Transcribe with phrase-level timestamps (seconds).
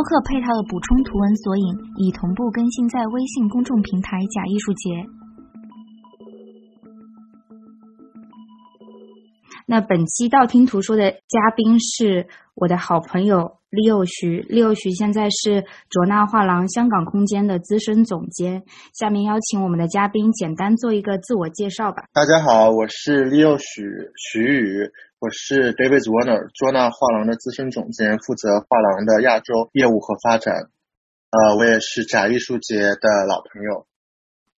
[0.00, 5.04] 播客配套的补充图文索引已同步更新在微信公众平台“假艺术节”。
[9.68, 18.64] 那本期道听途说的嘉宾是我的好朋友 Leo 徐，Leo 徐现在是卓纳画廊香港空间的资深总监。
[18.92, 22.02] 下面邀请我们的嘉宾简单做一个自我介绍吧。
[22.12, 24.90] 大家好，我是 Leo 徐徐宇。
[25.20, 30.66] 我是 David Warner，卓纳画廊的资深总监，负责画廊的亚洲业务和发展。
[31.30, 33.86] 呃，我也是假艺术节的老朋友。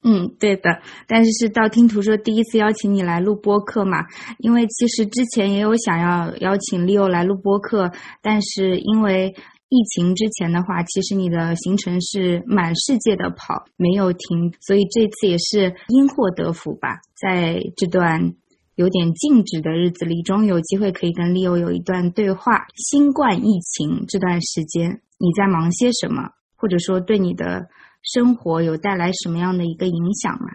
[0.02, 0.80] 嗯，对的。
[1.06, 4.04] 但是是道听途说第一次邀请你来录播客嘛？
[4.38, 7.90] 因为其实之前也有想要邀请 Leo 来录播客，
[8.22, 9.34] 但是因为
[9.68, 18.34] 疫情之前的话，其实你的行程是满世界的跑，没有停，所以这次也是因祸得福吧，在这段。
[18.76, 22.64] 有点静止的日子里，终于有机会可以跟 Leo 有一段对话。
[22.76, 26.30] 新冠疫情这段时间，你在忙些什么？
[26.56, 27.68] 或者说，对你的
[28.02, 30.48] 生活有带来什么样的一个影响吗？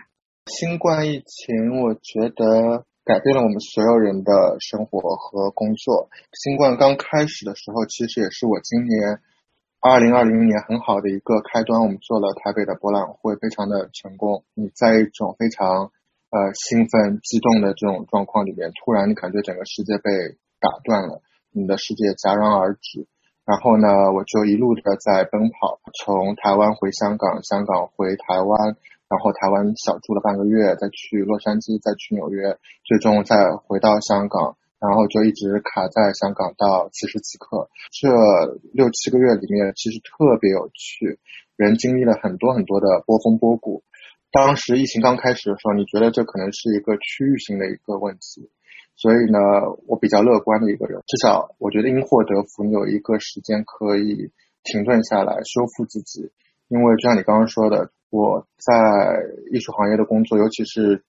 [0.48, 6.10] 新冠疫情，我觉得改变了我们所有人的生活和工作。
[6.34, 9.20] 新冠刚开始的时候，其实也是我今年
[9.80, 11.82] 二零二零年很好的一个开端。
[11.82, 14.44] 我们做了台北的博览会，非常的成功。
[14.54, 15.92] 你在一种非常。
[16.32, 20.12] 呃，兴奋、激动的这种状况里面，突然你感觉整个世界被
[20.60, 23.08] 打断了，你的世界戛然而止。
[23.46, 28.76] 然后呢，我就一路的在奔跑，从台湾回香港，香港回台湾，
[29.08, 37.70] 然后台湾小住了半个月，再去洛杉矶，再去纽约，最终再回到香港，然后就一直卡在香港到此时此刻。
[37.94, 38.10] 这
[38.74, 41.20] 六七个月里面，其实特别有趣，
[41.56, 43.84] 人经历了很多很多的波峰波谷。
[44.32, 48.50] 当时疫情刚开始的时候，你觉得这可能是一个区域性的一个问题，
[48.96, 49.40] 所以呢，
[49.88, 54.32] 我比较乐观的一个人，至少我觉得因祸得福，你有一个时间可以
[54.64, 56.32] 停顿下来修复自己。
[56.68, 58.74] 因为就像你刚刚说的，我在
[59.52, 61.04] 艺术行业的工作，尤其是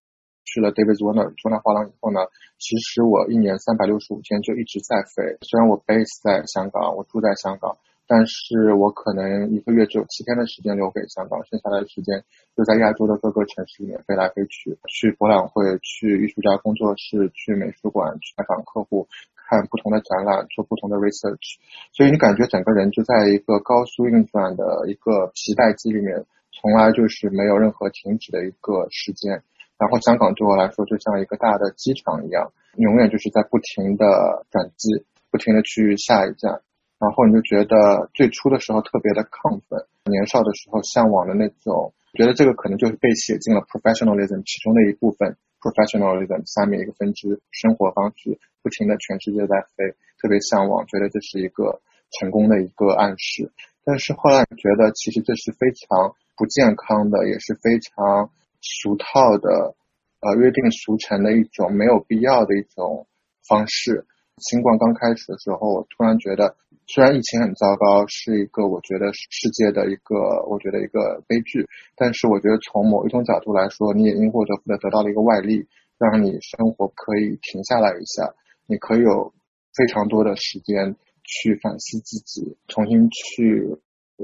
[0.44, 2.20] 去了 David Warner 卓纳画廊以后呢，
[2.58, 5.38] 其实我一年三百六十五天就一直在飞。
[5.46, 7.78] 虽然我 base 在香港，我住在香港。
[8.09, 12.22] 但是我可能一个月只有七天的时间留给香港，剩下来的时间
[12.56, 21.59] 就在亚洲的各个城市里面飞来飞去，去博览会，去艺术家工作室，去美术馆，去拜访客户，看不同的展览，做不同的 research。
[21.93, 29.43] 所以你感觉整个人就在一个高速运转的一个皮带机里面，从来就是没有任何停止的一个时间。
[29.78, 36.62] 然后香港对我来说就像一个大的机场一样，永远就是在不停的转机，不停的去下一站。
[36.98, 49.92] 然后你就觉得最初的时候特别的亢奋，年少的时候向往的那种，觉得这个可能就是被写进了 professionalism 其中的一部分，professionalism 下面一个分支，生活方式，不停的全世界在飞，
[50.22, 51.82] 特别向往，觉得这是一个
[52.18, 53.52] 成功的一个暗示。
[53.84, 58.30] 但是后来觉得其实这是非常不健康的，也是非常
[58.62, 59.76] 俗套的，
[60.20, 63.06] 呃，约定俗成的一种没有必要的一种
[63.46, 64.06] 方式。
[64.38, 66.56] 新冠刚开始的时候，我突然觉得。
[66.88, 70.14] 虽然疫情很糟糕，是一个我觉得世界的一个
[70.47, 71.66] 我觉得一个悲剧，
[71.97, 75.66] 但是我觉得从某一种角度来说，你也因祸得福的得到了一个外力，
[75.98, 78.32] 让你生活可以停下来一下，
[78.69, 79.34] 你可以有
[79.75, 80.94] 非常多的时间
[81.25, 83.66] 去反思自己，重新去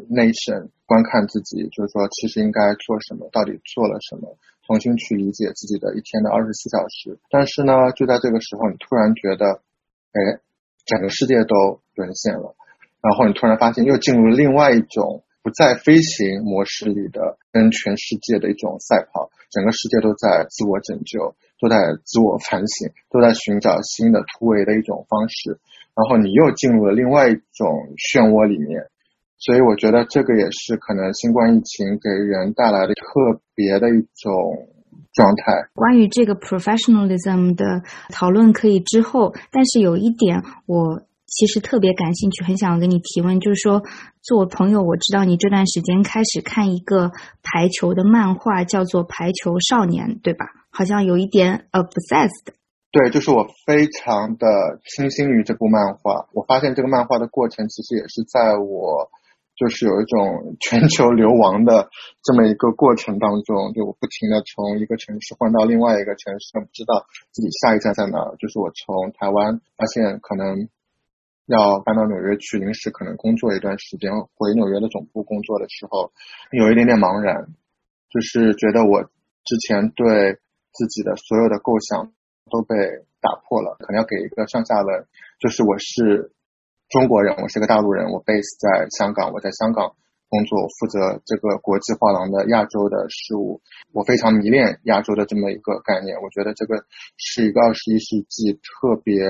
[0.08, 4.38] 内审观看自己，就是说其实应该做什么，到底做了什么，
[4.68, 7.18] 重新去理解自己的一天的二十四小时。
[7.28, 9.62] 但是呢，就在这个时候，你突然觉得，
[10.12, 10.40] 哎。
[10.84, 12.56] 整个世界都沦陷了，
[13.00, 25.60] 然后你突然发现又进入了另外一种不在飞行模式里的跟全世界的一种赛跑，整个世界都在自我拯救，都在自我反省，都在寻找新的突围的一种方式，
[25.94, 28.88] 然后你又进入了另外一种漩涡里面，
[29.38, 34.66] 所以我觉得这个也是可能新冠疫情给人带来的特别的一种。
[35.12, 35.52] 状态。
[35.74, 43.82] 关于这个 professionalism 的讨论可以之后，但是有一点我其实特别感兴趣，很想跟你提问，就是说，
[44.20, 47.10] 作为朋友，我知道你这段时间开始看一个
[47.42, 50.44] 排球的漫画，叫做《排球少年》，对吧？
[50.70, 52.52] 好像有一点 obsessed。
[52.90, 54.46] 对，就是我非常的
[54.84, 56.26] 倾心于这部漫画。
[56.34, 59.10] 我发现这个漫画的过程，其实也是在我
[59.62, 61.88] 就是有一种全球流亡的
[62.24, 68.34] 这么一个过程当中，就我不停的从一个城市换到另外一个城市，不知道自己下一站在哪儿。
[68.40, 70.68] 就是我从台湾发现可能
[71.46, 76.10] 要搬到纽约去，临时可能工作一段时间，回纽约的总部工作的时候，
[76.50, 77.46] 有一点点茫然，
[78.10, 79.04] 就是觉得我
[79.44, 80.40] 之前对
[80.72, 82.10] 自己的所有的构想。
[82.50, 82.76] 都被
[83.22, 85.06] 打破了，可能要给一个上下文，
[85.38, 86.32] 就是我是
[86.92, 89.96] 中国人，我是个大陆人，我 base 在香港，我在香港
[90.28, 93.62] 工作，负责这个国际画廊的亚洲的事务，
[93.92, 96.84] 我非常迷恋亚洲的这么一个概念，我觉得这个
[97.16, 99.24] 是一个二十一世纪特别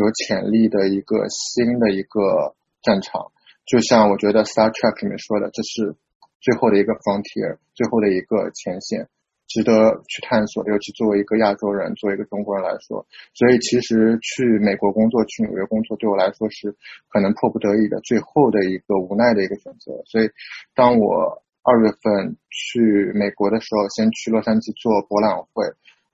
[0.00, 3.32] 有潜力的一个新的一个战场，
[3.66, 5.96] 就像我觉得 Star Trek 里面说的，这是
[6.40, 9.10] 最后的一个 frontier，最后的一个前线。
[9.46, 9.72] 值得
[10.08, 16.74] 去探索，尤其作为一个亚洲人，作为一个中国人来说，所以其实去美国工作，去纽约工作，对我来说是
[17.08, 19.92] 可能迫不得已的最后的一个无奈的一个选择。
[20.06, 20.30] 所以，
[20.74, 25.64] 当我二月份去美国的时候，先去洛杉矶做博览会，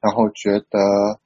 [0.03, 1.21] 然后觉得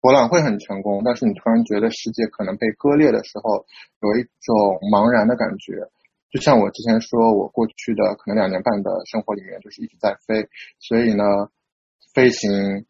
[0.00, 3.64] 博览会很成功，但是你突然觉得世界可能被割裂的时候，
[4.00, 4.54] 有一种
[4.92, 5.88] 茫然的感觉。
[6.30, 10.46] 就像我之前说，我过去的可能两年半的生活里面，就是一直在飞，
[10.78, 11.24] 所以呢，
[12.12, 12.84] 飞行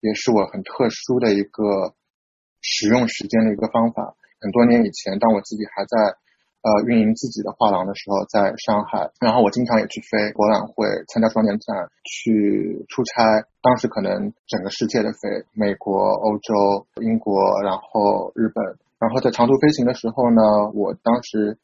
[0.00, 1.94] 也是我很特殊的一个
[2.60, 4.14] 使用时间的一个方法。
[4.40, 5.96] 很多年以前，当我自己还在
[6.60, 13.24] 呃运营自己的画廊的时候，在上海，然后我经常也去飞博览会，参加双年展，去出差。
[13.62, 18.62] 当时可能整个世界的飞，美国、欧洲、英国，然后日本，
[18.98, 20.42] 然后在长途飞行的时候呢，
[20.74, 21.56] 我当时。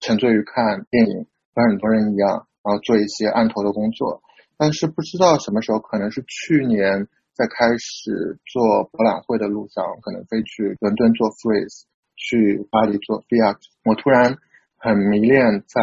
[0.00, 4.22] 沉醉于看电影，和很多人一样，然后做一些案头的工作。
[4.56, 11.84] 但是不知道什么时候，可能是去年在开始做博览会的路上，可能飞去伦敦做 Freeze，
[12.16, 13.56] 去巴黎做 Fiat。
[13.84, 14.36] 我突然
[14.76, 15.80] 很迷恋在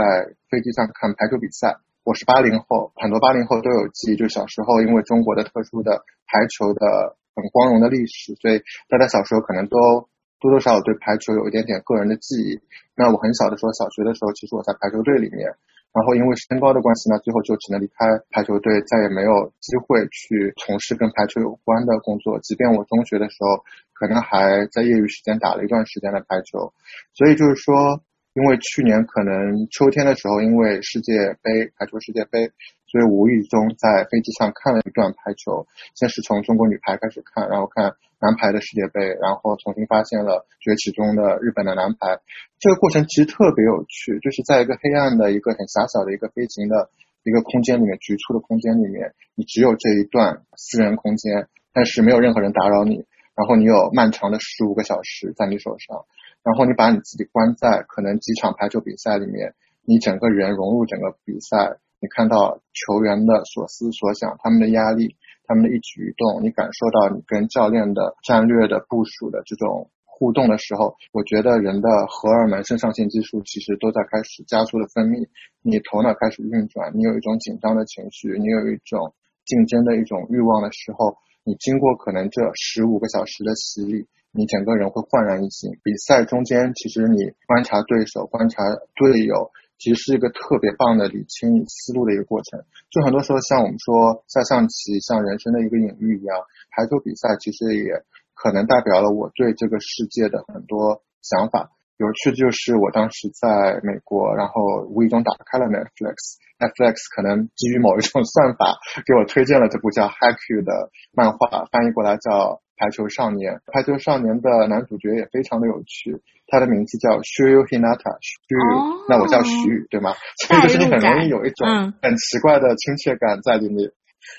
[0.50, 1.78] 飞机上看排球比赛。
[2.04, 10.10] 我是八零后，很多八零后都有记忆，就小时候因为中国的特殊的排球的很光荣的历史，所以大家小时候可能都。
[10.40, 12.60] 多多少少对排球有一点点个人的记忆。
[12.96, 15.50] 那我很小的时候，小学的时候，其实我在排球队里面。
[15.94, 22.40] 然后因为身高的关系呢，最后就只能离开排球队，再也没有机会去从事跟排球有关的工作。
[22.40, 23.64] 即便我中学的时候，
[23.94, 26.74] 可能还在业余时间打了一段时间的排球。
[27.14, 28.02] 所以就是说。
[28.38, 32.52] 因为去年可能秋天的时候，因为世界杯排球世界杯，
[32.86, 35.66] 所以无意中在飞机上看了一段排球。
[35.96, 42.20] 先是从中国女排开始看，然后看男排的世界杯，然后重新发现了崛起中的日本的男排。
[42.60, 46.90] 这个过程其实特别有趣，就是在一个黑暗的一个很狭小的一个飞行的
[47.24, 53.06] 一个空间里面，局促的空间里面，你只有这一段私人空间，但是没有任何人打扰你，
[53.36, 56.06] 然后你有漫长的十五个小时在你手上。
[56.44, 59.54] 然后你把你自己关在可能几场排球比赛里面，
[59.86, 65.18] 你整个人融入整个比赛，你看到球员的所思所想，他们的压力，
[65.48, 75.28] 他们的一举一动，你感受到你跟教练的战略的部署的这种互动的时候，我觉得人的荷尔蒙、肾上腺激素其实都在开始加速的分泌，
[75.64, 84.08] 你头脑开始运转，你有一种紧张的情绪，你有一种竞争的一种欲望的时候，你经过可能这十五个小时的洗礼。
[84.34, 85.72] 你整个人会焕然一新。
[85.84, 87.18] 比赛中间，其实你
[87.48, 88.62] 观察对手、观察
[88.94, 92.60] 队友，其实是一个特别棒的理清思路的一个过程。
[92.90, 96.38] 就很多时候，像我们说下象棋，像人生的一个隐喻一样，
[96.72, 97.92] 排球比赛其实也
[98.34, 101.72] 可能代表了我对这个世界的很多想法。
[101.98, 112.62] 有趣的就是我当时在美国，然后无意中打开了 Netflix，Netflix 可能基于某一种算法给我推荐了这部叫《Haiku》的漫画，翻译过来叫。
[112.78, 118.62] 排球少年，排球少年的男主角也非常的有趣，他的名字叫 Shu Hinata，徐宇，
[119.10, 120.14] 那我叫徐宇，对吗？
[120.46, 121.68] 所以就是你很容易有一种
[122.02, 123.92] 很奇怪的亲切感在里面。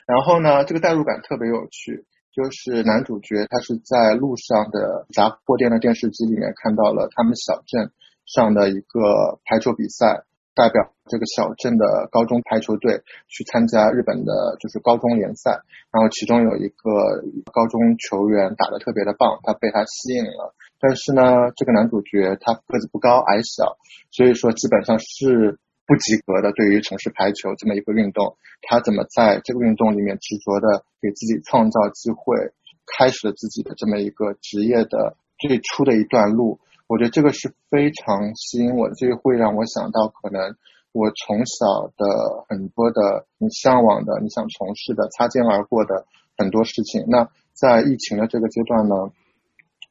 [0.06, 7.90] 然后呢，这个代入感特别有趣，就是男主角他是在路上的杂货店的电视机里面看到了他们小镇
[8.24, 10.22] 上的一个排球比赛。
[10.58, 15.62] 代表这个小镇的高中排球队去参加日本的就是高中联赛，
[15.92, 17.22] 然后其中有一个
[17.54, 20.52] 高中球员打得特别的棒，他被他吸引了。
[20.80, 23.78] 但是呢，这个男主角他个子不高，矮小，
[24.10, 26.50] 所以说基本上是不及格的。
[26.50, 32.34] 对于从事排球这么一个运动，他怎么在这个运动里面执着的给自己创造机会，
[32.98, 36.58] 开始了自己的这么一个职业的最初的一段路。
[36.88, 40.56] 我觉得这个是非常吸引我，这个会让我想到，可能
[40.92, 46.06] 我从小的很多的你向往的、你想从事的、擦肩而过的
[46.38, 47.04] 很多事情。
[47.06, 48.94] 那在疫情的这个阶段呢，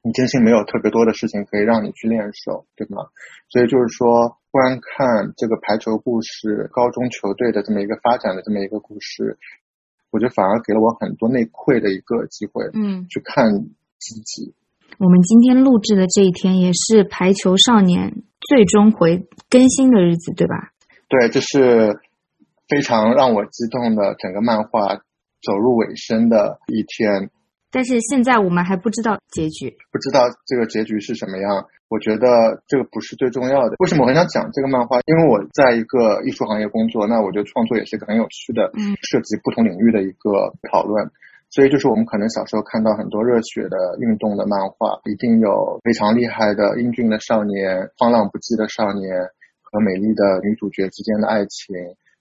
[0.02, 3.06] 你真心没有特别多的事情可以让你去练手，对吗？
[3.50, 9.38] 所以就是说，观看这个排球故事，高中球队的这么一个发展的这么一个故事，
[10.10, 13.52] 我觉得反而给了我很多内窥的一个机会，嗯，去看
[14.00, 14.56] 自己。
[14.98, 18.12] 我们今天录制的这一天也是《排球少年》
[18.50, 20.72] 最终回更新的日子，对吧？
[21.08, 22.00] 对，这是
[22.68, 24.96] 非常让我激动的，整个漫画
[25.42, 27.30] 走入尾声的一天。
[27.70, 31.68] 但是现在我们还不知道结局，不知道这个结局是什么样。
[31.90, 33.76] 我觉得这个不是最重要的。
[33.80, 35.00] 为什么我很想讲这个漫画？
[35.06, 41.12] 因为我在一个艺术行业工作，那我觉得创作也是一个很有趣的，嗯，涉及不同领域的一个讨论。
[41.50, 49.10] 所以就是我们可能小时候看到很多热血的运动的漫画，一定有非常厉害的英俊的少年、放浪不羁的少年
[49.64, 51.76] 和美丽的女主角之间的爱情，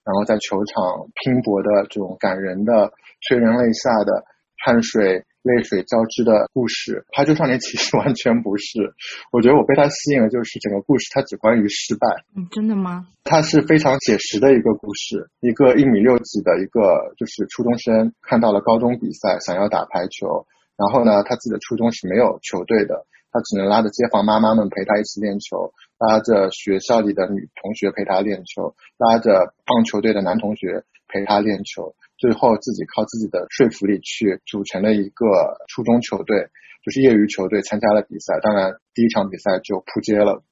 [0.04, 2.92] 然后在球场拼搏的这种感人的、
[3.23, 4.25] 催人泪下的
[4.64, 5.25] 汗水。
[5.46, 8.92] 泪水交织的故事，《排球少年》其实完全不是。
[9.30, 12.26] 我觉得我被他吸引了，就是整个故事它只关于失败。
[12.34, 13.06] 嗯，真的吗？
[13.22, 15.30] 它是非常写实的一个故事。
[15.38, 20.44] 一个一米六几的一个就是初中生，看到了高中比赛，想要打排球。
[20.76, 31.94] 然后呢，他自己的初中是没有球队的，他只能拉着街坊妈妈们陪他一起练球，拉着学校里的女同学陪他练球，拉着棒球队的男同学陪他练球。
[32.18, 35.26] 最后自己靠自己的说服力去组成了一个
[35.68, 36.49] 初中球队，
[36.85, 38.40] 就是业余球队参加了比赛。
[38.40, 40.42] 当然第一场比赛就扑街了，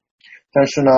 [0.52, 0.90] 但是呢，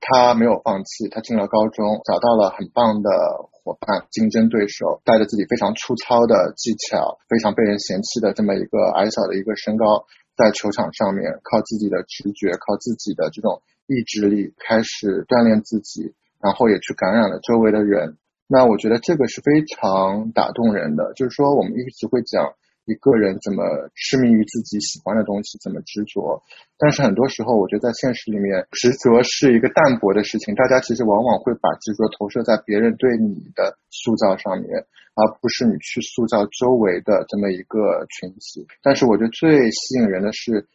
[0.00, 3.10] 他没有放弃，他进了高中，找到了很棒的
[3.52, 10.06] 伙伴、竞争对手，带着自己非常粗糙的技巧、非常被人嫌弃的这么一个矮小的一个身高，
[10.36, 18.16] 在球场上面靠自己的直觉、靠自己的这种意志力开始锻炼自己，然后也去感染了周围的人。
[18.48, 22.50] 那我觉得这个是非常打动人的，就是说我们一直会讲
[22.86, 23.62] 一个人怎么
[23.94, 26.42] 痴迷于自己喜欢的东西，怎么执着。
[26.78, 30.54] 但是很多时候，我觉得在现实里面，执着是一个淡薄的事情。
[30.54, 34.66] 大家其实往往会把执着投射在别人对你的塑造上面，
[35.12, 38.66] 而不是你去塑造周围的这么一个群体。
[38.82, 40.66] 但是我觉得最吸引人的是。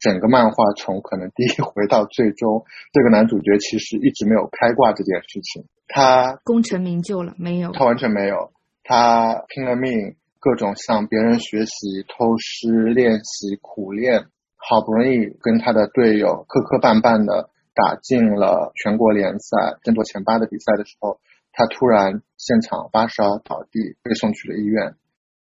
[0.00, 5.66] 整个漫画从可能第一回到最终，这个男主角其实一直没有开挂这件事情。
[5.86, 7.70] 他功成名就了没有？
[7.72, 8.50] 他完全没有。
[8.82, 14.24] 他拼了命，各种向别人学习、偷师练习、苦练，
[14.56, 21.20] 好不容易跟他的队友磕磕绊绊的打进了全国联赛，争夺前八的比赛的时候，
[21.52, 24.94] 他突然现场发烧倒地，被送去了医院，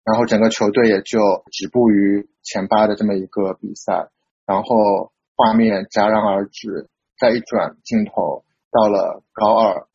[0.04, 1.18] 然后整个球队也就
[1.50, 4.10] 止步于前八的这么一个比赛。
[4.46, 9.86] 然后画面戛然而止，再一转镜头到了高二，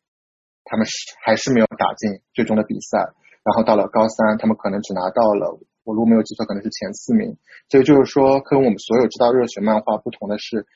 [0.64, 0.92] 他们是
[1.22, 3.12] 还是没有打进最终的比赛。
[3.42, 7.36] 然后到了高三，他们可能只拿到了，我如果没有记错，可能是前四名。
[7.70, 10.66] 所以就是说，跟我们所有知道热血漫画不同的是，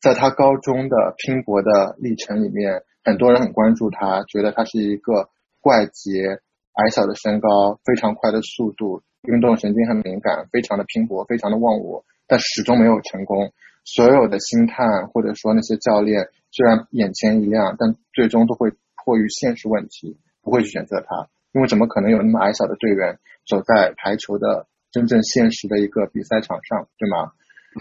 [0.00, 5.28] 在他高中的拼搏的历程里面，很多人很关注他，觉得他是一个
[5.60, 6.38] 怪杰，
[6.74, 12.04] 矮小的身高，非常快的速度，运动神经很敏感，非常的拼搏，非常的忘我。
[12.26, 13.52] 但始终没有成功。
[13.84, 21.28] 所有的星探或者说那些教练，虽然眼前一亮，但最终都会迫于现实问题，不会去选择他。
[21.52, 27.32] 因为怎么可能有那么矮小的队员走在排球的真正现实的一个比赛场上，对吗？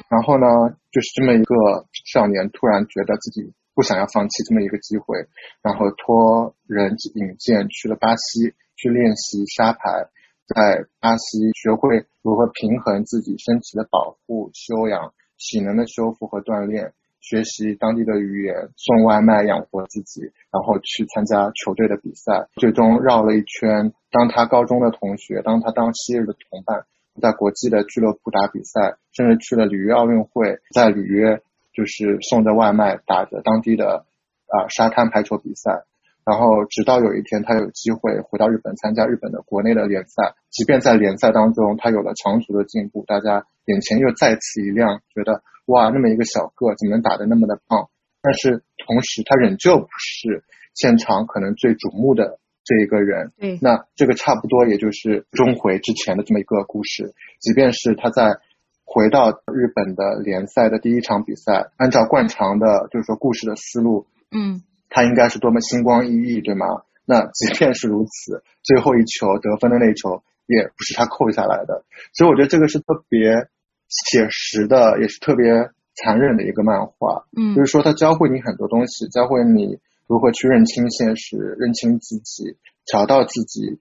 [0.10, 5.26] 然后呢，就是这么一个少年，突然觉得自己不想要放弃这么一个机会，
[5.62, 10.10] 然后托人引荐去了巴西去练习沙排。
[10.54, 23.92] 在巴西学会如何平衡自己身体的保护、修养、体能的修复和锻炼，学习当地的语言，送外卖养活自己，然后去参加球队的比赛，最终绕了一圈。
[24.12, 26.86] 当他高中的同学，当他当昔日的同伴，
[27.20, 31.42] 在国际的俱乐部打比赛，甚至去了里约奥运会，在里约
[31.74, 34.06] 就是送着外卖，打着当地的
[34.48, 35.84] 啊沙滩排球比赛。
[36.26, 40.36] 然后，直到有一天，他有机会回到日本参加日本的国内的联赛。
[40.50, 47.90] 即便在联赛当中，他有了长足的进步，大家眼前又再次一亮，觉得哇，那么一个小个怎么能打得那么的棒？
[48.22, 53.34] 但是同时，他仍旧不是现场可能最瞩目的这一个人。
[53.38, 57.14] 嗯，那这个差不多也就是中回之前的这么一个故事。
[57.42, 58.38] 即便是他在
[58.86, 64.62] 回到日本的联赛的第一场比赛，按照惯常的，就是说故事的思路，嗯。
[64.94, 66.84] 他应该是多么星光熠熠，对吗？
[67.04, 71.84] 那即便是如此，最后一球得分的那球也不是他扣下来的。
[72.14, 73.50] 所以我觉得这个是特别
[73.90, 77.26] 写实的，也是特别残忍的一个漫画。
[77.36, 83.80] 嗯，就是说他教会你很多东西，教会你如何去认清现实，认清自己，找到自己，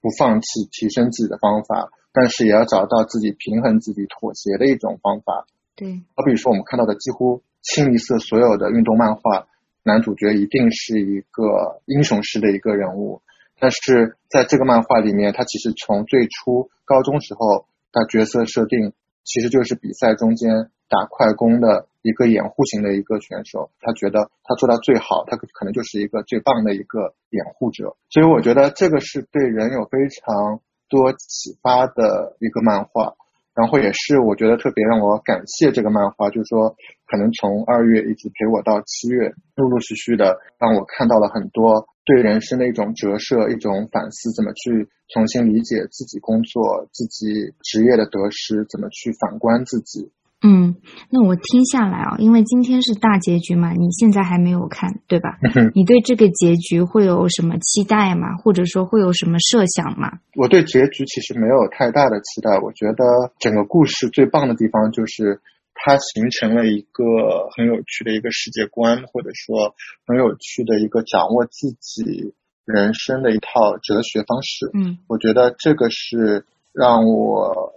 [0.00, 5.46] 不放弃提升自己的方法，但是也要找到自己平衡自己、妥协的一种方法。
[5.76, 9.46] 对，好比说我们看到的几乎清一色所有的运动漫画，
[9.84, 13.20] 男主角一定是一个英雄式的一个人物，
[13.60, 33.14] 但是在这个漫画里面，他其实从最初高中时候，他角色设定其实就是比赛中间打快攻的一个掩护型的一个选手，他觉得他做到最好，他可可能就是一个最棒的一个掩护者，所以我觉得这个是对人有非常多启发的一个漫画。
[33.54, 36.74] 然后也是我觉得特别让我感谢这个漫画，就是说
[37.06, 50.10] 可能从二月一直陪我到七月，陆陆续续的让我看到了很多对人生的一种折射、一种反思，怎么去重新理解自己工作、自己职业的得失，怎么去反观自己。
[50.46, 50.76] 嗯，
[51.08, 55.38] 那我听下来啊，因为今天是大结局嘛，你现在还没有看，对吧？
[55.74, 58.36] 你对这个结局会有什么期待吗？
[58.36, 60.18] 或者说会有什么设想吗？
[60.36, 62.60] 我对结局其实没有太大的期待。
[62.60, 65.40] 我觉得整个故事最棒的地方就是
[65.72, 69.74] 它形成了一个很有趣的一个世界观，或者说
[70.06, 72.34] 很有趣的一个掌握自己
[72.66, 74.70] 人生的一套哲学方式。
[74.74, 77.72] 嗯，我觉得这个是让我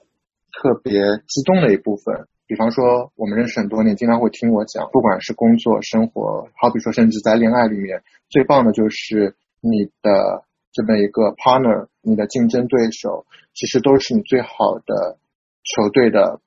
[0.51, 2.27] 特别激动的一部分。
[2.47, 15.17] 比方说，我们认识很多年，经常会听我讲，不管是工作、生活，好比说，甚至在恋爱里面，最棒的就是你的这么一个 partner，你的竞争对手，其实都是你最好的
[15.63, 16.39] 球队的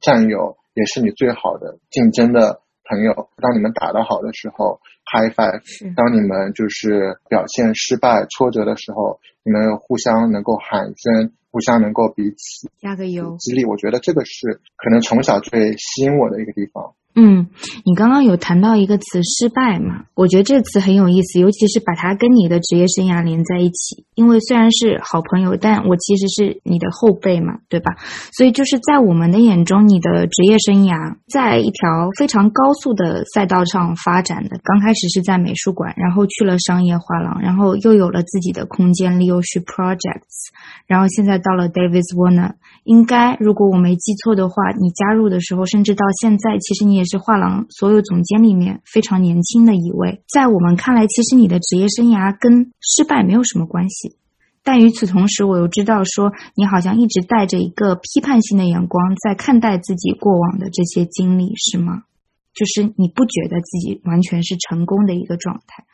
[0.00, 3.28] 战友，也是你最好的竞争的朋友。
[3.42, 4.78] 当你们打得好的时候
[5.10, 11.32] ，high five；当你们就是表现失败、挫折的时候，你们互相能够寒暄。
[11.58, 16.94] 互相能够彼此加个油激励，我觉得这个是可能从小最吸引我的一个地方。
[17.14, 17.48] 嗯，
[17.84, 20.04] 你刚刚有谈到一个词“失败”嘛？
[20.14, 24.04] 我觉得这词很有意思，尤其是把它跟你的职业生涯连在一起。
[24.14, 27.96] 因为虽然是好朋友，但我其实是你的后辈嘛，对吧？
[28.32, 34.60] 所以就是在我们的眼中，你的职业生涯在一条非常高速的赛道上发展的。
[34.62, 40.52] 刚开始是在美术馆，然后去了商业画廊，然后又有了自己的空间 Leo s h i Projects，
[40.86, 42.52] 然后现在到了 Davis Warner。
[42.84, 50.22] 应该，如果我没记错的话，你加入的时候，甚至到现在，其实你也是画廊所有总监里面非常年轻的一位。
[50.32, 54.16] 在我们看来，其实你的职业生涯跟失败没有什么关系。
[54.62, 62.04] 但与此同时，我又知道说，你好像一直带着一个批判性的眼光在看待自己过往的这些经历，是吗？
[62.52, 65.84] 就是你不觉得自己完全是成功的一个状态？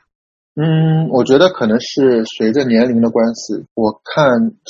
[0.57, 4.27] 嗯，我觉得可能是随着年龄的关系，我看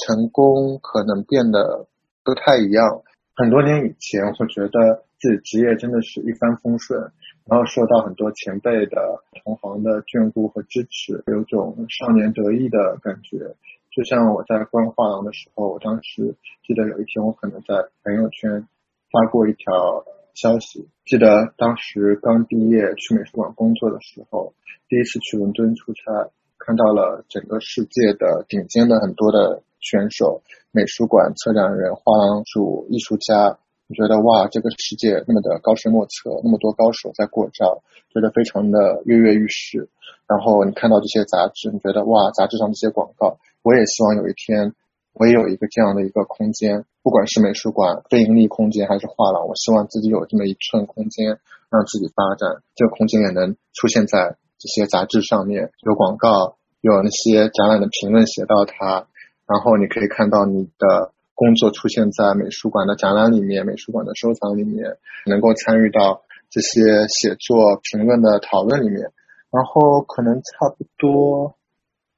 [0.07, 1.89] 成功可能变得。
[2.27, 3.03] 不太一样。
[3.37, 7.01] 很多年以前，我觉得自己职业真的是一帆风顺，
[7.47, 13.57] 然后受到很多前辈的、同行的眷顾和支持，有种少年得意的感觉。
[13.91, 18.69] 就像我在关画廊的时候，我当时记得有一天，我可能在朋友圈
[19.11, 20.91] 发过一条消息。
[21.07, 24.53] 记得当时刚毕业去美术馆工作的时候，
[24.91, 29.63] 第一次去伦敦出差，看到了整个世界的顶尖的很多的。
[29.85, 39.91] 选手、美术馆策展人、画廊主、艺术家，你觉得哇，这个世界那么的高深莫测，那么多高手在过招，觉得非常的跃跃欲试。
[40.27, 44.73] 然后你看到这些杂志，你觉得哇，杂志上这些广告，我也希望有一天
[45.13, 51.39] 我也有一个这样的一个空间，不管是美术馆、非盈利空间还是画廊，我希望自己有这么一寸空间，
[51.71, 52.63] 让自己发展。
[52.75, 59.07] 这个空间也能出现在这些杂志上面，有广告，有那些展览的评论写到它。
[59.47, 69.11] 然后你可以看到你的工作出现在美术馆的展览里面，美术馆的收藏里面，能够参与到这些写作评论的讨论里面。
[69.51, 71.57] 然后可能差不多，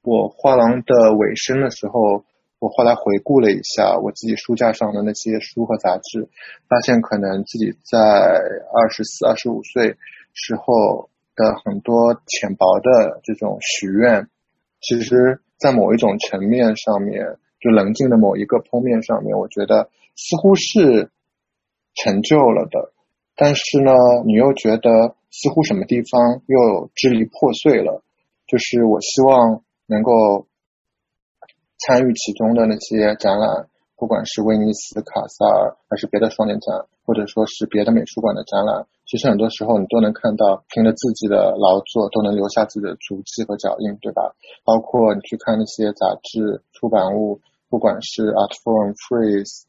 [0.02, 2.24] 我画廊的尾声的时候，
[2.58, 6.28] 我后来回顾了一下我自己书架上的那些书和杂志，
[6.68, 9.96] 发现可能自己在二十四、二十五岁
[10.34, 14.28] 时候的很多浅薄的这种许愿，
[14.80, 15.40] 其实。
[15.58, 21.10] 在某一种层面上面，就棱镜的某一个剖面上面，我觉得似乎是
[21.94, 22.92] 成就了的，
[23.34, 23.92] 但是呢，
[24.24, 28.02] 你又觉得似乎什么地方又支离破碎了。
[28.46, 30.46] 就是我希望能够
[31.78, 38.86] 参与其中的那些展览，不管是威尼斯、卡萨尔，还是别的双年展，或者说是别的美术馆的展览。
[39.06, 44.34] 其实很多时候你都能看到，凭着自己的劳作都能留下自己的足迹和脚印，对吧？
[44.64, 47.40] 包括你去看那些杂志出版物，
[47.70, 49.62] 不管是 Artforum、Freeze、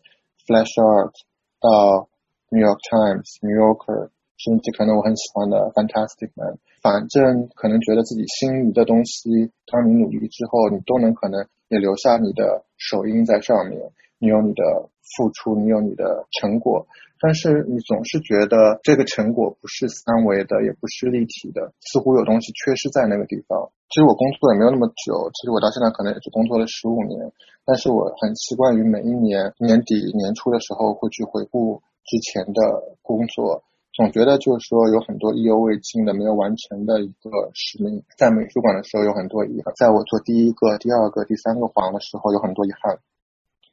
[0.46, 1.14] Flash Art，
[1.62, 2.10] 到
[2.50, 13.92] New York Times、New Yorker，甚至可能我很喜欢的 Fantastic Man，反正可能觉得自己心仪的东西，当你努力之后，你都能可能也留下你的手印在上面。
[14.20, 16.86] 你有你的付出，你有你的成果，
[17.22, 23.72] 但是你总是觉得这个成果不是三维的，也不是立体的，似乎有东西缺失在那个地方。
[23.90, 27.32] 其实我工作也没有那么久，其实我到现在可能也是工作了十五年，
[27.64, 33.64] 但是我很习惯于每一年年底年初的时候会去回顾之前的工作。
[33.96, 38.04] 总觉得就是说有很多意犹未尽的、没有完成的一个使命。
[38.16, 43.00] 在美术馆的时候有很多遗憾，在我做第一个、第二个、第三个画廊的时候有很多遗憾，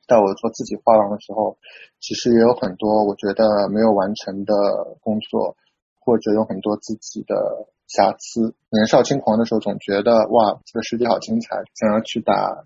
[0.06, 1.56] 在我做自己画廊的时候，
[2.00, 4.54] 其实也有很多我觉得没有完成的
[5.00, 5.56] 工作，
[6.00, 8.54] 或者有很多自己的瑕疵。
[8.70, 12.64] 年少轻狂的时候总觉得哇，这个世界好精彩，想要去打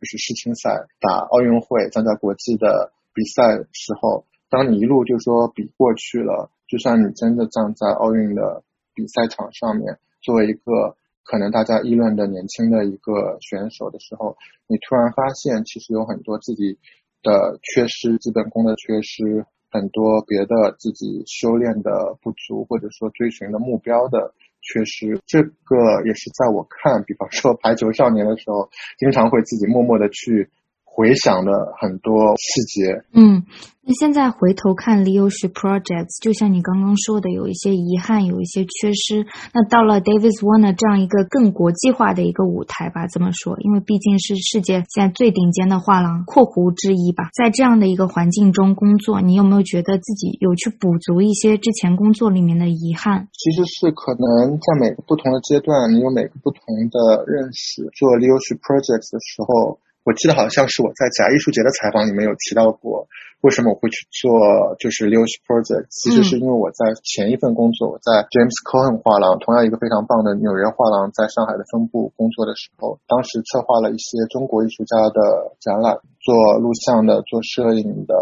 [0.00, 6.50] 就是世青赛、打奥运会、参加国际的比赛时候，当你一路就说比过去了。
[6.68, 14.36] 就算你真的站在奥运的比赛场上面，作为一个可能大家议论的年轻的一个选手的时候，
[14.68, 16.78] 你突然发现其实有很多自己
[17.22, 25.20] 的缺失，基本功的缺失，很多别的自己修炼的不足，或者说追寻的目标的缺失。
[25.26, 30.48] 这个也是在我看，比方说排球少年的时候，经常会自己默默的去。
[30.96, 33.04] 回想了很多细节。
[33.12, 33.44] 嗯，
[33.84, 39.26] 那现在回头看 Leoshi Projects，就像你刚刚说的，有一些遗憾，有一些缺失。
[39.52, 47.28] 那到了 Davis Warner 这样一个更国际化的一个舞台吧，这么说，因为毕竟是世界现在最顶尖的画廊（括弧之一吧）。
[47.36, 53.28] 在这样的一个环境中工作，你有没有觉得自己有去补足一些之前工作里面的遗憾？
[53.36, 57.84] 其实是可能在每个不同的阶段，你有每个不同的认识。
[57.92, 59.78] 做 Leoshi Projects 的时候。
[60.06, 63.10] 我记得好像是我在假艺术节的采访里面有提到过，
[63.42, 78.14] 为什么我会去做就是 l e o s Project，其实是因为我在前一份工作，我在 James Cohen 画廊，同样一个非常棒的纽约画廊，在上海的分部工作的时候，当时策划了一些中国艺术家的展览，做录像的，做摄影的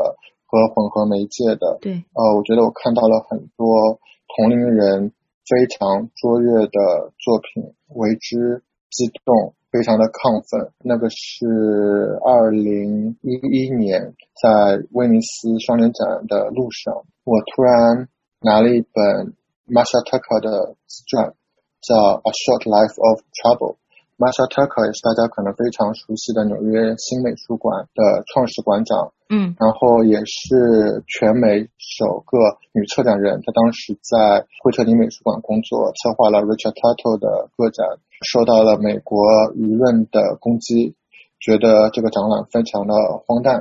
[0.48, 1.76] 和混合媒介的。
[1.84, 4.00] 对，呃，我觉得我看到了很多
[4.32, 5.12] 同龄人
[5.44, 9.52] 非常卓越的作品，为之激动。
[9.74, 18.06] 非常的亢奋，那个是二零一一年在威尼斯双年展的路上，我突然
[18.38, 19.34] 拿了一本
[19.66, 21.34] Masha Tucker 的自传，
[21.82, 21.90] 叫
[22.22, 23.74] 《A Short Life of Trouble》。
[24.14, 31.66] Masha Tucker 也是大家可能非常熟悉的纽约新美术馆的创始馆长，嗯，然后也是全美
[31.98, 32.38] 首个
[32.70, 33.42] 女策展人。
[33.42, 37.98] 她当时在惠特尼美术馆工作，策划了 Richard Tuttle 的个展。
[38.24, 39.22] 受到了美国
[39.54, 40.94] 舆论的攻击，
[41.40, 42.94] 觉得这个展览非常的
[43.26, 43.54] 荒诞，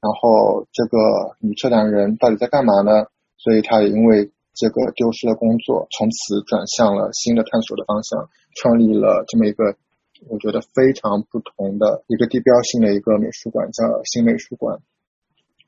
[0.00, 3.06] 然后这个女策展人到底在干嘛呢？
[3.38, 9.76] 所以她也因为这个丢失了工作，从此转向了新的探索的方向，创立了这么一个
[10.28, 14.80] 我觉得非常不同的一个地标性的一个美术馆，叫新美术馆。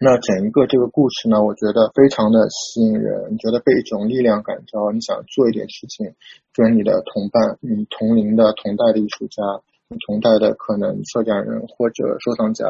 [0.03, 6.15] 那整一个这个故事呢，我觉得非常的吸引人，你觉得被一种力量感召，你想做一点事情，
[6.55, 12.65] 跟你的同伴、你同龄的同代的艺术家、你同代的可能策展人或者收藏家，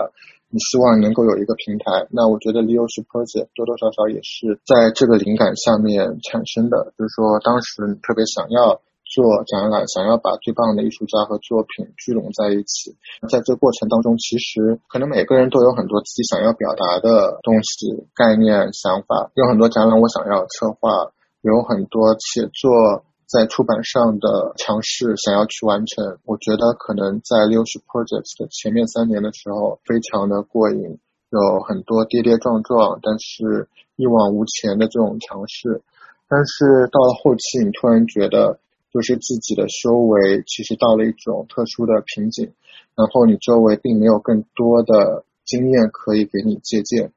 [0.50, 2.08] 你希望能够有一个平台。
[2.10, 8.82] 那我觉得 Leo Project 多多少少也是在这个灵感下面产生的，就是说当时特别想要。
[9.10, 12.94] 做展览，想要把最棒的艺术家和作品聚拢在一起，
[13.28, 19.32] 在这过程当中，其实可能每个人都有很多自己想要表达的东西、概念、想法。
[19.34, 21.10] 有很多展览我想要策划，
[21.42, 26.18] 有很多写作在出版上的尝试想要去完成。
[26.24, 31.00] 我觉得可能在六十 projects 的前面三年的时候，非常的过瘾，
[31.34, 35.82] 有很多跌跌撞撞，但是一往无前的这种尝试。
[36.28, 38.60] 但是到了后期，你突然觉得。
[38.92, 42.52] 就是自己的修为其实到了一种特殊的瓶颈，
[42.96, 47.12] 然后你周围并没有更多的经验可以给你借鉴。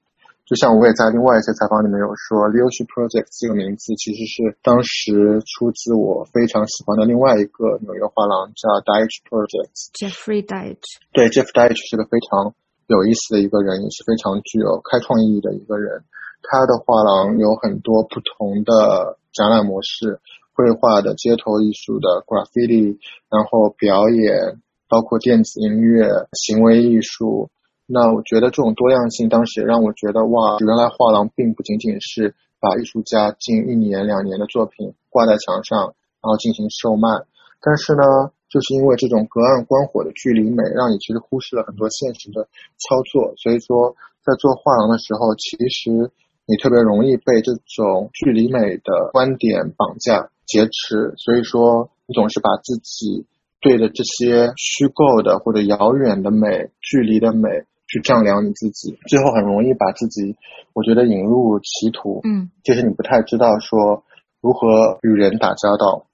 [0.46, 9.72] 就像我也在另外一些采访里面有说，Leoshi Project 这个名字其实是当时出自我非常喜欢的另外一个纽约画廊叫 Deitch Project。
[9.96, 11.00] Jeffrey Deitch。
[11.16, 12.54] 对，Jeff Deitch 是个非常
[12.92, 16.04] 有意思的一个人，也是非常具有开创意义的一个人。
[16.44, 20.20] 他的画廊有很多不同的展览模式。
[20.54, 22.98] 绘画的、街头艺术的、graffiti，
[23.30, 27.50] 然后表演，包括电子音乐、行为艺术。
[27.86, 37.10] 那我觉得这种多样性，当时也让我觉得哇，原来画廊并不仅仅是把艺术家近一年、两年的作品挂在墙上，然后进行售卖。
[37.60, 38.04] 但是呢，
[38.50, 43.34] 就是因为这种隔岸观火的距离美，让你其实忽视了很多现实的操作。
[43.38, 46.12] 所以说，在做画廊的时候，其实
[46.45, 50.29] 你特别容易被这种距离美的观点绑架。
[50.45, 53.25] 劫持，所以说你总是把自己
[53.62, 57.49] 对着这些虚构的或者遥远的美、距离的美
[57.88, 60.36] 去丈量你自己，最后很容易把自己，
[60.73, 62.19] 我觉得引入歧途。
[62.25, 64.03] 嗯，就是你不太知道说
[64.41, 66.08] 如何与人打交道，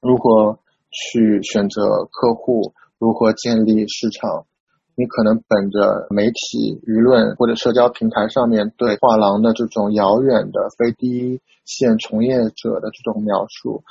[0.00, 0.58] 如何
[0.90, 4.46] 去选择客户，如何建立市场。
[4.98, 13.84] 你可能本着媒体舆论或者社交平台上面对画廊的这种遥远的非第一线从业者的这种描述，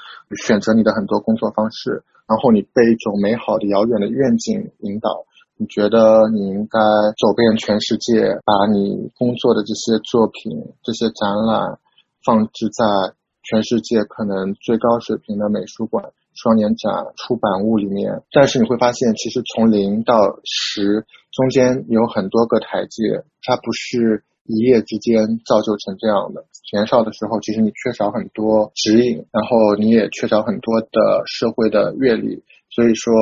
[0.45, 5.23] 选择你的很多工作方式，然后你被一种美好的遥远的愿景引导，
[5.55, 6.77] 你觉得你应该
[7.17, 11.79] 走遍全世界，把你工作的这些作品、这些展览
[12.25, 12.83] 放置在
[13.43, 16.11] 全世界可能最高水平的美术馆。
[16.37, 26.45] 双年展出版物里面，但是你会发现，其实从零到十中间有很多个台阶，它不是一夜之间造就成这样的。
[26.71, 33.13] 年少的时候，其实你缺少很多指引，然后你也缺少很多的社会的阅历，所以说，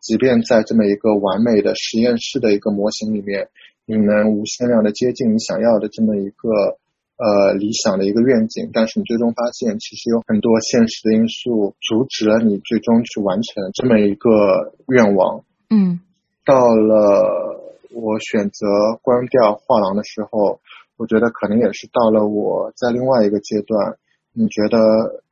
[0.00, 3.48] 即便在这么一个完美的实验室的一个模型里面，
[3.86, 6.78] 你能无限量的接近你想要的这么一个。
[7.16, 15.44] 呃，理想的一个愿景，但是你最终发现，其实有很多现实的因素阻止了你最终去完成这么一个愿望。
[15.70, 16.00] 嗯，
[16.44, 17.60] 到了
[17.92, 18.66] 我选择
[19.00, 20.60] 关掉画廊的时候，
[20.96, 23.96] 我觉得可能也是到了我在另外一个阶段。
[24.32, 25.22] 你觉得，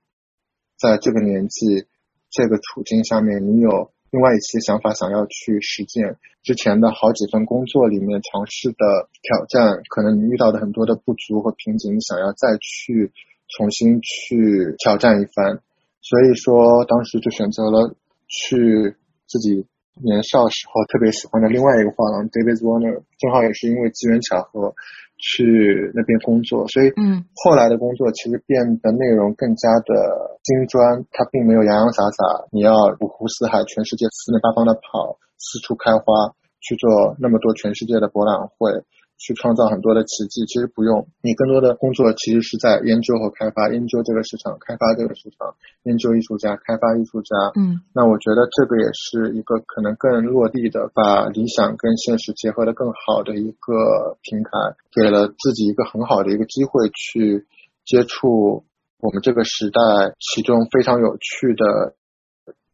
[0.78, 1.86] 在这个年纪、
[2.30, 3.90] 这个处境下面，你有？
[4.12, 13.10] 另外一些想法想要去实践之前的好几份工作里面尝试的挑战，可能你遇到的很多的不足和瓶颈，想要再去
[13.48, 15.60] 重新去挑战一番。
[16.02, 17.96] 所以说，当时就选择了
[18.28, 18.96] 去
[19.26, 19.64] 自己
[20.02, 24.74] 年少时候特别喜欢的另外一个画廊 David Warner，正好也是因为机缘巧合。
[25.22, 38.82] 去那边工作，所以嗯，后来的工作其实变得内容更加的精专，它并没有洋洋洒洒，你要五湖四海、全世界四面八方的跑，四处开花，去做那么多全世界的博览会。
[39.22, 41.06] 去创造很多的奇迹，其实不用。
[41.22, 45.54] 你更多的工作其实是在研究和开发，研究这个市场，开发这个市场，
[45.84, 47.30] 研究艺术家，开发艺术家。
[47.54, 54.50] 嗯，那我觉得这个也是一个可能更落地的，把理想跟现实结合的更好的一个平台，
[54.90, 57.46] 给了自己一个很好的一个机会去
[57.86, 58.64] 接触
[58.98, 59.80] 我们这个时代
[60.18, 61.94] 其中非常有趣的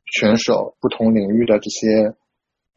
[0.07, 2.17] 选手，不同领域的这些。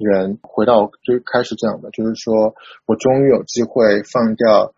[0.03, 4.73] 人回到最开始讲的，就是说我终于有机会放掉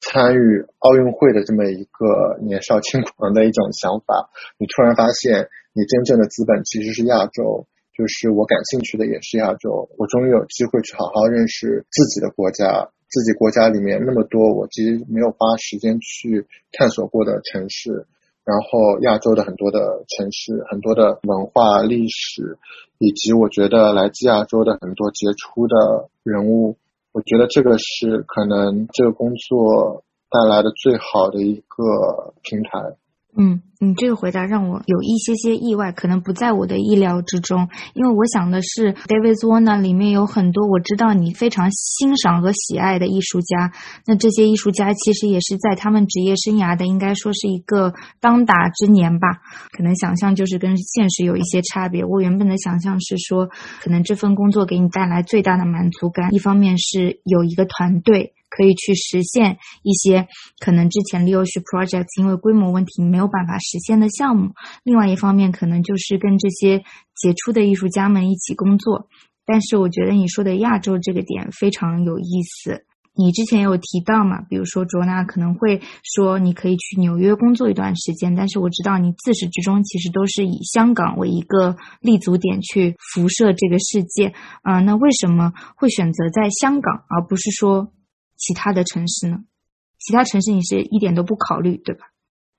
[0.00, 4.30] 参与奥运会的这么一个年少轻狂的一种想法。
[4.58, 7.66] 你突然发现，你真正的资本其实是亚洲，
[7.96, 9.88] 就是我感兴趣的也是亚洲。
[9.96, 18.06] 我终于有机会去好好认识自己的国家，自己国家里面那么多我其实没有花时间去探索过的城市。
[18.48, 22.56] 然后亚洲的很多的城市，很多的文化历史，
[22.96, 26.78] 以及我觉得来自亚洲的很多杰出的人物，
[27.12, 32.96] 我觉得这个是可能这个工作带来的最好的一个平台。
[33.40, 37.68] 嗯，你这个回答让我有一些些意外，可能不在我的意料之中。
[37.94, 43.70] 因为我想的是，David Warner 里面有很多我知道你非常欣赏和喜爱的艺术家。
[44.06, 49.28] 那这些艺术家其实也是在他们职业生涯的，应该说是一个当打之年吧。
[49.70, 52.04] 可能想象就是跟现实有一些差别。
[52.04, 53.46] 我原本的想象是说，
[53.80, 58.32] 可能这份工作给你带来最大的满足感，一方面是有一个团队。
[58.48, 60.26] 可以去实现一些
[60.58, 64.52] 可能之前 Leo 是 projects 因为规模问题没有办法实现的项目。
[64.84, 66.82] 另外一方面，可能就是跟这些
[67.14, 69.08] 杰出的艺术家们一起工作。
[69.44, 72.84] 但是，我觉得你说的亚洲这个点非常有意思。
[73.14, 74.42] 你之前有提到嘛？
[74.42, 84.32] 比如说卓娜可能会说你可以去纽约工作一段时间，但是我知道你自始至终其实都是以香港为一个立足点去辐射这个世界。
[84.62, 87.90] 啊，那为什么会选择在香港，而不是说？
[88.38, 89.38] 其他的城市呢？
[89.98, 92.06] 其他城市你是一点都不考虑，对吧？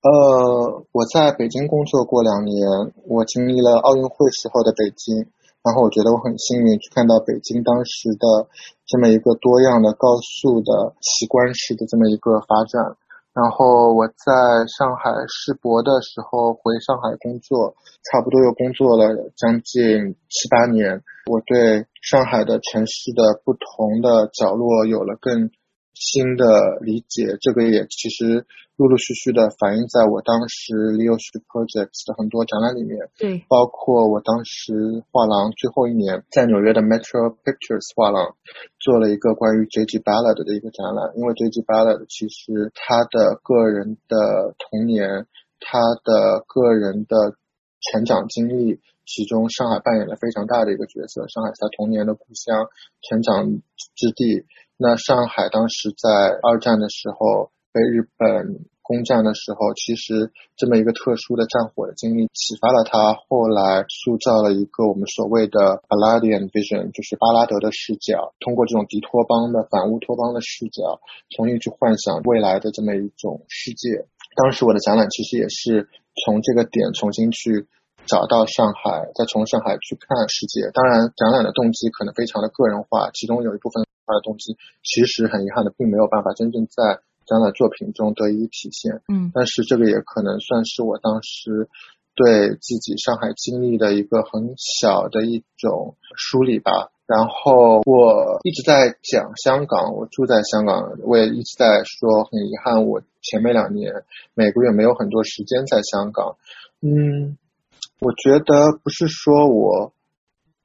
[0.04, 2.60] 呃，我在北京工作过两年，
[3.08, 5.28] 我经历了奥运会时候的北京，
[5.64, 8.48] 然后我觉得我很幸运去看到北京当时的
[8.86, 12.96] 这么一个多样的、高速的奇观式的这么一个发展。
[13.32, 25.50] 然后我在上海世博的时候回上海工作，差不多又工作了将近七八年，我对上海的城市的不同的角落有了更。
[25.94, 28.46] 新的理解，这个也其实
[28.78, 33.10] 陆陆续续的反映在我当时 Leo Projects 的很多展览里面。
[33.18, 38.36] 对，包括我当时画廊最后一年在纽约的 Metro Pictures 画廊
[38.80, 40.00] 做了一个关于 J.G.
[40.00, 41.62] Ballard 的一个展览，因为 J.G.
[41.64, 45.28] Ballard 其实他的个人的童年，
[45.60, 47.36] 他的个人的
[47.92, 51.28] 成长经历，其中上海扮演了非常大的一个角色。
[51.28, 52.70] 上海是他童年的故乡，
[53.02, 53.60] 成长
[53.96, 54.46] 之地。
[54.80, 56.10] 那上海当时在
[56.42, 58.66] 二战的时候被日本。
[58.90, 70.98] 攻占的时候，其实这么一个特殊的战火的经历，启发了他后来塑造了一个我们所谓的 Balladian vision，就是巴拉德的视角，通过这种敌托邦的反乌托邦的视角，
[71.30, 74.10] 重新去幻想未来的这么一种世界。
[74.34, 75.88] 当时我的展览其实也是
[76.26, 77.68] 从这个点重新去
[78.08, 80.66] 找到上海，再从上海去看世界。
[80.74, 87.02] 当然，展览的动机可能非常的个人化，其中有一部分的东西，其实很遗憾的并没有办法真正在。
[87.30, 91.70] 展览作品中得以体现，嗯，但是这个也可能算是我当时
[92.16, 96.90] 对自己上海经历的一个很小的一种梳理吧。
[97.06, 103.94] 然后我一直在讲香港，我住在香港，我也一直在说很遗憾，我前面两年
[104.34, 106.36] 每个月没有很多时间在香港。
[106.82, 107.38] 嗯，
[108.00, 109.94] 我觉得不是说我。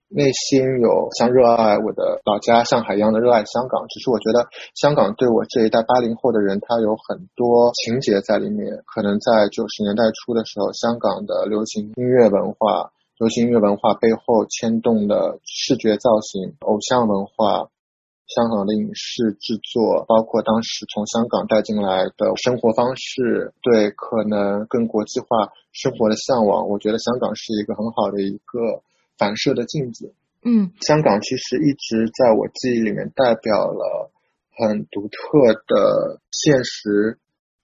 [0.08, 8.84] 内心有像热爱我的老家上海一样的热爱香港，只是我觉得香港对我这一代八零后的人，他有很多情节在里面。
[8.86, 17.66] 可能在九十年代初的时候，香港的流行音乐文化、流行音乐文化背后牵动的视觉造型、偶像文化，
[18.28, 28.84] 香港的影视制作，包括当时从香港带进来的生活方式，对可能更国际化生活的向往，我觉得香港是一个很好的一个。
[29.16, 34.10] 反射的镜子，嗯，香港其实一直在我记忆里面代表了
[34.56, 37.18] 很独特的现实、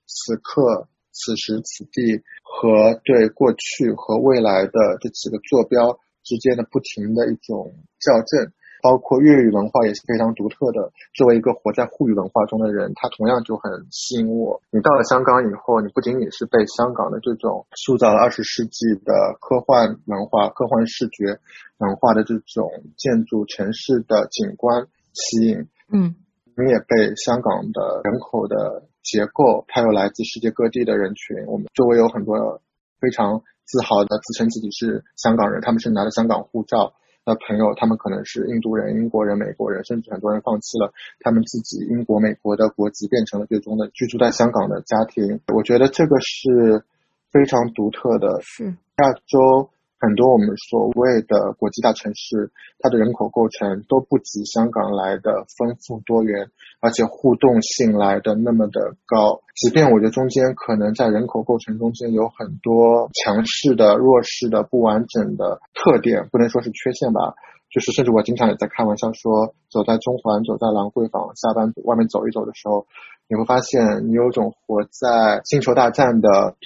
[0.07, 8.53] 此刻、此时此地和对过去和未来的这几个坐标之间的不停的一种校正。
[8.83, 10.93] 包括粤语文化也是非常独特的。
[11.15, 14.61] 作为一个活在沪语文化中的人，他同样就很吸引我。
[14.71, 21.39] 你到了香港以后，你不仅仅是被香港的这种塑造了二十世纪的科幻文化、科幻视觉
[21.79, 26.15] 文化的这种建筑、城市的景观吸引，嗯，
[26.57, 31.47] 你也被香港的人口的结构，它有来自世界各地的人群。
[31.47, 32.61] 我们周围有很多
[33.01, 36.95] 非常自豪的自称自己是香港人，他们是拿着香港护照。
[37.25, 45.41] 的朋友，他们可能是印度人、英国人、美国人，甚至很多人放弃了他们自己英国、美国的国籍，变成了最终的居住在香港的家庭。
[45.55, 46.85] 我觉得这个是
[47.31, 48.41] 非常独特的。
[48.43, 49.71] 是亚洲。
[50.01, 59.43] 很多我们所谓的国际大城市，它的人口构成都不及香港来的丰富多元，而且互动性来的那么的高。
[59.55, 67.35] 即便我觉得中间可能在人口构成中间有很多强势的、弱势的、不完整的特点，不能说是缺陷吧。
[67.69, 72.87] 就是甚至我经常也在开玩笑说，走在中环、走在兰桂坊，下班外面走一走的时候，
[73.29, 76.57] 你会发现你有种活在星球大战的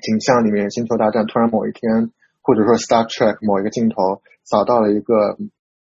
[0.00, 0.70] 景象里面。
[0.70, 2.10] 星球大战突然某一天。
[2.50, 5.38] 或者说，Star Trek 某一个镜头扫到了一个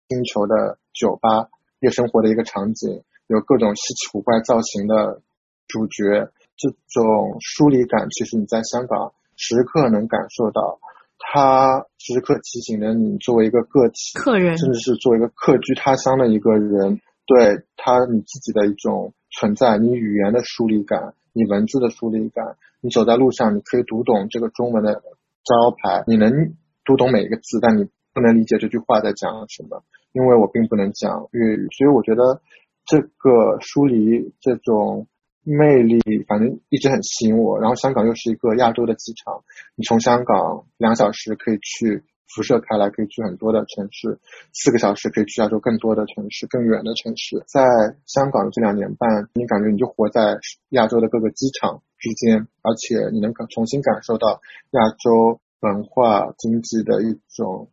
[0.09, 1.47] 星球的酒吧
[1.79, 5.23] 夜生活的一个场景，有各种稀奇古怪造型的
[5.69, 6.27] 主角，
[6.59, 10.81] 这种疏离感，其实你在香港时刻能感受到，
[11.21, 25.01] 它时刻提醒着你作为一个个体，客人，甚至是作为一个客居他乡的一个人，对他你自己的一种存在，你语言的疏离感，你文字的疏离感，你走在路上，你可以读懂这个中文的。
[25.45, 32.43] 招牌，你能读懂每一个字，但你不能理解这句话在讲什么，因为我并不能讲粤语，所以我觉得
[32.85, 35.07] 这个疏离这种
[35.43, 37.59] 魅力，反正一直很吸引我。
[37.59, 39.43] 然后香港又是一个亚洲的机场，
[39.75, 42.03] 你从香港两小时可以去
[42.35, 44.19] 辐射开来，可以去很多的城市，
[44.53, 47.43] 四个小时可以去亚洲更多的城市，更远的城市。
[47.47, 47.63] 在
[48.07, 50.39] 香港的这两年半，你感觉你就活在
[50.71, 51.83] 亚洲的各个机场。
[52.03, 54.41] 之间，而且你能感重新感受到
[54.71, 57.69] 亚洲文化经济的一种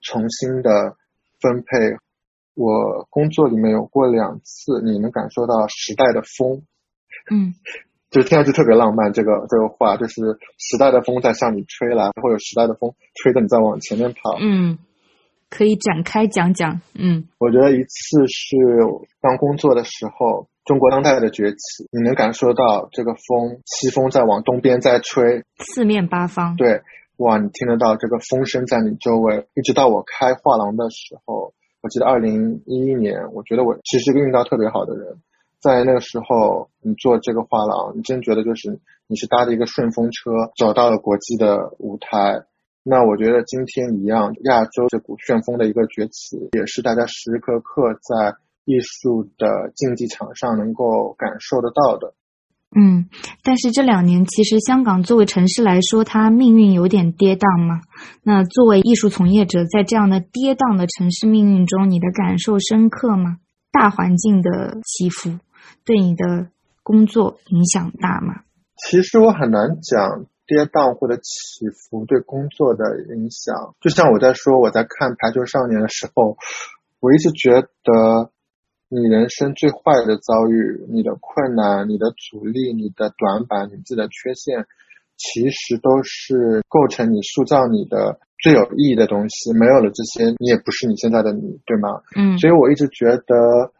[0.00, 0.96] 重新的
[1.40, 1.96] 分配。
[2.54, 6.62] 我工作里面有过两次，你能感受到时代的风，
[7.28, 7.54] 嗯，
[8.12, 9.12] 就听上去特别浪漫。
[9.12, 10.20] 这个这个话就是
[10.58, 14.36] 时代的风在向你吹来，会有时代的风吹着你在往前面跑。
[14.40, 14.78] 嗯，
[15.50, 16.80] 可以展开讲讲。
[16.94, 18.56] 嗯，我觉得一次是
[19.20, 20.46] 刚工作的时候。
[20.64, 26.54] 中国当代的崛起，你能感受到这个风，西风在往东边在吹，四面八方。
[26.54, 26.82] 对，
[27.16, 29.44] 哇，你听得到这个风声在你周围。
[29.54, 35.16] 一直到我开画廊的时候，我记得二零一一年，我觉得我其实是个运道特别好的人，
[35.62, 42.42] 在那个时候，你做这个画廊，你真觉得就是你是搭着一个顺风车走到了国际的舞台。
[42.82, 48.36] 那我觉得今天一样，亚洲这股旋风的一个崛起，也是大家时时刻刻在。
[48.64, 52.14] 艺术的竞技场上能够感受得到的，
[52.78, 53.08] 嗯，
[53.42, 57.80] 但是这两年其实香港作为城市来说，它命运有点跌宕嘛。
[58.22, 63.38] 那作为艺术从业者，在这样的跌宕的城市命运中，你的感受深刻吗？
[63.72, 65.30] 大环境的起伏
[65.84, 66.48] 对你的
[66.82, 68.42] 工作影响大吗？
[68.88, 72.84] 其实我很难讲跌宕或者起伏对工作的
[73.14, 73.74] 影响。
[73.80, 76.36] 就像我在说我在看《排球少年》的时候，
[77.00, 78.30] 我一直觉得
[78.88, 84.66] 你人生最坏的遭遇、你的困难、你的阻力、你的短板、你自己的缺陷，
[85.16, 89.52] 其实都是构成你塑造你的最有意义的东西。
[89.52, 92.02] 没有了这些，你也不是你现在的你，对吗？
[92.16, 93.72] 嗯所以我一直觉得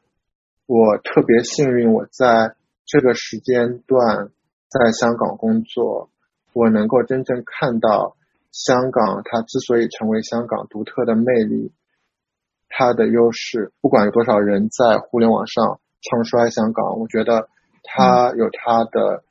[0.66, 2.54] 我特别幸运，我在
[2.86, 4.30] 这个时间段
[4.68, 6.10] 在香港工作，
[6.52, 8.16] 我能够真正看到
[8.52, 11.72] 香港它之所以成为香港独特的魅力，
[12.68, 13.72] 它的优势。
[13.80, 17.48] 不管有多少人在互联网上唱衰香港，我觉得
[17.82, 19.24] 它有它的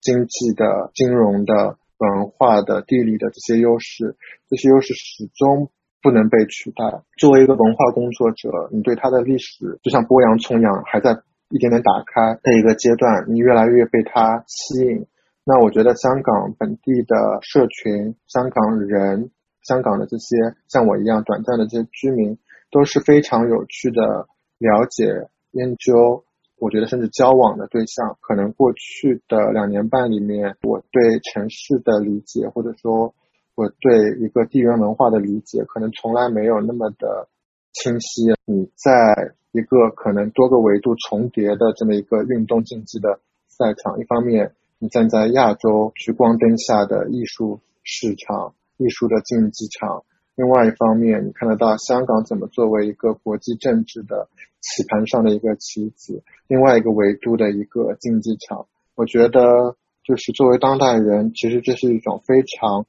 [0.00, 4.16] 经济的、金融的、文化的、地理的这些优势，
[4.48, 5.70] 这些优势始终
[6.06, 7.02] 不能被取代。
[7.18, 11.18] 作为一个文化工作者，你对它的历史就像剥洋葱一样，还在
[11.50, 15.04] 一点点打开的一个阶段，你越来越被它吸引。
[15.42, 19.30] 那我觉得香港本地的社群、香港人、
[19.64, 20.36] 香港的这些
[20.68, 22.38] 像我一样短暂的这些居民，
[22.70, 24.28] 都是非常有趣的
[24.58, 26.22] 了解、研究，
[26.60, 28.16] 我觉得甚至交往的对象。
[28.20, 33.12] 可能过去的两年半里面，我对城市的理解，或者说
[33.56, 37.26] 我对一个地缘文化的理解，可能从来没有那么的
[37.72, 38.34] 清晰。
[38.44, 50.04] 你在一个可能多个维度重叠的这么一个运动竞技的赛场，一方面你站在亚洲聚光灯下的艺术市场、艺术的竞技场，
[50.34, 54.28] 另外一方面你看得到香港怎么作为一个国际政治的
[54.60, 58.66] 棋盘上的一个棋子，另外一个维度的一个竞技场。
[58.94, 62.84] 我觉得就是作为当代人，其实这是一种非常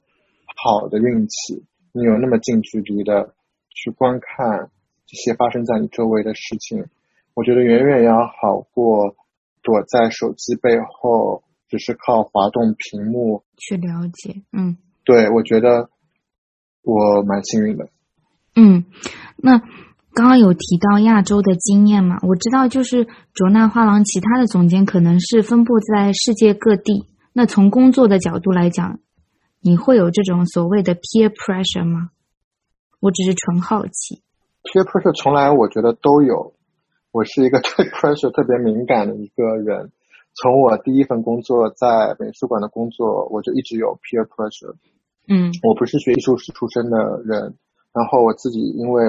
[0.62, 3.34] 好的运气，你有那么近距离的
[3.70, 4.70] 去观看
[5.06, 6.86] 这些发生在你周围的事情，
[7.34, 9.14] 我觉得远远要好过
[9.62, 13.42] 躲在手机背后，只是靠滑动屏幕。
[13.56, 15.90] 去了解，嗯对，我觉得
[16.82, 17.88] 我蛮幸运的。
[18.56, 18.84] 嗯，
[19.36, 19.58] 那
[20.12, 22.16] 刚刚有提到亚洲的经验嘛？
[22.22, 27.06] 我知道，就是卓纳画廊其他的总监可能是分布在世界各地。
[27.32, 28.98] 那从工作的角度来讲，
[29.60, 32.10] 你会有这种所谓的 peer pressure 吗？
[33.00, 34.22] 我只是纯好奇。
[34.62, 36.54] peer pressure 从来我觉得都有，
[37.12, 39.90] 我是一个 对 pressure 特别敏感的一个人。
[40.34, 44.76] 从我第一份工作在美术馆的工作，我就一直有 peer pressure。
[45.26, 47.54] 嗯我不是学艺术史出身的人，
[47.92, 49.02] 然后我自己因为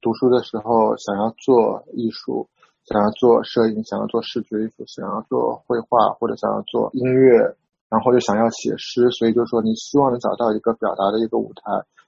[0.00, 2.48] 读书的时候想要做艺术，
[2.84, 7.56] 想要做摄影，想要做视觉艺术，想要做绘画或者想要做音乐，
[7.90, 11.62] 然后又想要写诗，所以就说你希望能找到一个表达的一个舞台，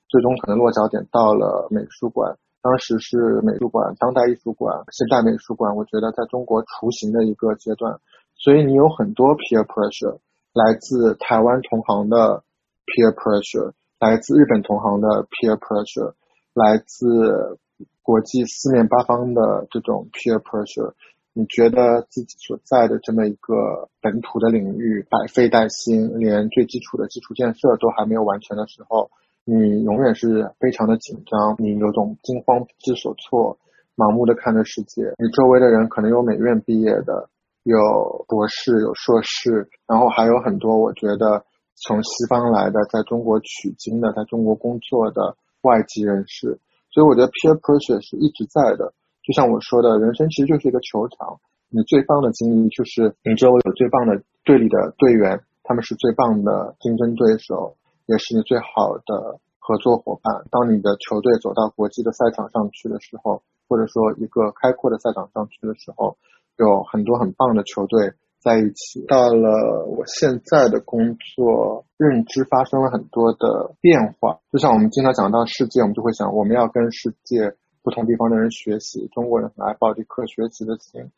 [0.09, 2.37] 最终可能落脚点到了美术馆。
[2.62, 7.99] 当时是美术馆、当代艺术馆、现代美术馆，我觉得在中国雏形的一个阶段，
[8.37, 10.18] 所以你有很多 peer pressure，
[10.53, 12.45] 来自台湾同行的
[12.85, 16.12] peer pressure，来自日本同行的 peer pressure，
[16.53, 17.59] 来自
[18.03, 20.93] 国际四面八方的这种 peer pressure。
[21.33, 29.11] 你觉得自己所在的这么一个本土的领域百废待兴，连最基础的基础建设都还没有完成的时候，
[29.45, 33.59] 你永远是非常的紧张，你有种惊慌不知所措，
[33.97, 35.03] 盲目的看着世界。
[35.18, 37.31] 你周围的人可能有美院毕业的，
[37.62, 41.45] 有博士，有硕士，然后还有很多我觉得
[41.76, 46.59] 从西方来的，在中国取经的，在中国工作的外籍人士。
[46.91, 48.93] 所以我觉得 peer pressure 是一直在的。
[49.31, 57.76] 就像我说的，人生其实就是一个球场，你最棒的经历就是你周围有最棒的队里的队员，他们是最棒的竞争对手，
[58.07, 60.43] 也是你最好的合作伙伴。
[60.51, 66.16] 当你的球队走到国际的赛场上去的时候，或者说一个开阔的赛场上去的时候，
[66.59, 69.07] 有很多很棒的球队在一起。
[69.07, 74.41] 到了我现在的工作，认知发生了很多的变化。
[74.51, 79.09] 就像我们经常讲到世界，我们就会想我们要跟世界不同地方的人学习。
[79.12, 81.11] 中国人很爱抱着课学习的心，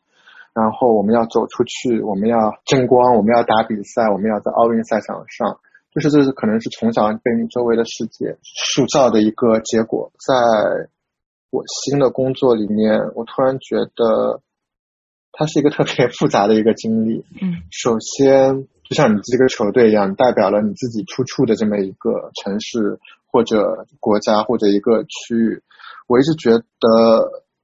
[0.53, 5.59] 然后我们要走出去，我们要争光，我们要打比赛，我们要在奥运赛场上。
[5.93, 10.11] 就是这是可能是从小被你周围的世界塑造的一个结果。
[10.25, 10.89] 在
[11.51, 14.41] 我新的工作里面，我突然觉得
[15.31, 17.23] 它是一个特别复杂的一个经历。
[17.39, 22.99] 嗯首先，就像你这个球队一样，你代表了你自己出处的这么一个城市
[23.33, 25.63] 或者国家或者一个区域。
[26.07, 26.63] 我一直觉得，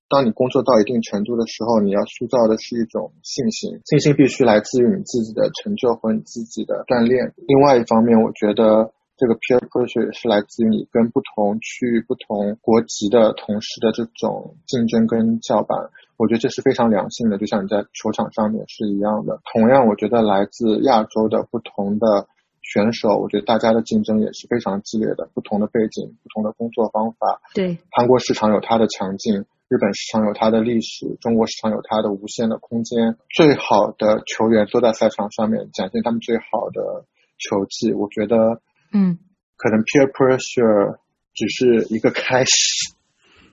[0.10, 7.32] 当你工作到一定程度的时候，你要塑造的是一种信心，信心必须来自于你自己的成就和你自己的锻炼。
[7.48, 15.78] 另外一方面，我觉得这个 peer pressure 是来自于你跟不同区域、不同国籍的同事的这种竞争跟叫板。
[16.18, 19.40] 我觉得这是非常良性的，就像你在球场上面是一样的。
[19.54, 22.28] 同样，我觉得来自亚洲的不同的
[22.62, 25.30] 选手，我觉得大家的竞争也是非常激烈的。
[25.34, 27.42] 不同的背景、不同的工作方法。
[27.54, 29.46] 对，韩国市场有它的强劲。
[29.70, 33.18] 日本市场有它的历史，中国市场有它的无限的空间。
[33.30, 37.06] 最好的球员都在赛场上面展现他们最好的
[37.38, 37.94] 球技。
[37.94, 39.20] 我觉得，嗯，
[39.58, 40.98] 可能 peer pressure
[41.36, 42.96] 只是一个开始。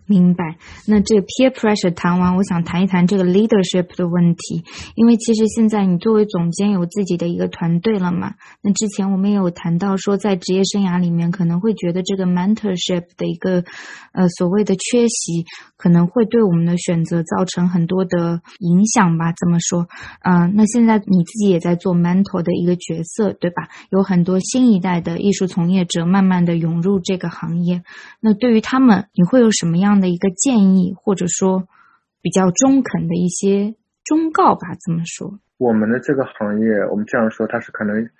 [0.09, 4.62] 明白，那这个 peer pressure 谈完，我想谈一谈这个 leadership 的问题。
[4.94, 8.34] 因为其实现在你作为总监有自己的一个团队了嘛。
[8.62, 13.64] 那之前我们也有谈到说，在职业生涯里面可能会觉得这个 mentorship 的一个
[14.12, 15.44] 呃所谓的缺席，
[15.76, 19.32] 可能会对我们的选择造成很多的影响吧。
[19.32, 19.88] 怎么说，
[20.22, 23.68] 嗯，那现在你自己也在做 mentor 的一个角色，对吧？
[23.90, 27.82] 有很多新一代的艺术从业者慢慢的涌入这个行业。
[28.20, 29.95] 那对于他们，你会有什么样？
[30.01, 31.68] 的一个建议，或者说
[32.22, 33.74] 比较中肯的一些
[34.05, 35.38] 忠告吧，这么说。
[35.59, 38.11] 我们的这个行业，我们这样说，它是可能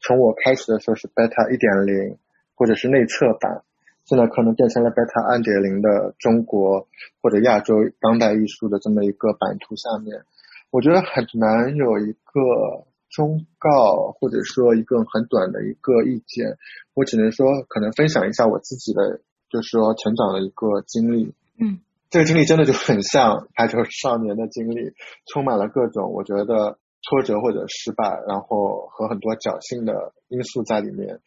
[0.00, 2.18] 从我开始的时候是 beta 一点零，
[2.54, 3.62] 或者是内测版，
[4.04, 6.88] 现在可能变成了 beta 二点零的中国
[7.22, 10.24] 或者亚洲当代艺术的这么一个版图下面，
[10.70, 16.58] 我觉得很难有一个忠告，或者说一个很短的一个意见。
[16.92, 19.20] 我只能说，可能分享一下我自己的。
[19.54, 21.78] 就是说，成长的一个经历，嗯，
[22.10, 24.92] 这个经历真的就很像排球少年的经历，
[25.30, 31.20] 充满了各种我觉得挫折或者失败，然后和很多侥幸的因素在里面。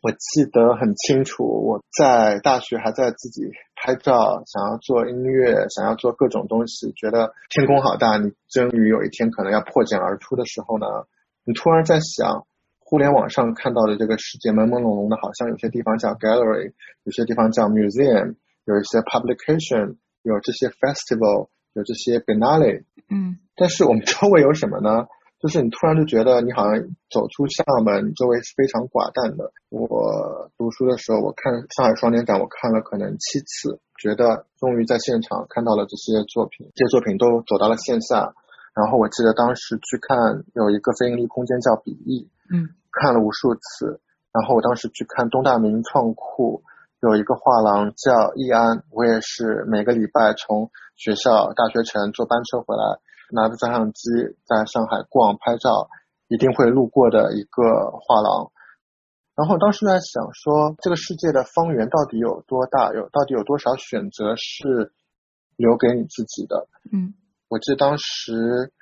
[0.00, 3.42] 我记得很清楚，我在大学还在自己
[3.76, 10.86] 拍照，想要做音乐，想要做各种东西，觉得天空好大，你终于有一天可能要破茧而出的时候呢，
[11.44, 12.44] 你突然在想。
[12.88, 16.72] 互联网上看到的这个世界朦朦胧胧的，好像有些地方叫 gallery，
[17.04, 22.84] 有些地方叫 museum，有一些 publication，有这些 festival，有这些 biennale。
[23.10, 23.36] 嗯。
[23.54, 25.04] 但是我们周围有什么呢？
[25.38, 26.80] 就是你突然就觉得你好像
[27.10, 29.52] 走出厦门，周围是非常寡淡的。
[29.68, 38.32] 我读书的时候，我看上海双年展，我看了可能七次，觉得终于在现场看到了这些作品，这些作品都走到了线下。
[38.72, 42.30] 然后我记得当时去看有一个非盈利空间叫比翼。
[42.50, 44.00] 嗯，看了无数次。
[44.30, 46.62] 然后我当时去看东大名创库
[47.00, 53.00] 有一个画廊叫易安，我也是每个礼拜从学校大学城坐班车回来，
[53.32, 54.10] 拿着照相机
[54.44, 55.88] 在上海逛拍照，
[56.28, 58.52] 一定会路过的一个画廊。
[59.34, 62.92] 然后当时在想说，这个世界的方圆到底有多大？
[62.92, 64.92] 有到底有多少选择是
[65.56, 66.68] 留给你自己的？
[66.92, 67.14] 嗯，
[67.48, 68.72] 我记得当时。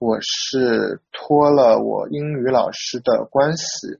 [0.00, 3.98] 我是托了我英语老师的关系，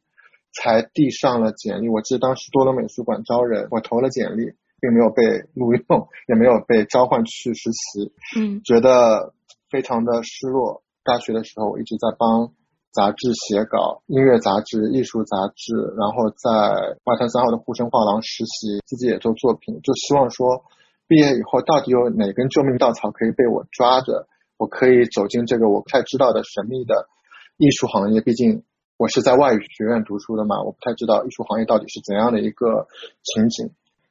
[0.50, 1.90] 才递上了简历。
[1.90, 5.22] 我记得当时多伦美术馆招人，我投了简历，并没有被
[5.52, 8.14] 录用，也没有被召唤去实习。
[8.40, 9.34] 嗯，觉得
[9.68, 10.82] 非常的失落。
[11.04, 12.48] 大学的时候，我一直在帮
[12.92, 20.64] 杂志写稿，音乐杂志、艺术杂志，然后在外滩三号的沪深画廊实习，自己也做作品，就希望说，
[21.06, 24.26] 毕业以后到底有哪根救命稻草可以被我抓着。
[24.60, 27.08] 我可以走进这个我不太知道的神秘的
[27.56, 28.62] 艺术行业，毕竟
[28.98, 32.86] 我是在外语学院读书的嘛，我不太知道艺术行业到底是怎样的一个
[33.22, 33.70] 情景。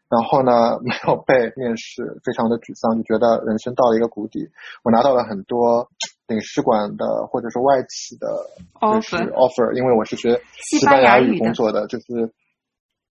[0.09, 4.49] 然后呢，没有被面试，非常的沮丧，就觉得人生到了一个谷底。
[4.83, 5.87] 我拿到了很多
[6.25, 8.25] 领事馆的或者是外企的
[8.81, 12.33] offer offer，因为我是学西班牙语工作的，就是。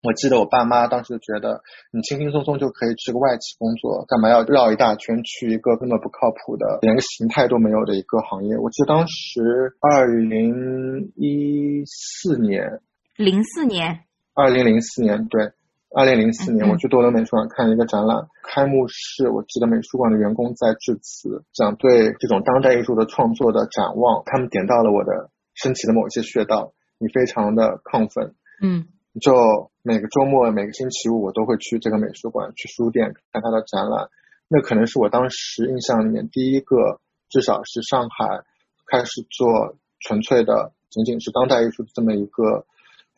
[0.01, 8.57] 我记得我爸妈当时觉得你轻轻松松就可以去个外企工作，干嘛要绕一大圈去一个根本不靠谱的、连个形态都没有的一个行业？
[8.59, 12.81] 我记得当时二零一四年，
[13.17, 15.51] 零四年，二零零四年，对，
[15.91, 28.87] 二零零四年，我去多伦美术馆看一个展览，开幕式，我记得美术馆的员工在致辞，讲对这种当代艺术的创作的展望，他们点到了我的身体的某一些穴道，你非常的亢奋，嗯。
[29.21, 34.09] 就每个周末、每个星期五，我都会去这个美术馆、去书店看他的展览。
[34.49, 38.45] 那可能是我当时印象里面第一个，至少是上海
[38.87, 42.67] 开始做纯粹的、仅仅是当代艺术这么一个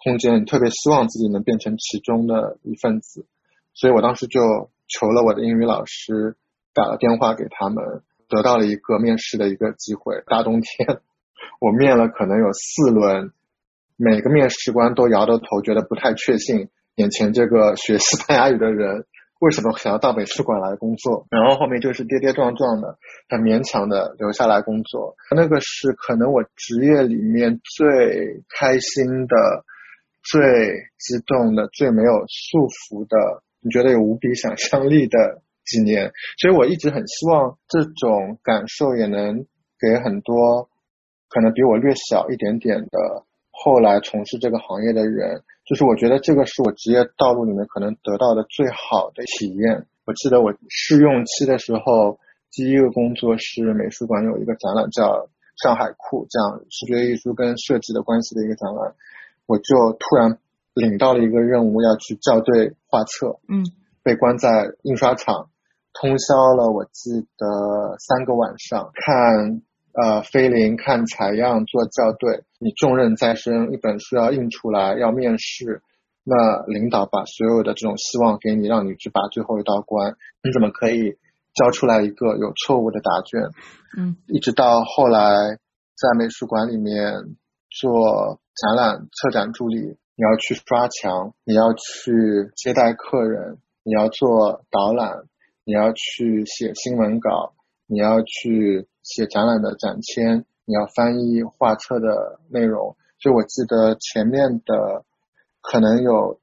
[0.02, 0.44] 空间。
[0.44, 3.26] 特别希望自己能变成其中的一份子，
[3.74, 4.40] 所以我当时就
[4.88, 6.36] 求了我的英语老师，
[6.74, 10.22] 打了电话给他们，得到了一个面试的一个机会。
[10.26, 11.00] 大冬天，
[11.60, 13.32] 我面了可能有四轮。
[14.02, 19.04] 每个面试官都摇着头，觉得不太确信，眼前这个学西班牙语的人
[19.40, 21.26] 为什么想要到美术馆来工作？
[21.30, 22.96] 然后后面就是跌跌撞撞的，
[23.28, 25.16] 很勉强的留下来工作。
[25.36, 29.36] 那个是可能我职业里面最开心的
[30.22, 30.40] 最
[30.96, 36.10] 激动的、最没有束缚的，你觉得有无比想象力的几年。
[36.38, 39.44] 所以我一直很希望这种感受也能
[39.78, 40.70] 给很多
[41.28, 43.24] 可能比我略小一点点的
[43.62, 49.86] 后来从事这个行业的人，就是我觉得这个是我职业道路里面可能得到的最好的体验。
[50.04, 52.18] 我记得我试用期的时候，
[52.50, 55.28] 第一个工作是美术馆有一个展览叫。
[55.62, 58.94] 上海库这样视觉艺术跟设计的关系的一个展览，
[59.44, 60.38] 我就突然
[60.72, 63.38] 领到了一个任务，要去校对画册。
[63.46, 63.62] 嗯，
[64.02, 65.50] 被关在印刷厂，
[65.92, 69.60] 通宵了，我记得三个晚上，看
[69.92, 72.44] 呃菲林，看采样，做校对。
[72.58, 75.82] 你重任在身，一本书要印出来，要面试，
[76.24, 81.18] 那领导把所有的这种希望给你，让你去把最后一道关，你怎么可以？
[81.52, 83.42] 交出来一个有错误的答卷，
[83.98, 85.58] 嗯，一直到后来
[85.96, 87.12] 在美术馆里面
[87.68, 95.24] 做展览策展助理，你要去刷墙，你要去接待客人，你要做导览，
[95.64, 97.52] 你要去写新闻稿，
[97.88, 102.96] 你要去写展览的展签，你要翻译画册的内容。
[103.18, 105.04] 所以我记得前面的
[105.60, 106.38] 可能有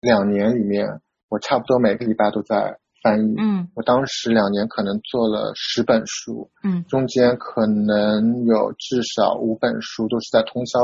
[0.00, 2.78] 两年里面，我差不多每个礼拜都在。
[3.00, 10.80] 翻译，嗯，我当时两年可能做了十本书，嗯，中间可能有至少五本书都是在通宵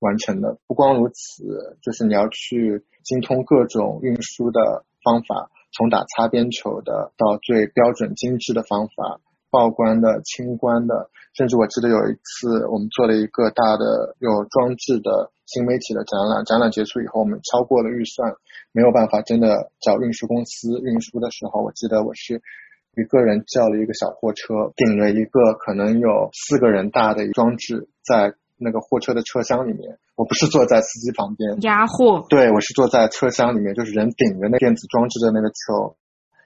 [0.00, 0.58] 完成的。
[0.66, 9.20] 不光如此，就是你要去精通各种运输的方法，从打擦边球的到最标准精致的方法。
[9.52, 16.42] 报关的、清关的，甚至我记得有一次，我们做了一个大的有装置的新媒体的展览。
[16.46, 18.34] 展览结束以后，我们超过了预算，
[18.72, 22.40] 没有办法真的找运输公司运输的时候，我记得我是
[22.96, 29.98] 一个人叫了一个小货车，顶了一个可能有四个人大的装置在那个货车的车厢里面。
[30.16, 35.96] 我不是坐在司机旁边压货，对我是坐在车厢里面，就是人顶着那电子装置的那个球，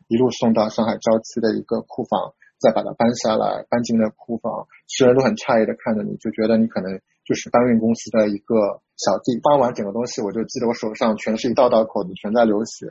[0.09, 2.35] 一路送到上海郊区的一个库房。
[2.59, 9.39] 再把它搬下来，搬进了库房，所有人都很诧异的看着你，就觉得你可能就是搬运公司的一个小弟。
[9.43, 12.87] 搬完整个东西，我就记得我手上全是一道道口子，全在流血，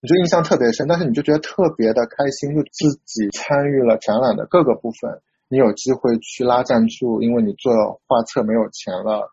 [0.00, 0.86] 你就印象特别深。
[0.86, 7.72] 但是你就觉得特别的开心，就自己参与了展览的各个部分，你有机会去拉赞助，因为你做
[8.06, 9.30] 画册没有钱了。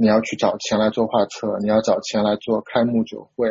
[0.00, 3.50] 你要去找钱来做画册，你要找钱来做开幕酒会，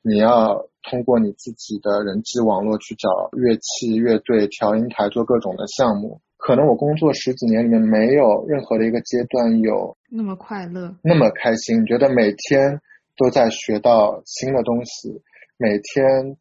[0.00, 6.22] 你要通过你自己的人际网络去找乐器、乐队、调音台做各种的项目。
[6.38, 12.80] 可能我工作十几年里面没有任何的一个阶段有那么快乐、那么开心，觉得每天
[13.18, 15.20] 都在学到新的东西，
[15.58, 16.38] 每天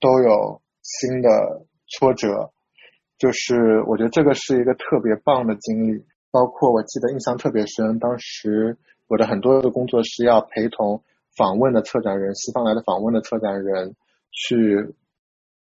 [0.00, 1.28] 都有新的
[1.86, 2.50] 挫折，
[3.16, 6.04] 就是我觉得这个是一个特别棒的经历。
[6.32, 11.04] 包括我记得印象特别深，当时我的很多的工作是要陪同
[11.36, 13.94] 访问的策展人，西方来的访问的策展人
[14.30, 14.94] 去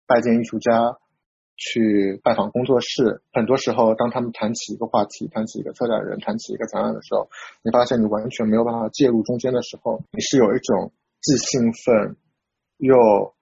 [0.07, 0.97] 拜见艺术家，
[1.57, 3.23] 去拜访工作室。
[3.33, 7.29] 很多时候，当他们谈起一个话题，谈起一个策展人，谈起一个展览的时候，
[7.65, 12.17] 你发现你完全没有办法介入中间的时候，你是有一种既兴奋
[12.77, 13.35] 又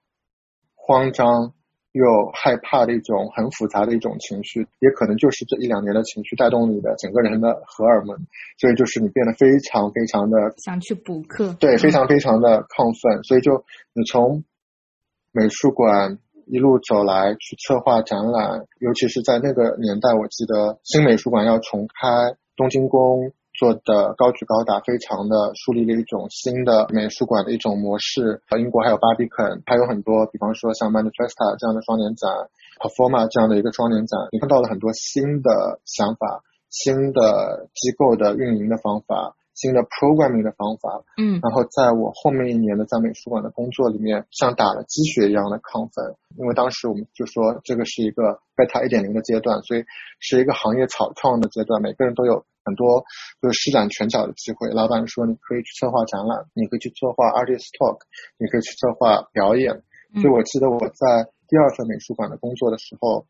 [0.73, 1.53] 慌张。
[1.91, 8.17] 又害怕的一种很复杂的一种情绪，也可能就是这一两年的情绪带动你的整个人的荷尔蒙，
[8.57, 14.43] 所以就是你变得非常非常的想去补课，对，非常非常的亢奋，所以就你从
[15.31, 23.33] 美术馆一路走来去策划展览，尤其是在那个年代，我记得新美术馆要重开，东京宫。
[23.61, 28.41] 做的高举高打，非常的树立了一种新的美术馆的一种模式。
[28.57, 32.27] 英国还有巴比肯，还有很多，比方说像 Manifesta 这样的双年展
[32.81, 36.41] ，Performa 这样的一个双年展，你看到了很多新的想法，
[36.71, 39.35] 新的机构的运营的方法。
[39.53, 49.83] 新的 programming 的方法，嗯，然后在我后面一年的在美术馆的工作里面，像打了鸡血一样的亢奋，因为当时我们就说这个是一个 beta 一点零的阶段，所以
[50.19, 53.03] 是一个行业草创的阶段，每个人都有很多
[53.41, 54.69] 就是施展拳脚的机会。
[54.69, 57.99] 老板说你可以去策划展览，你可以去策划 artist talk，
[58.37, 59.81] 你可以去策划表演。
[60.21, 63.25] 所以我记得我在第二份美术馆的工作的时候。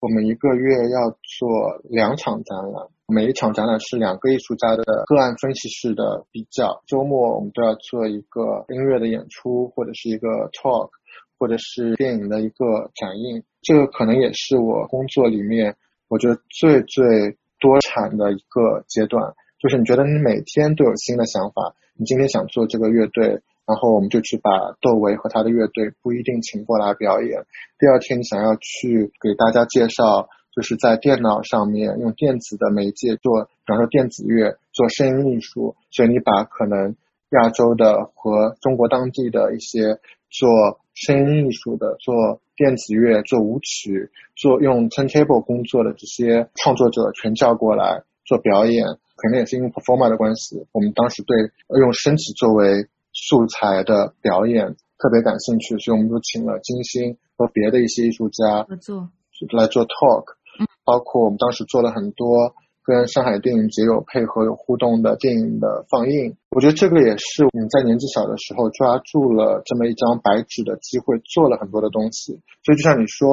[0.00, 6.84] 我们一个月要做两场展览，每一场展览是两个艺术家的个案分析式的比较。
[6.86, 10.90] 周末我们都要做一个音乐的演出，或者是一个 talk，
[11.36, 13.42] 或者是电影的一个展映。
[13.60, 15.74] 这个可能也是我工作里面
[16.06, 21.74] 我觉得最最多产的一个阶段，就是你觉得你每天都有新的想法。
[21.94, 23.42] 你今天想做这个乐队。
[23.68, 24.50] 然后我们就去把
[24.80, 27.44] 窦唯和他的乐队不一定请过来表演。
[27.78, 36.96] 第二天你想要去给大家介绍，就是在电脑上面用电子的媒介做，比方说电子乐做声音艺术，所以你把可能
[37.28, 39.98] 亚洲的和中国当地的一些
[40.30, 40.48] 做
[40.94, 48.84] 声音艺术的、做电子乐、做舞曲、做用 turntable 工作的这些创作者全叫过来做表演。
[49.14, 51.36] 可能也是因为 performer 的关系，我们当时对
[51.80, 59.10] 用身体作为素材的表演特别感兴趣，所以我们就请了金星和别的一些艺术家合作
[59.50, 60.36] 来做 talk，
[60.84, 62.54] 包括我们当时做了很多
[62.88, 66.34] 跟上海电影节有配合有互动的电影的放映。
[66.48, 72.40] 我觉得这个也是我们在年纪小的时候抓住了这么一张白纸的机会，做了很多的东西。
[72.64, 73.28] 所以就像你说，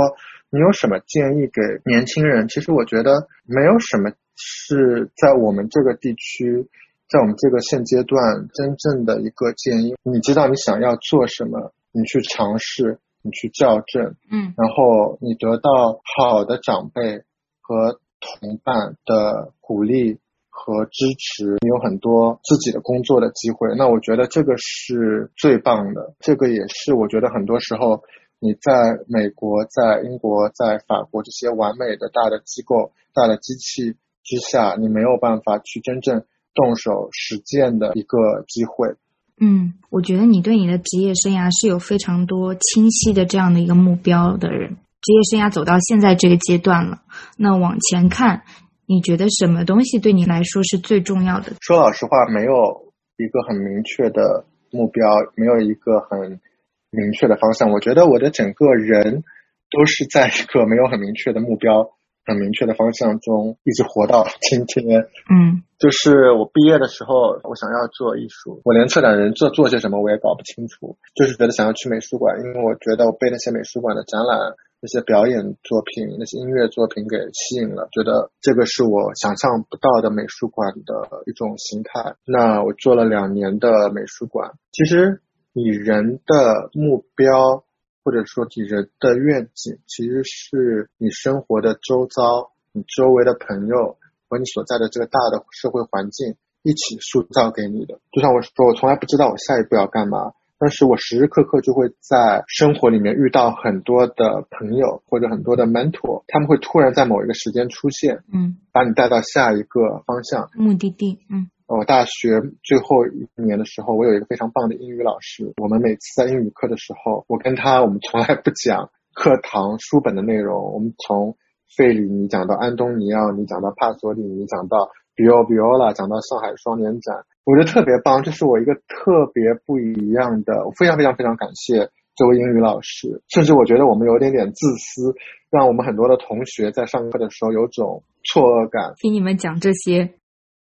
[0.50, 2.50] 你有什么建议给年轻人？
[2.50, 6.68] 其实我觉得没有什么是在我们这个地区。
[7.08, 17.22] 在我们这个现阶段，真正的一个建议，你知道你想要做什么，你去尝试，你去校正，嗯，然后你得到好的长辈
[17.62, 18.00] 和
[18.40, 20.20] 同伴的鼓励
[20.50, 23.76] 和支持，你有很多自己的工作的机会。
[23.78, 28.04] 那我觉得这个是最棒的，这个也是我觉得很多时候
[28.40, 28.72] 你在
[29.08, 36.24] 美国、在英国、在法国这些完美的大的机构、大的机器之下，你没有办法去真正。
[36.58, 38.18] 动手实践的一个
[38.48, 38.96] 机会。
[39.42, 44.78] 嗯，我觉得你对你的职业生涯是有非常多清晰的这样的一个目标的人。
[45.06, 47.04] 职业生涯走到现在这个阶段了，
[47.38, 48.42] 那往前看，
[48.88, 51.52] 你觉得什么东西对你来说是最重要的？
[51.62, 56.42] 说老实话，没有一个很明确的目标，没有一个很
[56.90, 57.70] 明确的方向。
[57.70, 59.24] 我觉得我的整个人
[59.70, 61.92] 都是在一个没有很明确的目标。
[62.28, 64.82] 很明确的方向中一直活到今天。
[65.30, 74.40] 嗯，就是我毕业的时候，我想要做艺术，我连策展人做做些什么我也搞不清楚，就是觉得想要去美术馆，因为我觉得我被那些美术馆的展览、
[74.86, 82.16] 那些表演作品、那些音乐作品给吸引了，觉得这个是我想象不到的美术馆的一种形态。
[82.24, 85.22] 那我做了两年的美术馆，其实
[85.54, 87.66] 你人的目标。
[88.06, 93.98] 或者说，你人的愿景其实是你生活的周遭、你周围的朋友
[94.30, 98.00] 和你所在的这个大的社会环境一起塑造给你的。
[98.12, 111.50] 就像我说，我从来不知道我下一步要干嘛，但是我时时刻刻就会在生活里面遇到很多的朋友或者很多的 mentor，他们会突然在某一个时间出现，嗯，把你带到下一个方向、目的地，嗯。
[111.68, 115.52] 我大学最后一年的时候，我有一个非常棒的英语老师。
[115.58, 120.72] 我们每次在英语课的时候，我跟他，我们从来不讲课堂书本的内容。
[120.74, 121.36] 我们从
[121.76, 128.22] 费里尼讲到安东尼奥，你讲到帕索里尼，讲到比奥比奥拉，讲到上海双年展，我觉得特别棒。
[128.24, 133.22] 这是我一个特别不一样的，我非常非常非常感谢这位英语老师。
[133.30, 135.16] 甚至我觉得我们有点点自私，
[135.50, 138.94] 让我们很多的同学在上课的时候有种错愕感。
[138.98, 140.16] 听你们讲这些。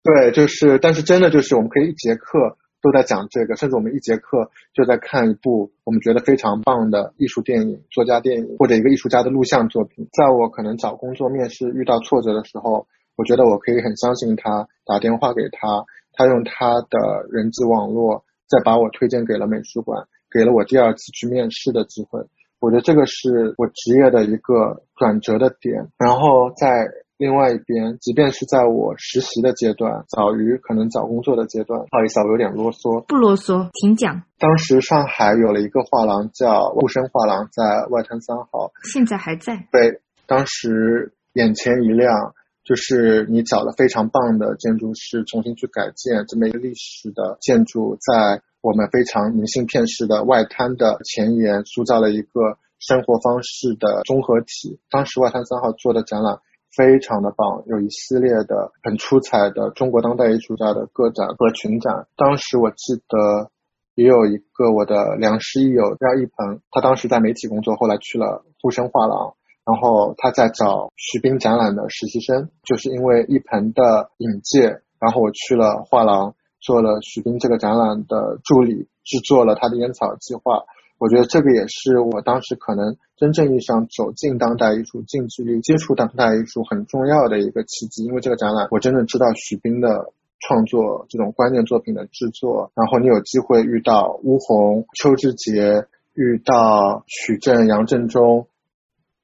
[0.02, 10.08] 对，就是，但是真的就是，我们可以一节课都在讲这个，甚至我们一节课就在看一部我们觉得非常棒的艺术电影、作家电影或者一个艺术家的录像作品。
[10.12, 22.20] 在我可能找工作面试遇到挫折的时候，我觉得我可以很相信他，打电话给他，他用他的人际网络再把我推荐给了美术馆，给了我第二次去面试的机会。
[22.60, 26.88] 我觉得这个是我职业的一个转折的点，然后在。
[27.20, 33.04] 另外一边，即便是在我实习的阶段，早于可能找工作的阶段，不好意思，我有点啰嗦。
[33.04, 34.22] 不啰嗦，请讲。
[34.38, 39.54] 当时上海有了一个画廊叫沪生画廊，在外滩三号，现在还在。
[39.70, 42.34] 对，当时眼前一亮，
[42.64, 54.78] 就是你找了非常棒的建筑师，重新去改建这么一个历史的建筑，在我们非常明信片式的外滩的前沿，塑造了一个生活方式的综合体。
[54.90, 56.38] 当时外滩三号做的展览。
[56.72, 62.06] 非常的棒，有一系列的很出彩的中国当代艺术家的个展和群展。
[62.14, 63.50] 当时我记得
[63.96, 69.34] 也有一个我的良师益友廖一鹏，他当时在媒体工作，后来去了沪生画廊，
[69.64, 80.64] 然后他在找徐冰展览的实习生，就是因为一盆的引荐，然后我去了画廊，做了徐冰这个展览的助理，制作了他的烟草计划。
[80.98, 88.04] 我觉得这个也是我当时可能真正意义上走进当代艺术、近距离接触当代艺术很重要的一个契机。
[88.04, 92.70] 因为这个展览，我真的知道徐冰的创作这种关键作品的制作。
[92.74, 98.46] 然后你有机会遇到乌红、邱志杰，遇到许正、杨振中，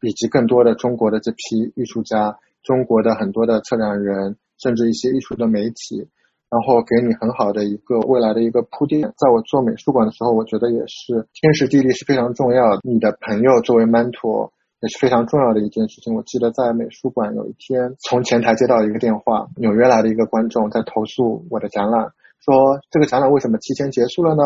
[0.02, 6.08] 以及更多的中国的这批艺术家、中国的很多的策展人，甚至一些艺术的媒体。
[6.48, 9.02] 然后给你很好的一个未来的一个铺垫。
[9.02, 12.80] 在我做美术馆的时候，我觉得也是天时地利是非常重要的。
[12.84, 16.14] 你的朋友作为 mentor 也是非常重要的一件事情。
[16.14, 24.42] 我记得在美术馆有一天，从前台接到一个电话，纽约来的一个观众在投诉我的展览，说这个展览为什么提前结束了呢？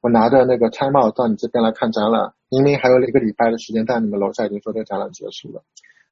[0.00, 5.62] 我拿着那个 time out 到你这边来看展览，明明还有一个礼拜的时间，但你们楼下已经说这个展览结束了，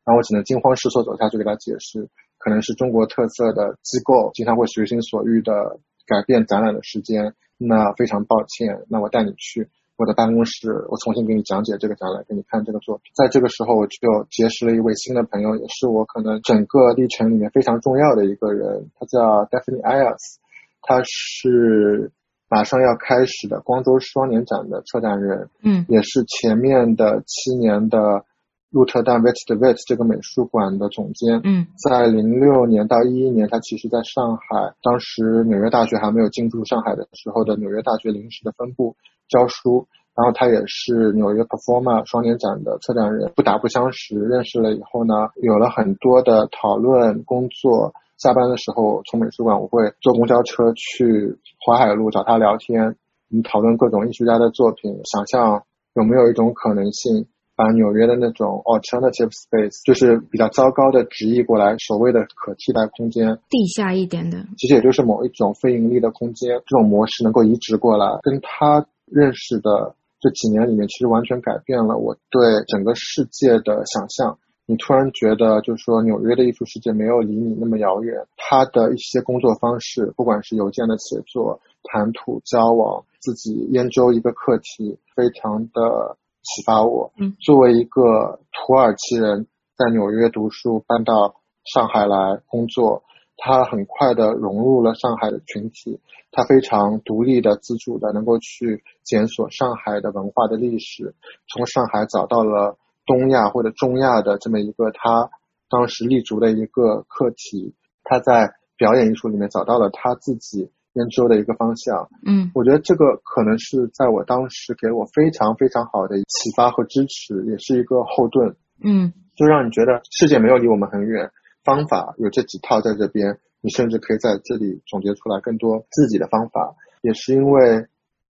[0.05, 2.09] 然后我只能惊慌失措走下去给他解释，
[2.39, 13.11] 可能是中国特色的机构经常会随心所欲的改变展览的时间，那非常抱歉，那我带你去我的办公室，我重新给你讲解这个展览，给你看这个作品。
[13.17, 20.37] 在这个时候，我就结识了一位新的朋友，也是我可能整个历程里面非常重要的一个人，他叫 Daphne Ayers，
[20.83, 22.13] 他是。
[22.49, 28.25] 马上要开始的光州双年展的策展人，嗯，也是前面的七年的
[28.71, 38.97] 鹿特丹 Vet de Vet 这个美术馆的总监，嗯，在零六年到一一年，他其实在上海，当时纽约大学还没有进驻上海的时候的纽约大学临时的分部
[39.29, 47.93] 教书，然后他也是纽约 Performa 双年展的策展人，不打不相识，认识了以后呢，有了很多的讨论工作。
[48.19, 52.97] 下班的时候，从美术馆我会坐公交车去淮海路找他聊天，
[53.31, 55.63] 我们讨论各种艺术家的作品，想象
[55.95, 74.39] 有没有一种可能性，把纽约的那种 alternative space，就是比较糟糕的直译过来，所谓的可替代空间，地下一点的，其实也就是某一种非盈利的空间，这种模式能够移植过来，跟他认识的这几年里面，其实完全改变了我对整个世界的想象。
[74.71, 78.27] 你突然觉得，就是说，纽约的艺术世界没有离你那么遥远。
[78.37, 87.11] 他的一些工作方式，不管是邮件的写作、谈吐、交往，自己研究一个课题，非常的启发我。
[87.17, 93.05] 嗯，作为一个土耳其人，在纽约读书，搬到上海来工作，
[93.39, 95.99] 他很快的融入了上海的群体。
[96.31, 101.15] 他非常独立的、自主的，能够去检索上海的文化的历史，
[101.49, 102.77] 从上海找到了。
[103.09, 105.31] 东亚或者中亚的这么一个他
[105.71, 112.09] 当时立足的一个课题，他在表演艺术里面找到了他自己研究的一个方向。
[112.27, 118.55] 嗯，我觉得这个可能是在我当时给我非常非常好的启发和支持，也是一个后盾。
[118.85, 121.31] 嗯，就让你觉得世界没有离我们很远，
[121.65, 126.77] 方法有这几套在这边，你甚至可以在这里总结出来更多自己的方法。
[127.01, 127.87] 也是因为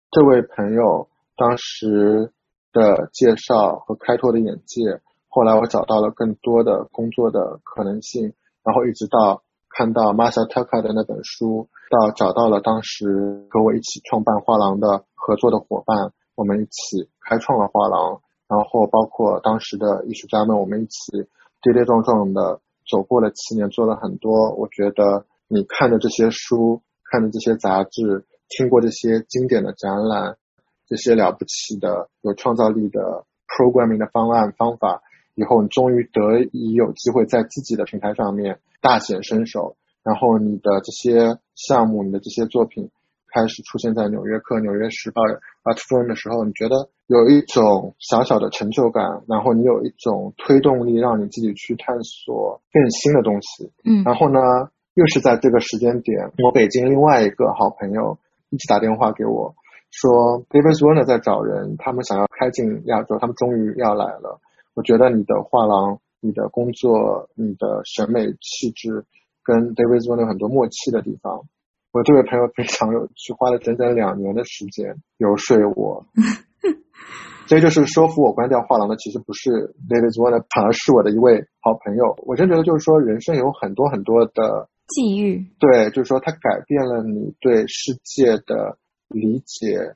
[0.09, 1.07] 这位朋友
[1.37, 2.31] 当时。
[2.73, 4.99] 的介绍和开拓的眼界，
[5.29, 21.29] 后来我找到了更多的工作的可能性，然后一直到看到 Masa Taka 的那本书，到找到了当时和我一起创办画廊的合作的伙伴，我们一起开创了画廊，然后包括当时的艺术家们，我们一起
[21.61, 22.59] 跌跌撞撞的
[22.89, 24.51] 走过了七年，做了很多。
[24.55, 30.37] 我觉得你看的这些书，看的这些杂志，听过这些经典的展览。
[30.93, 35.01] 这些了不起的、有创造力的 programming 的方案方法，
[35.33, 42.91] 以后你终于得以有机会在自己的平台上面大显身手，然后你的这些项目、你的这些作品
[43.33, 45.23] 开始出现在《纽约客》《纽约时报》
[45.63, 53.71] Art Forum 的时候，你觉得有一种小小的成就感，然后你有一种推动力，让你自己去探索更新的东西。
[53.83, 54.39] 嗯，然后呢，
[54.93, 58.19] 又是在这个时间点，我北京另外一个好朋友
[58.51, 59.55] 一起打电话给我。
[59.93, 64.41] 说 David Warner 在找人，他们想要开进亚洲，他们终于要来了。
[64.73, 69.05] 我觉得你的画廊、你的工作、你的审美气质，
[69.43, 71.45] 跟 David Warner 很多默契的地方。
[71.91, 76.03] 我这位朋友非常有趣，花了整整两年的时间游说我。
[77.45, 82.15] 这就是说服我关掉画廊的，其实不是 David Warner，反而是我的一位好朋友。
[82.25, 88.79] 我真觉得就是说，人生有很多很多的际遇，对，就是说它改变了你对世界的。
[89.13, 89.95] 理解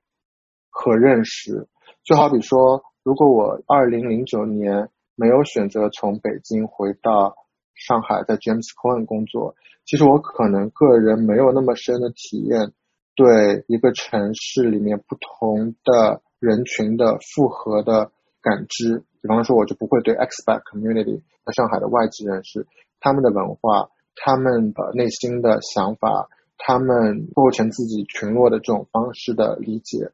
[0.69, 1.67] 和认识，
[2.03, 7.35] 就好比说，如果我二零零九年没有选择从北京回到
[7.73, 9.55] 上海，在 James Cohen 工作，
[9.85, 12.71] 其实我可能个人没有那么深的体验，
[13.15, 18.11] 对一个城市里面不同的人群的复合的
[18.41, 19.03] 感知。
[19.21, 22.67] 比方说，我就不会对 expat community 在上海的外籍人士，
[22.99, 26.29] 他们的文化，他们的内心的想法。
[26.57, 30.11] 他们构成自己群落的这种方式的理解，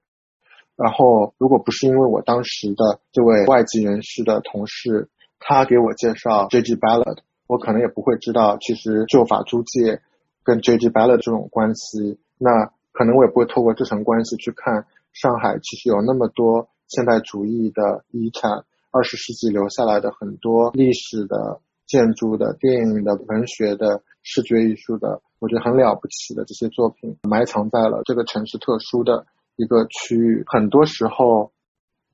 [0.76, 6.76] 然后如果不是因为我当时的这位外籍人士的同事，他给我介绍 J.G.
[6.76, 10.02] Ballard，我可能也不会知道其实旧法租界
[10.44, 10.90] 跟 J.G.
[10.90, 12.20] Ballard 这种关系。
[12.38, 21.62] 那可能我也不会透过这层关系去看上海其实有那么多现代主义的遗产，二十世纪留下来的很多历史的
[21.94, 25.22] 建筑的、电影的、文学的、视觉艺术的。
[25.38, 29.28] 我觉得很了不起的这些作品，埋藏在了这个城市特殊的
[29.58, 30.44] 一个区域。
[30.48, 31.52] 很多时候，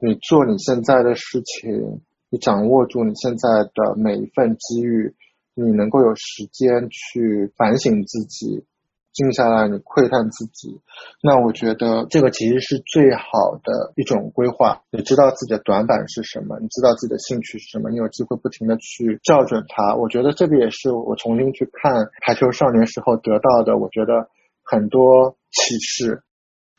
[0.02, 5.16] 你做你现在的事情，你掌握住你现在的每一份机遇，
[5.54, 8.66] 你能够有时间去反省自己，
[9.14, 10.80] 静下来，你窥探自己。
[11.22, 14.82] 那我觉得这个其实是最好的一种规划。
[14.92, 19.96] 你知道自己的短板是什么，你知道自己的兴趣是什么，你有机会不停的去校准它。
[19.96, 24.30] 我觉得这个也是我重新去看《排球少年》时候得到的，我觉得
[24.64, 26.22] 很多启示。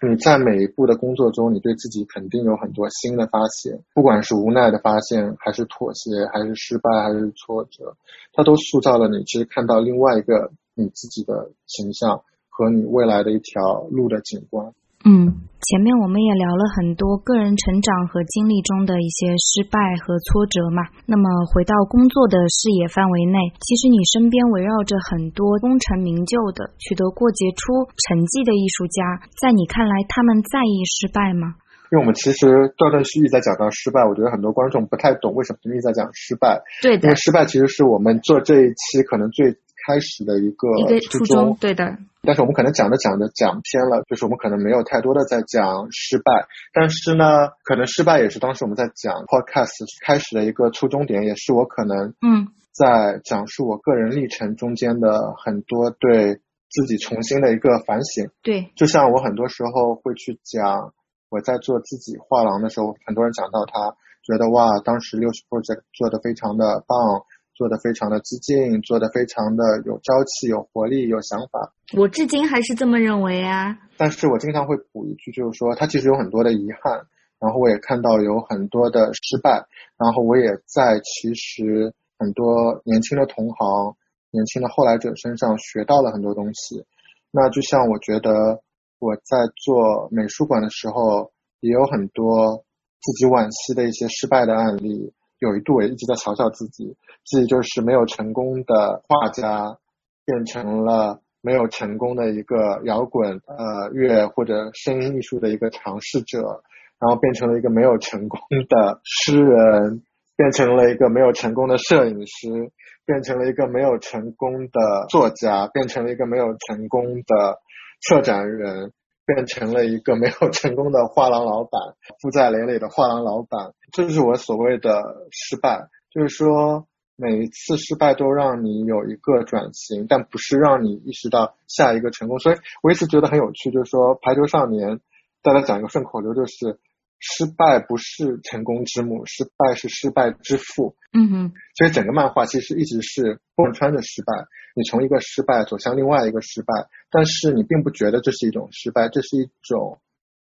[0.02, 7.94] 你在每一步的工作中，你对自己肯定有很多新的发现，不管是无奈的发现，还是妥协，还是失败，还是挫折，
[8.32, 9.22] 它都塑造了你。
[9.24, 14.72] 其实看到另外一个你自己的形象和你未来的一条路的景观。
[15.00, 15.32] 嗯，
[15.64, 20.92] 前面我们也聊了很多个人成长和经历中的一些失败和挫折嘛。
[21.06, 31.56] 那么回到工作的视野范围内，其实你身边围绕着很多功成名就的、取得过杰出成绩的艺术家，在你看来，他们在意失败吗？
[31.90, 36.60] 因为我们其实断断续续在讲到失败，我觉得很多观众不太懂为什么一直在讲失败。
[36.82, 39.56] 对的，因为失败其实是我们做这一期可能最。
[39.90, 40.68] 开始的一个
[41.10, 41.98] 初衷，对的。
[42.22, 46.46] 但是我们可能讲着讲着讲偏了，就是我们可能没有太多的在讲失败。
[46.72, 49.72] 但是呢，可能失败也是当时我们在讲 podcast
[50.06, 58.30] 开始的一个初衷点，也是我可能嗯在讲述我个人历程中间的很多对自己重新的一个反省。
[58.44, 60.92] 对，就像我很多时候会去讲
[61.30, 67.24] 我在做自己画廊的时候，很多人讲到他觉得哇，当时六十 project 做的非常的棒。
[67.60, 71.74] 做的非常的激进，做的非常的有朝气、有活力、有想法。
[71.92, 73.76] 我至今还是这么认为啊。
[73.98, 77.04] 但是我经常会补一句，就是说他其实有很多的遗憾，
[77.38, 79.66] 然后我也看到有很多的失败，
[79.98, 83.94] 然后我也在其实很多年轻的同行、
[84.30, 86.86] 年轻的后来者身上学到了很多东西。
[87.30, 88.62] 那就像我觉得
[88.98, 91.30] 我在做美术馆的时候，
[91.60, 92.64] 也有很多
[93.02, 95.12] 自己惋惜的一些失败的案例。
[95.40, 99.78] 有一度也一直在嘲笑自己，自己就是没有成功的画家，
[100.24, 106.62] 变成了没有成功的一个摇滚呃乐或者声音艺术的一个尝试者，
[106.98, 108.38] 然后变成了一个没有成功
[108.68, 110.02] 的诗人，
[110.36, 112.70] 变成了一个没有成功的摄影师，
[113.06, 117.58] 变成了一个没有成功的作家，变成了一个没有成功的
[118.06, 118.92] 策展人。
[119.34, 121.80] 变成了一个没有成功的画廊老板，
[122.20, 125.88] 负债累累的画廊老板，这就是我所谓的失败。
[126.10, 132.38] 就是说，每一次失败都让你有一个转型，但不是让你意识到下一个成功。
[132.40, 135.00] 所以我一直觉得很有趣，就是说，排球少年，
[135.42, 136.80] 大家讲一个顺口溜，就是。
[137.20, 140.96] 失败不是成功之母，失败是失败之父。
[141.12, 144.32] 嗯哼，所以整个漫画其实一直是贯穿着失败。
[144.74, 150.00] 你从一个失败走向另外一个失败，但是你并不觉得这是一种失败，这是一种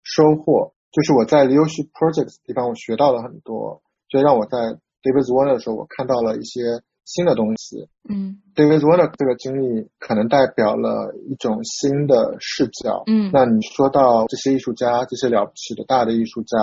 [0.03, 0.73] 收获。
[0.93, 4.59] 就是我在 Leadership Projects 地方，我学到了很多，所以让我在
[5.03, 6.61] David Warner 的时候，我看到了一些。
[7.05, 16.57] 新的东西，嗯，David Warner 这个经历可能代表了一种新的视角，嗯，那你说到这些艺术家，这些了不起的大的艺术家，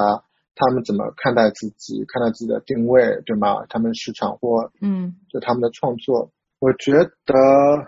[0.56, 3.66] 他们怎么看待自己，看待自己的定位，对吗？
[3.68, 7.34] 他们市场或，嗯，就他们的创作，我觉得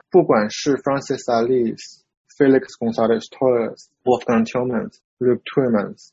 [0.10, 2.02] 不管是 Francis Alice、
[2.38, 6.10] Felix Gonzalez Torres、Wolfgang Tillmans、Luke Tillmans，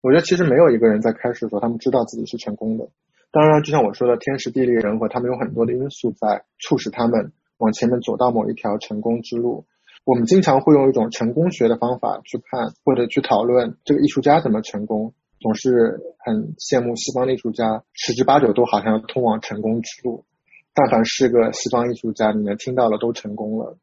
[0.00, 2.88] 我觉得其实没有一个人在开始的时候，他们知道自己是成功的。
[3.32, 9.64] 当然，就像我说的，天时地利人和，他们有很多的因素在促使他们往前面走到某一条成功之路。
[10.04, 20.26] 我们经常会用一种成功学的方法去看或者去讨论这个艺术家怎么成功，总是很羡慕西方艺术家，十之八九都好像通往成功之路。
[20.74, 23.78] 但凡是个西方艺术家，你们听到了都成功了；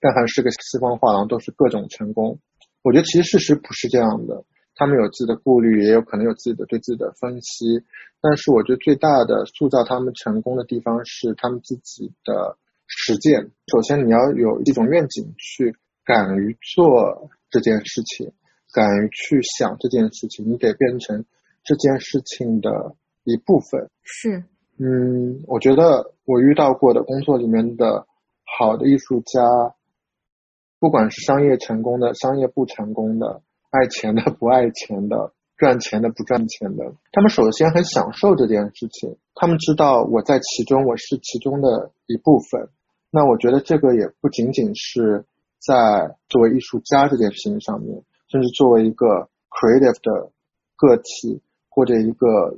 [0.00, 2.38] 但凡是个西方画廊，都是各种成功。
[2.82, 4.44] 我觉得其实事实不是这样的。
[4.76, 7.82] 他们有自己的顾虑，也有可能有自己的对自己的分析，
[8.20, 13.50] 但是我觉得最大的塑造他们成功的地方是他们自己的实践。
[13.72, 15.74] 首先，你要有一种愿景，去
[16.04, 18.32] 敢于做这件事情，
[18.74, 21.24] 敢于去想这件事情，你得变成
[21.64, 23.88] 这件事情的一部分。
[24.02, 24.44] 是，
[24.78, 28.06] 嗯，我觉得我遇到过的工作里面的
[28.44, 29.40] 好的艺术家，
[30.78, 33.40] 不管是商业成功的，商业不成功的。
[33.76, 42.70] 爱钱的不爱钱的，赚钱的不赚钱的，他们首先很享受这件事情，他们知道我在其中，我是其中的一部分。
[43.10, 45.26] 那我觉得这个也不仅仅是
[45.58, 50.30] 在作为艺术家这件事情上面，甚至作为一个 creative 的
[50.76, 52.56] 个体或者一个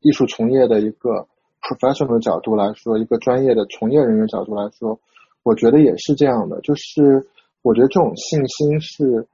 [0.00, 1.28] 艺术从业的一个
[1.60, 4.98] professional 的角度来说，一个专业的从业人员角度来说，
[5.42, 6.60] 我觉得也是这样的。
[6.62, 7.28] 就是
[7.60, 9.28] 我觉得这种信心是。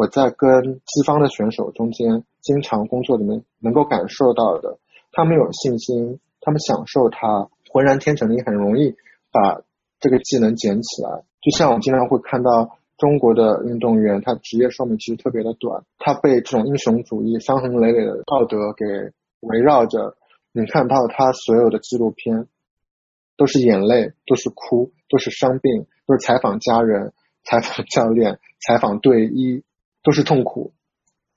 [0.00, 4.78] 我在跟西方的选手中间经常工作里面能够感受到的，
[5.12, 8.96] 他们有信心，他们享受它，浑然天成的，你很容易
[9.30, 9.60] 把
[10.00, 11.22] 这个技能捡起来。
[11.42, 18.86] 就像我经常会看到中国的运动员，他职业寿命其实特别的短，他被这种英雄主义、伤痕累累的道德给
[19.40, 20.16] 围绕着。
[20.52, 22.46] 你看到他所有的纪录片，
[23.36, 27.12] 都是眼泪，都是哭，都是伤病，都是采访家人、
[27.44, 29.62] 采访教练、采访队医，
[30.02, 30.72] 都是痛苦，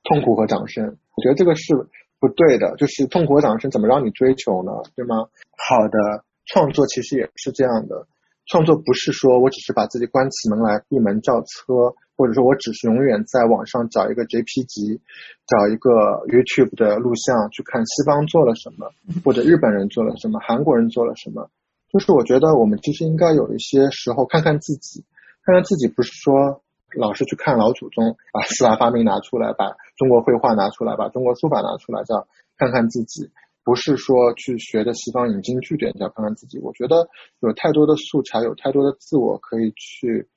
[0.03, 0.97] 痛苦和掌声。
[1.15, 1.87] 我觉得这个是
[2.19, 4.71] 不对的，就是痛苦和掌声怎么让你追求呢？
[4.95, 5.27] 对吗？
[5.57, 8.07] 好的创作其实也是这样的。
[8.45, 14.99] 创作不是说我只是把自己关起门来闭门造车，或者说我只是永远在网上找一个 JPG，
[15.47, 15.89] 找一个
[16.27, 18.91] YouTube 的录像去看西方做了什么，
[19.23, 21.49] 或者日本人做了什么，韩国人做了什么。
[21.91, 25.05] 就是我觉得我们其实应该有一些时候看看自己，
[25.45, 26.62] 看看自己不是说
[26.97, 32.27] 老是去看老祖宗，把四大发明拿出来，把中国绘画拿出来，把中国书法拿出来，叫
[32.57, 33.31] 看看自己。
[33.65, 36.59] 不是说去学的西方引经据典，要看看自己。
[36.59, 37.07] 我觉得
[37.39, 40.27] 有太多的素材，有太多的自我可以去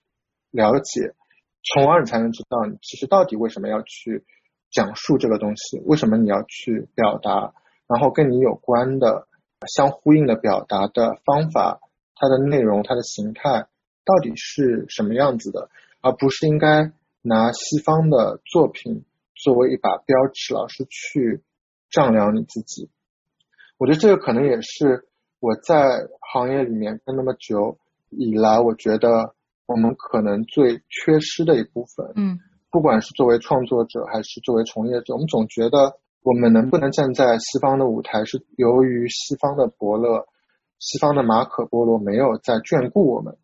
[0.53, 1.13] 了解，
[1.65, 4.25] 从而你才能知道你其实到底为什么要去
[4.71, 7.53] 讲述这个东西，为什么你要去表达，
[7.89, 9.27] 然后跟你有关的
[9.67, 11.81] 相呼应的表达的方法，
[12.15, 13.67] 它的内容、它的形态
[14.05, 15.69] 到底是什么样子的，
[16.01, 16.93] 而不是应该
[17.23, 21.43] 拿西方的作品作为一把标尺，老是去
[21.91, 22.91] 丈量你自己。
[23.79, 25.07] 我觉得这个可能也是
[25.41, 27.79] 我在行业里面跟那么久
[28.11, 29.35] 以来，我觉得
[29.67, 32.13] 我们可能最缺失的一部分。
[32.15, 32.39] 嗯，
[32.71, 40.27] 不管是作为创作者还是作为从业者，我们总觉得我们能不能站在西方的舞台，是由于西方的伯乐、
[40.79, 43.37] 西方的马可波罗没有在眷顾我们，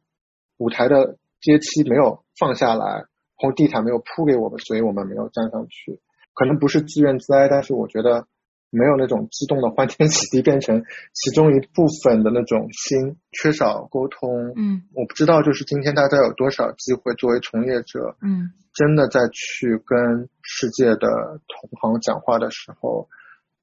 [0.56, 3.04] 舞台的阶梯没有放下来，
[3.36, 6.00] 红地毯没有铺给我们，所以我们没有站上去。
[6.32, 8.26] 可能不是自怨自艾，但是我觉得。
[8.74, 10.82] 没有那种激动的欢天喜地，变成
[11.12, 14.54] 其中一部分的那种心，缺少沟通。
[14.56, 23.10] 嗯，我不知道，就是今天大家有多少机会作为从业者，嗯，真的在去跟世界的同行讲话的时候，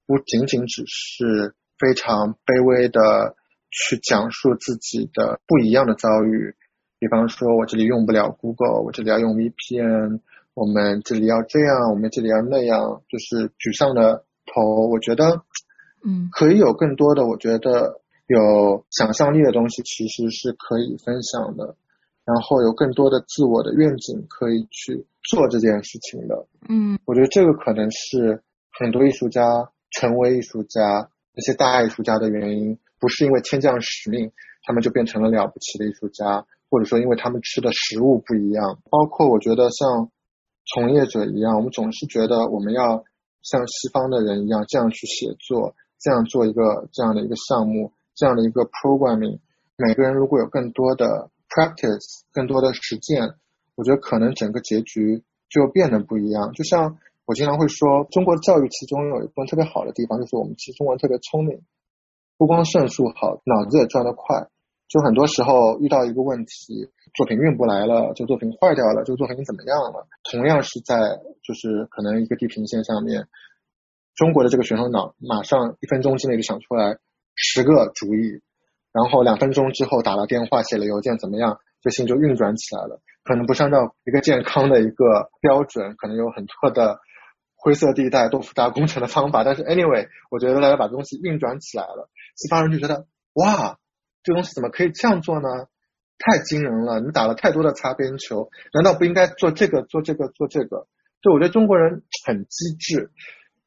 [0.05, 3.35] 不仅仅只是非常卑微的
[3.71, 6.53] 去讲述自己的不一样的遭遇，
[6.99, 10.19] 比方说我这里用不了 Google，我这里要用 VPN，
[10.53, 14.25] 我们这里要这样，我们这里要那样，就是沮丧的。
[14.51, 15.43] 头，我觉得，
[16.03, 21.75] 嗯，可以有更多的，我觉得有想象力的东西其实是可以分享的，
[22.25, 28.41] 然后有更多的自我的愿景可以去做这件事情的，嗯，我觉得这个可能是
[28.71, 34.31] 很多艺术家成为艺术家那些大艺术家的原因，不是因为天降使命，
[34.63, 40.09] 他们就变成了了不起的艺术家，或者说因为他们吃的食物不一样，包括我觉得像
[40.73, 43.03] 从业者一样，我们总是觉得我们要。
[43.41, 49.39] 像西方的人一样，这样去写作，这样做一个这样的一个项目，这样的一个 programming，
[49.77, 53.35] 每个人如果有更多的 practice，更多的实践，
[53.75, 56.51] 我觉得可能整个结局就变得不一样。
[56.51, 61.61] 就像我经常会说，中国教育其中有一部分特别好的地方，就是我们其实中国人特别聪明，
[62.37, 64.49] 不光算术好，脑子也转得快。
[64.89, 70.07] 就很多时候遇到一个问题，作品运不来了，这个作品坏掉了，这个作品怎么样了？
[70.31, 70.97] 同样是在
[71.43, 73.27] 就是可能一个地平线上面，
[74.15, 76.97] 中国的这个选手脑马上一分钟之内就想出来
[77.35, 78.41] 十个主意，
[78.91, 81.59] 然后两分钟之后打了电话写了邮件怎么样？
[81.81, 82.99] 这心就运转起来了。
[83.23, 86.97] 可能不是按照一个健康的一个标准，可能有很多的
[87.55, 93.77] 灰色地带、豆腐渣工程的方法，但是 anyway，我觉得大家把东西运转起来了，西方人就觉得哇。
[94.29, 95.49] 这东西怎么可以这样做呢？
[96.19, 96.99] 太惊人了！
[96.99, 100.85] 你打了太多的擦边球，难道不应该做这个、做这个、做这个？
[101.23, 103.09] 就我觉得中国人很机智，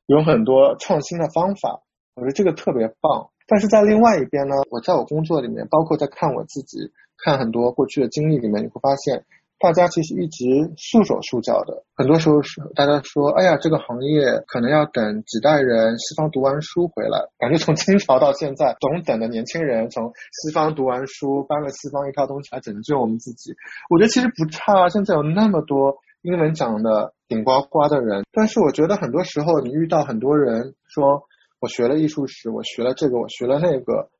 [0.06, 1.82] 有很多创新的方法，
[2.14, 3.30] 我觉得这个特别棒。
[3.48, 9.24] 但是在另外一边呢，我在我工作里面，包括在看我自己、看很多过去的经历里面，你会发现。
[9.62, 10.44] 大家其实一直
[10.76, 23.54] 束手束脚的，很多时候是大家说，哎呀，这个行业可能要等几代人西方读完书回来，感觉从清朝到现在，总等的年轻人从西方读完书，搬了西方一套东西来拯救我们自己。
[23.88, 31.22] 我觉得其实不差，现在有那么多英文讲的顶呱呱的人，但是我觉得很多时候你遇到很多人说，
[31.60, 34.10] 我学了艺术史，我学了这个，我学了那个，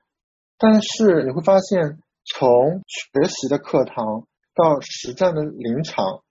[0.56, 4.24] 但是你会发现，从学习的课堂。
[4.54, 6.22] 到实战的临场，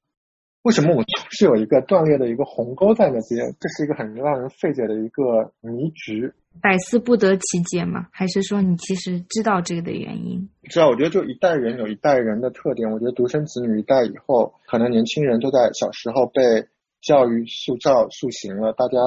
[0.63, 3.55] 为什么我总是有一个断裂的一个鸿沟在那边？
[3.59, 6.31] 这是一个很让人费解的一个迷局，
[6.61, 8.07] 百思不得其解吗？
[8.11, 10.47] 还是说你其实知道这个的原因？
[10.69, 12.91] 知道，我觉得就一代人有一代人的特点。
[12.91, 16.67] 我觉得独生子女一代以后，可能年轻人都在小时候被
[17.01, 18.97] 教育塑造塑形了，大家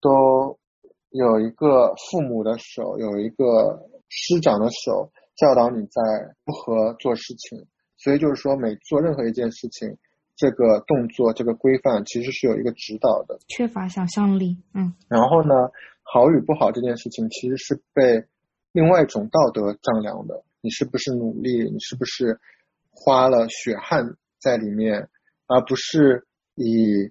[0.00, 0.58] 都
[1.10, 6.00] 有一个父母的手，有一个师长的手教导你在
[6.44, 7.66] 如何做事情。
[8.04, 9.96] 所以就是说，每做任何一件事情，
[10.36, 13.38] 这个动作、这个规范其实是有一个指导的。
[13.48, 14.92] 缺乏想象力，嗯。
[15.08, 15.54] 然后呢，
[16.02, 18.26] 好与不好这件事情其实是被
[18.72, 20.44] 另外一种道德丈量的。
[20.60, 21.70] 你是不是努力？
[21.70, 22.38] 你是不是
[22.90, 25.08] 花了血汗在里面？
[25.46, 26.26] 而不是
[26.56, 27.10] 以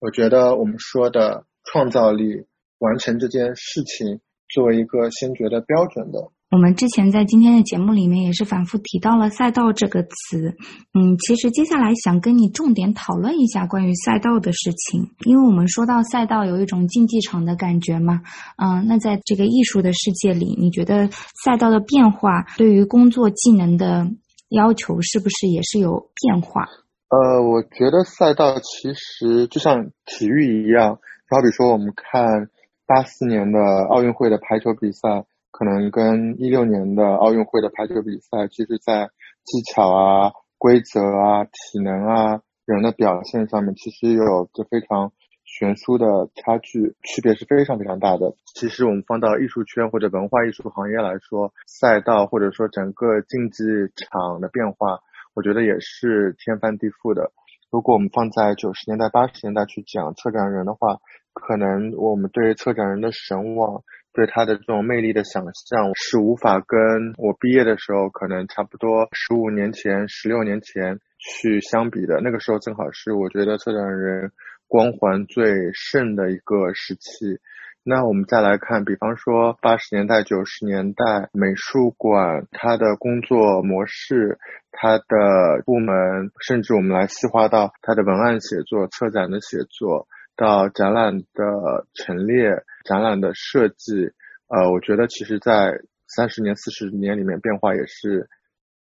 [0.00, 4.20] 我觉得我们说的创造力完成这件事情
[4.50, 6.30] 作为一个先决的标准的。
[6.50, 10.56] 我们之前在今天的节目里面也是反复提到了赛道这个词，
[10.92, 18.22] 嗯，其实接下来想跟你重点讨论一下关于赛道的事情，因为我们说到赛道有一种竞技场的感觉嘛，
[18.56, 21.08] 嗯，那在这个艺术的世界里，你觉得
[21.44, 24.08] 赛道的变化对于工作技能的
[24.48, 26.66] 要求是不是也是有变化？
[27.10, 30.98] 呃，我觉得赛道其实就像体育一样，
[31.28, 32.48] 好比说我们看
[32.88, 35.24] 八四年的奥运会的排球比赛。
[35.50, 39.10] 可能跟一六年的奥运会的排球比赛，其实，在
[39.44, 45.12] 技巧啊、规则啊、体能啊、人的表现上面，其实有着非常
[45.44, 48.34] 悬殊的差距，区别是非常非常大的。
[48.54, 53.64] 其实我们放到艺术圈或者文化艺术行业来说，赛道或者说整个竞技
[53.96, 55.00] 场的变化，
[55.34, 57.32] 我觉得也是天翻地覆的。
[57.70, 60.98] 如果我们放在九十年代、八十年代去讲策展人的话，
[61.34, 63.82] 可能我们对策展人的神往。
[64.12, 66.78] 对他的这种魅力的想象是无法跟
[67.16, 72.20] 我毕业的时候可能差不多十五年前、十六年前去相比的。
[72.20, 74.32] 那个时候正好是我觉得策展人
[74.66, 77.38] 光环最盛的一个时期。
[77.82, 84.38] 那我们再来看，比方说八十年代、九十年代美术馆它的工作模式、
[84.70, 90.08] 它的部门，甚至我们来细化到它的文案写作、策展的写作。
[90.40, 94.10] 到展览的陈列、展览的设计，
[94.48, 98.26] 呃，我觉得其实，在三十年、四十年里面变化也是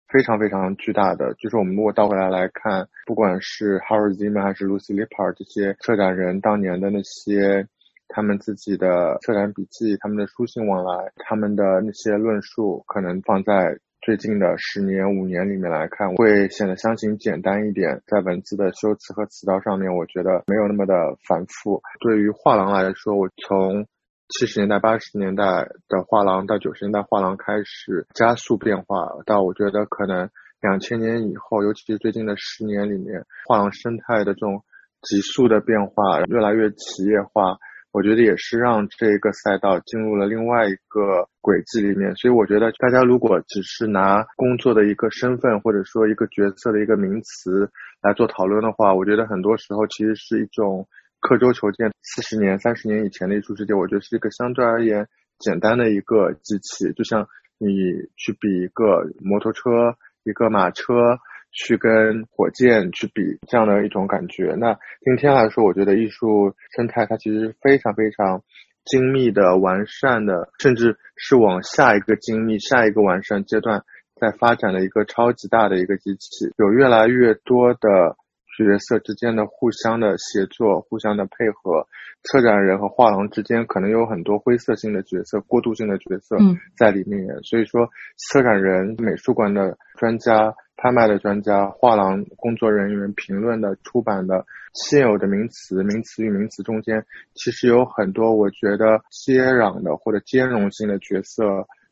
[0.08, 1.32] 非常非常巨大的。
[1.34, 7.68] 就是我们如果倒回来来看，不管是 Howard Ziman 还是 Lucy Lippard 这些策展人当年的那些
[8.08, 13.78] 他们自己的策展笔记、他们的书信往来、他们的那些论述，可能放在。
[14.04, 18.02] 最近的十年、五年里面来看，会显得相形简单一点。
[18.06, 20.92] 在文字的修辞和词藻上面，我觉得没有那么的
[21.26, 21.80] 繁复。
[22.00, 23.86] 对于画廊来说，我从
[24.28, 25.44] 七十年代、八十年代
[25.88, 30.28] 的画廊到九十年代画廊开始加速变化，到我觉得可能
[30.60, 34.62] 两千年以后，尤其是最近的十年里面，画廊生态的这种
[35.00, 37.56] 急速的变化，越来越企业化。
[37.94, 47.70] 我觉得也是让这个赛道进入了另外一个轨迹里面，所以我觉得大家如果只是拿工作的一个身份或者说一个角色的一个名词
[48.02, 50.88] 来做讨论的话，我觉得很多时候其实是一种
[51.20, 51.92] 刻舟求剑。
[52.02, 55.06] 四十年、三十年以前的艺术世界，我觉得是一个相对而言
[55.38, 57.68] 简单的一个机器，就像你
[58.16, 59.94] 去比一个摩托车、
[60.24, 61.20] 一个马车。
[61.54, 64.54] 去跟火箭去比这样的一种感觉。
[64.58, 68.42] 那今天来说，我觉得艺术生态它其实非常非常
[68.84, 73.84] 精密的、完善的，甚至是往下一个精密、下一个完善阶段
[74.20, 76.52] 在发展的一个超级大的一个机器。
[76.58, 78.16] 有越来越多的
[78.58, 81.86] 角色之间的互相的协作、互相的配合。
[82.24, 86.36] 策展人和画廊之间可能有很多灰色性的角色、过渡性的角色
[86.76, 87.26] 在里面。
[87.42, 90.54] 所以说，策展人、美术馆的专家。
[90.76, 101.44] 拍卖的专家、画廊工作人员、评论的、出版的现有的名词、名词与名词中间，其实有很多我觉得接壤的或者兼容性的角色，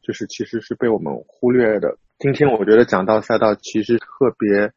[0.02, 1.96] 就是其实是被我们忽略的。
[2.18, 4.72] 今天我觉得讲到赛道，其实特别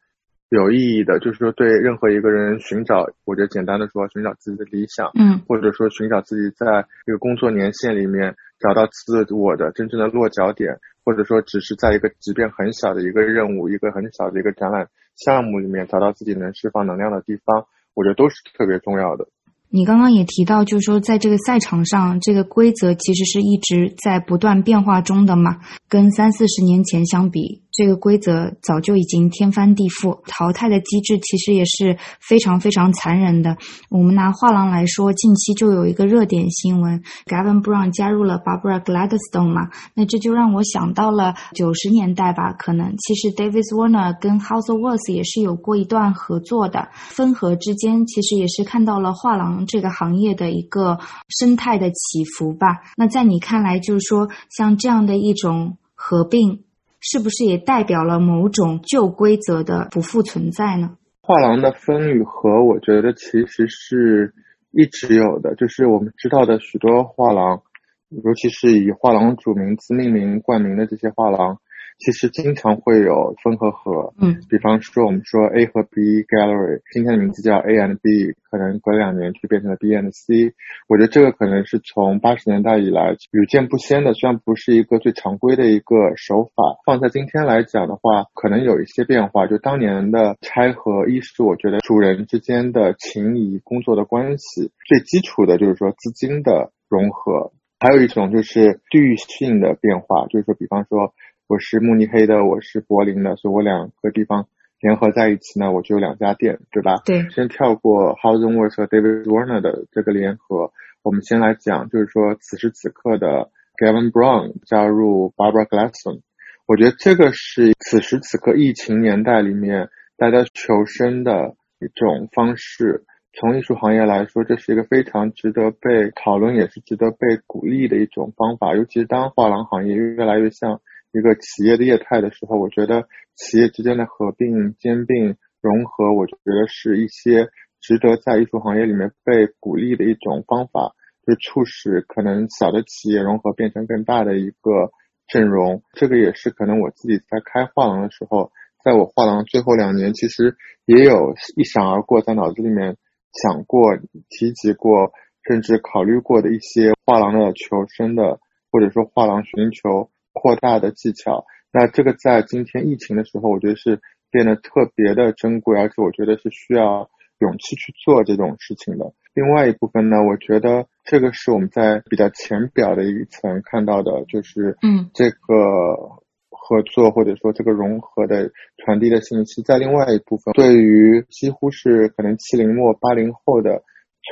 [0.48, 10.78] 有意义的，就是说对任何一个人寻找，我觉得简单的说，寻找自己的理想，嗯，或者说寻找自己在这个工作年限里面找到自我的真正的落脚点。
[11.06, 19.28] 或者说，只是在一个即便很小的一个任务、一个很小的一个展览项目里面，找到自己能释放能量的地方，我觉得都是特别重要的。
[19.70, 25.58] 你刚刚也提到，就是说，在这个赛场上，这个规则其实是一直在不断变化中的嘛。
[25.88, 33.54] 跟三四十年前相比，这个规则早就已经天翻地覆，淘汰的机制其实也是非常非常残忍的。
[33.90, 42.54] 我们拿画廊来说，近期就有一个热点新闻，Gavin Brown 加入了 Barbara Gladstone 嘛，那这就让我想到了九十年代吧。
[42.54, 49.66] 可能其实 David Warner 跟 House of Words 也是有过一段合作的，分合之间其实也是看到了画廊。
[49.66, 50.98] 这个行业的一个
[51.28, 52.78] 生态的起伏吧。
[52.96, 56.62] 那在你看来，就是说，像这样的一种合并，
[57.08, 60.96] 是不是也代表了某种旧规则的不复存在呢？
[61.22, 64.34] 画廊的分与合，我觉得其实是
[64.72, 65.54] 一直有的。
[65.54, 67.62] 就是我们知道的许多画廊，
[68.10, 71.60] 尤其是以画廊主名字命名冠名的这些画廊，
[71.98, 74.12] 其实经常会有分和合。
[74.20, 80.54] 嗯，比方说我们说 A 和 B Gallery，今天的名字叫 A and B，可能隔两年就变成了 B and C。
[80.88, 89.46] 我觉得这个可能是从八十年代以来屡见不鲜的，虽然不是一个最常规的一个手法，放在今天来讲的话，可能有一些变化。
[89.46, 97.52] 就当年的拆和，一是我觉得主人之间的情谊、工作的关系，最基础的就是说资金的融合。
[97.78, 101.12] 还有一种就是地域性的变化，就是说，比方说
[101.48, 104.48] 我是慕尼黑的，我是柏林的，所以我两个地方
[104.80, 106.96] 联合在一起呢，我就有两家店，对吧？
[107.04, 107.30] 对。
[107.30, 110.72] 先跳过 Housen Works 和 David Warner 的这个联合，
[111.04, 116.22] 我们先来讲，就是说此时此刻的 Gavin Brown 加入 Barbara Glasson，
[116.66, 123.04] 我觉得这个是此时此刻疫情年代里面大家求生的一种方式。
[123.38, 128.74] 从艺术行业来说，这是一个非常值得被讨论，也是值得被鼓励的一种方法。
[128.74, 130.80] 尤其是当画廊行业越来越像
[131.16, 137.48] 一个企业的业态的时候，我觉得企业之间的合并、兼并、融合，我觉得是一些
[137.80, 140.94] 值得在艺术行业里面被鼓励的一种方法，
[141.26, 144.92] 就促使可能小的企业融合变成更大的一个
[145.28, 145.82] 阵容。
[145.94, 148.52] 这个也是可能我自己在开画廊的时候，
[148.84, 152.96] 在我画廊最后两年，其实也有一闪而过在脑子里面。
[153.42, 153.94] 想过、
[154.30, 155.12] 提及过，
[155.46, 158.40] 甚至考虑过的一些画廊的求生的，
[158.72, 161.44] 或者说画廊寻求扩大的技巧。
[161.72, 164.00] 那这个在今天疫情的时候，我觉得是
[164.30, 167.08] 变得特别的珍贵，而且我觉得是需要
[167.38, 169.12] 勇气去做这种事情的。
[169.34, 176.20] 另外一部分呢，我觉得这个是我们在比较浅表的一层看到的，就是嗯，这个。
[176.68, 183.84] 合作或者说这个融合的传递的信息，在另外一部分，对于几乎是可能七零末八零后的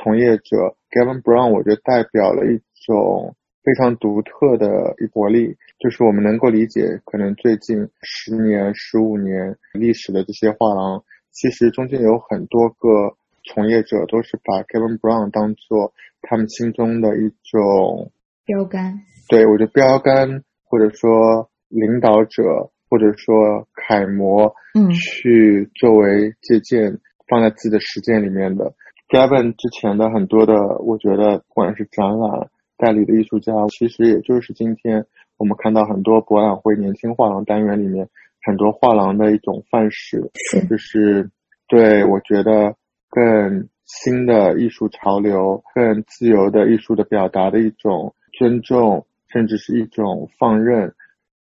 [0.03, 18.11] 从业者，Gavin Brown，我觉得代表了一种非常独特的一活力，就是我们能够理解，可能最近十年、十五年历史的这些画廊，其实中间有很多个从业者都是把 Kevin Brown 当做他们心中的一种
[18.45, 19.01] 标杆。
[19.27, 21.49] 对，我觉得标杆或者说。
[21.67, 28.75] 领导者或者说楷模，嗯，去作为借鉴放在自己的实践里面的。
[29.09, 30.53] Gavin 之前的很多的，
[30.85, 35.05] 我觉得不管是展览代理的艺术家，其实也就是今天
[35.37, 38.09] 我们看到很多博览会年轻画廊单元里面
[38.45, 40.31] 很多画廊的一种范式，
[40.69, 41.29] 就是
[41.67, 42.75] 对我觉得
[43.09, 50.93] 更新的艺术潮流、更自由的艺术的表达的一种尊重，甚至是一种放任。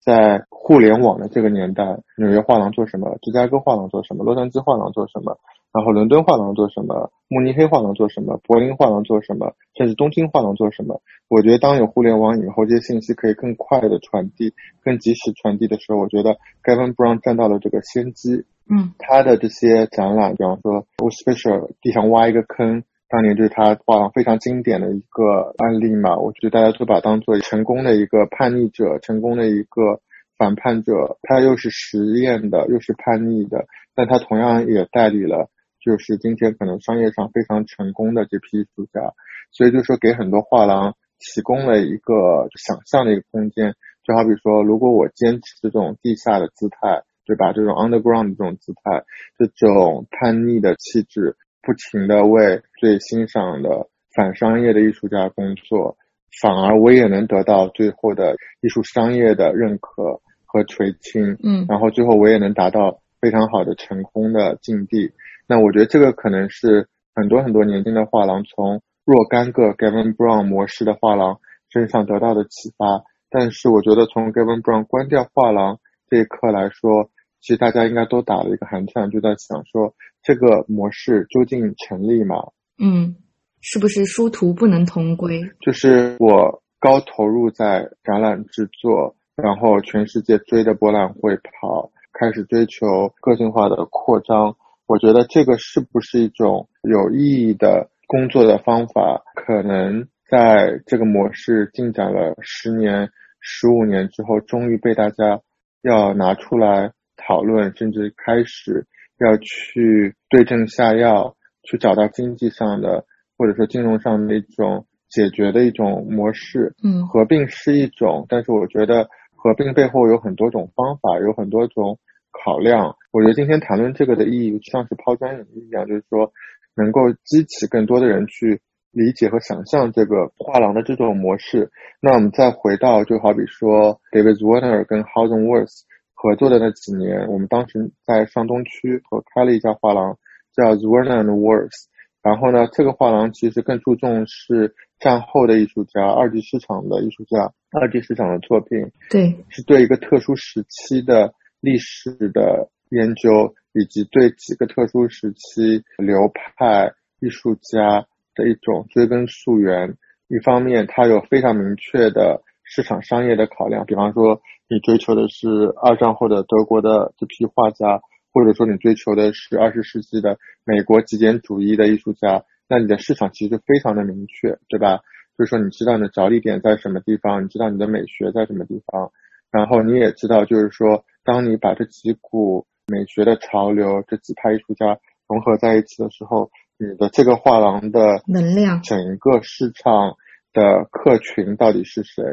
[0.06, 1.86] 在互联网的这个年代，
[2.18, 3.18] 纽约画廊做什么？
[3.22, 4.26] 芝加哥画廊做什么？
[4.26, 5.38] 洛杉矶画廊做什么？
[5.74, 7.12] 然后伦敦画廊做什么？
[7.28, 8.40] 慕尼黑画廊做什么？
[8.44, 9.54] 柏林画廊做什么？
[9.76, 11.02] 甚至东京画廊做什么？
[11.28, 18.46] 我觉得当有互联网以后，这些信息可以更快的传递、更及时传递的时候，我觉得 Gavin Brown 占到了这个先机。
[18.70, 22.84] 嗯，他的这些展览，比方说 w o s p e c i a l 地上挖一个坑。
[23.10, 30.00] 当年就是他画廊非常经典的一个案例嘛，我觉得大家都把当做成功的一个叛逆者，成功的一个
[30.38, 31.18] 反叛者。
[31.22, 35.50] 他又是实验的，又是叛逆的，但他同样也代理了，
[35.84, 39.14] 就是今天可能商业上非常成功的这批艺术家。
[39.52, 43.76] 所以就说给很多画廊提供了一个想象的一个空间。
[44.04, 47.54] 就好比说，如果我坚持这种地下的姿态，对吧？
[47.54, 49.04] 这种 underground 的这种姿态，
[49.38, 51.36] 这种叛逆的气质。
[51.66, 55.96] 不停的为最欣赏的反商业的艺术家工作，
[56.42, 65.14] 反而我也能得到最后的艺术商业的认可和垂青，嗯，然后最后我也能达到非常好的成功的境地。
[65.48, 71.40] 那我觉得这个可能是很多很多年轻的画廊从若干个 Gavin Brown 模式的画廊
[71.70, 73.04] 身上得到的启发。
[73.30, 75.80] 但是我觉得从 Gavin Brown 关掉画廊
[76.10, 77.10] 这一刻来说，
[77.42, 79.94] 其实大家应该都打了一个寒颤，就在想说。
[80.26, 82.38] 这个模式究竟成立吗？
[82.82, 83.18] 嗯，
[83.60, 85.42] 是不是殊途不能同归？
[85.60, 94.56] 就是我高投入在展览制作，然后全世界追着博览会跑，开始追求个性化的扩张。
[94.94, 99.24] 我觉得这个是不是一种有意义的工作的方法？
[99.34, 103.10] 可能在这个模式进展了十年、
[103.40, 105.42] 十五年之后，终于被大家
[105.82, 108.86] 要拿出来讨论，甚至开始。
[109.18, 113.06] 要去对症下药，去找到经济上的
[113.36, 116.76] 或者说金融上的一种解决的一种模式。
[116.84, 121.98] 嗯，合并是一种，但是我觉得合并背后有很多种方法，有很多种
[122.44, 122.96] 考量。
[123.12, 126.32] 我觉得今天谈论这个的意义，像是抛砖引玉一样，就是说
[126.76, 128.60] 能够激起更多的人去
[128.92, 131.72] 理解和想象这个画廊的这种模式。
[132.02, 135.82] 那我们再回到，就好比说 David Warner 跟 Housen Worth
[136.14, 140.18] 合作的那几年，我们当时在上东区和开了一家画廊，
[140.56, 141.88] 叫 zwerner and Worth。
[142.24, 148.80] 然后呢，这个画廊其实更注重是战后的艺术家、二级市场的艺术家、二级市场的作品，
[149.10, 151.34] 对，是对一个特殊时期的
[151.64, 156.92] 历史的研究，以及对几个特殊时期流派
[157.22, 159.96] 艺术家的一种追根溯源。
[160.28, 165.48] 一方面，它有非常明确的市场商业的考量，比方说，你追求的是
[165.82, 168.02] 二战后的德国的这批画家。
[168.36, 175.02] 或者说你追求的是二十世纪的美国极简主义的艺术家，那你的市场其实非常的明确，对吧？
[175.38, 179.12] 就是说你知道你的着力点在什么地方，你知道你的美学在什么地方，
[179.52, 190.16] 然后你也知道，就是说当你把这几股美学的潮流、这几派艺术家融合在一起的时候，你的这个画廊的能量，整个市场
[190.54, 192.24] 的客群到底是谁？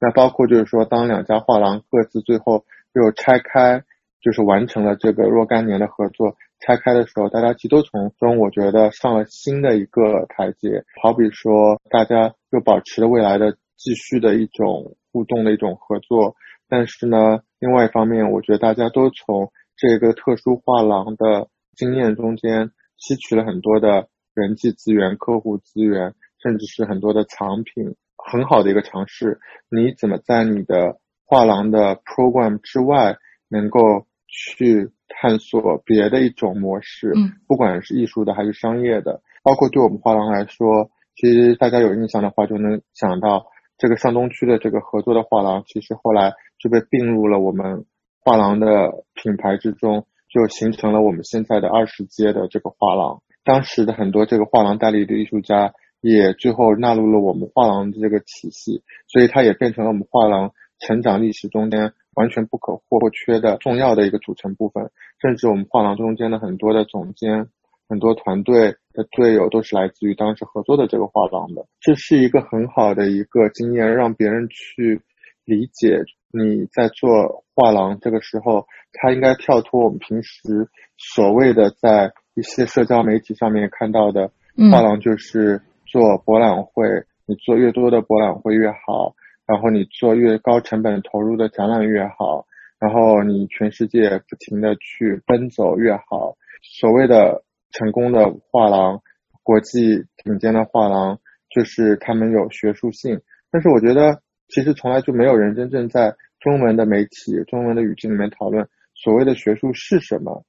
[0.00, 3.84] 那包括就是说，当两家画廊各自最后又拆开。
[4.20, 10.82] 就是完成了这个若干年的合作，拆开的时候，大家其实都从中，我觉得上了新的一个台阶。
[11.00, 16.34] 好比说，大家又保持了未来的继续的一种互动的一种合作，
[16.68, 29.40] 但是呢，另外一方面，我觉得大家都从这个特殊画廊的经验中间吸取了很多的人际资源、客户资源，甚至是很多的藏品，很好的一个尝试。
[29.70, 33.16] 你怎么在你的画廊的 program 之外，
[33.48, 43.46] 能够去探索别的一种模式，嗯，不管是艺术的还是商业的，包括对我们画廊来说，其实大家有印象的话，就能想到
[43.78, 47.84] 这个上东区的这个合作的画廊，其实后来就被并入了我们
[48.20, 53.22] 画廊的品牌之中，就形成了我们现在的二十街的这个画廊。
[53.44, 61.92] 当时的很多这个画廊代理的艺术家，也最后纳入了我们画廊的这个体系，所以它也变成了我们画廊成长历史中间。
[62.14, 64.90] 完全不可或缺的重要的一个组成部分，
[65.22, 67.46] 甚至我们画廊中间的很多的总监、
[67.88, 71.64] 很多团队的队友都是来自于当时合作的这个画廊的。
[71.78, 75.00] 这是一个很好的一个经验，让别人去
[75.44, 84.30] 理解你在做画廊这个时候，他应该跳脱我们平时所谓的在一些社交媒体上面看到的
[84.70, 89.14] 画廊就是做博览会，你做越多的博览会越好。
[89.46, 92.44] 然后你做越高成本投入的展览越好，
[92.78, 96.36] 然后你全世界不停的去奔走越好。
[96.62, 99.00] 所谓的成功的画廊，
[99.42, 101.18] 国际顶尖的画廊，
[101.48, 103.22] 就是他们有学术性。
[103.50, 110.44] 但是我觉得，其实从来就没有人真正在中文的媒体、中文的语境里面讨论所谓的学术是什么。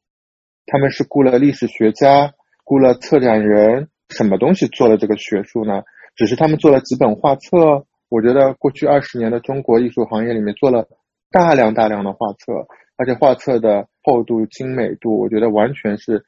[0.65, 5.83] 他们是雇了历史学家，雇了策展人，什么东西做了这个学术呢？
[6.15, 7.85] 只是他们做了几本画册。
[8.09, 10.87] 我觉得过去二十年的中国艺术行业里面做了
[11.29, 12.53] 大量大量的画册，
[12.97, 16.23] 而且画册的厚度、精美度，我觉得完全是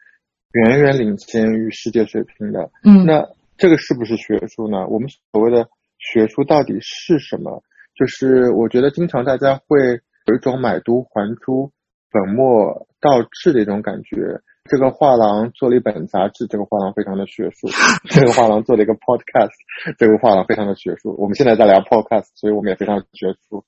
[0.54, 2.70] 远远领先于世界水平的。
[2.84, 3.28] 嗯，那
[3.58, 4.88] 这个是不是学术呢？
[4.88, 5.70] 我们所谓的
[6.02, 7.64] 学术到底是什么？
[7.96, 9.80] 就是我觉得经常大家会
[10.26, 11.72] 有一种买椟还珠、
[12.12, 14.42] 本末倒置的一种感觉。
[14.66, 17.68] 这个画廊做了一本杂志，这个画廊非常的学术；
[18.10, 19.50] 这个画廊做了一个 podcast，
[19.98, 21.16] 这个画廊非常的学术。
[21.18, 23.66] 我们现在在聊 podcast，所以我们也非常学术。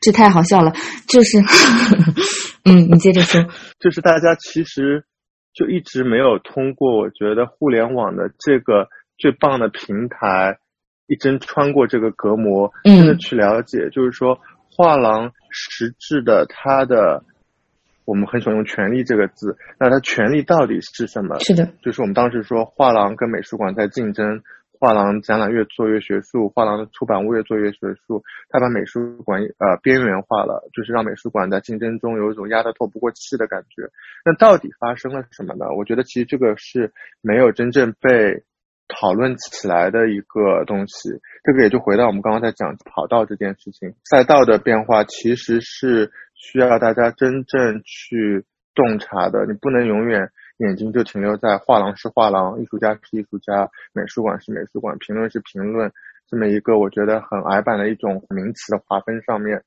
[0.00, 0.72] 这太好笑了，
[1.06, 1.38] 就是，
[2.64, 3.44] 嗯，你接着说。
[3.78, 5.04] 就是大家其实
[5.52, 8.88] 就一直没有通过，我觉得互联网的这个
[9.18, 10.58] 最棒的平台，
[11.06, 14.38] 一针穿过这个隔膜，真的去了解，就是说
[14.70, 17.22] 画廊实质的它的。
[18.04, 21.40] 我们很喜欢用“权力”这个字，那它权力到底是什么？
[21.40, 24.44] 是的，就是我们当时说，画廊跟美术馆在竞争，
[24.78, 33.90] 画廊展览越做越学术，画廊的出版物越做越学术，它把美术馆呃边缘化了，就是让美术馆在竞争中有一种压得透不过气的感觉。
[34.24, 35.66] 那到底发生了什么呢？
[35.76, 36.92] 我觉得其实这个是
[37.22, 38.44] 没有真正被
[38.88, 41.20] 讨论起来的一个东西。
[41.44, 46.10] 这个也就回到我们刚刚在讲跑道这件事情，赛道的变化其实是。
[46.38, 48.44] 需要大家真正去
[48.74, 55.90] 洞察的，你不能永远眼睛就停留在画廊是画廊、艺术家是艺术家、美术馆是美术馆、评论是评论
[56.28, 59.62] 这么一个我觉得很矮板的一种名词的划分上面。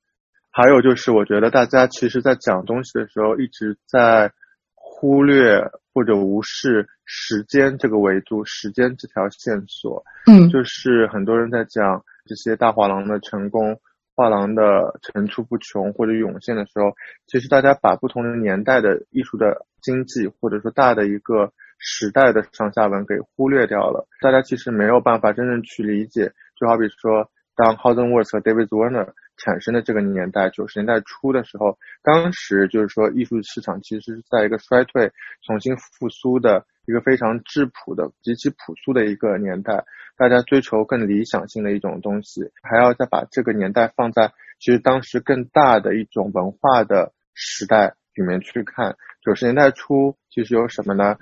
[0.52, 4.32] 还有就是，我觉得大家其实在讲东西的时候，一直在
[4.76, 10.02] 忽略或者无视时间这个维度、时间这条线索。
[10.32, 13.82] 嗯，就是很多人在讲这些大画廊的成功。
[14.16, 16.94] 画廊的层出不穷或者涌现的时候，
[17.28, 24.08] 其实大家把不同的年代的艺术的经济或者说大的一个时代的上下文给忽略掉了。
[24.22, 35.12] 大家其实没有办法真正去理解，就好比说，当 Houghton Words 和 David Warner 产生的这个年代，九十年代初的时候，当时就是说艺术市场其实是在一个衰退、
[35.46, 39.86] 重新复苏的一个非常质朴的、极其朴素的一个年代，
[40.18, 48.96] 大家追求更理想性的一种东西，还要再把这个年代放在其实当时更大的一种文化的时代里面去看。
[49.22, 51.18] 九十年代初其实有什么呢？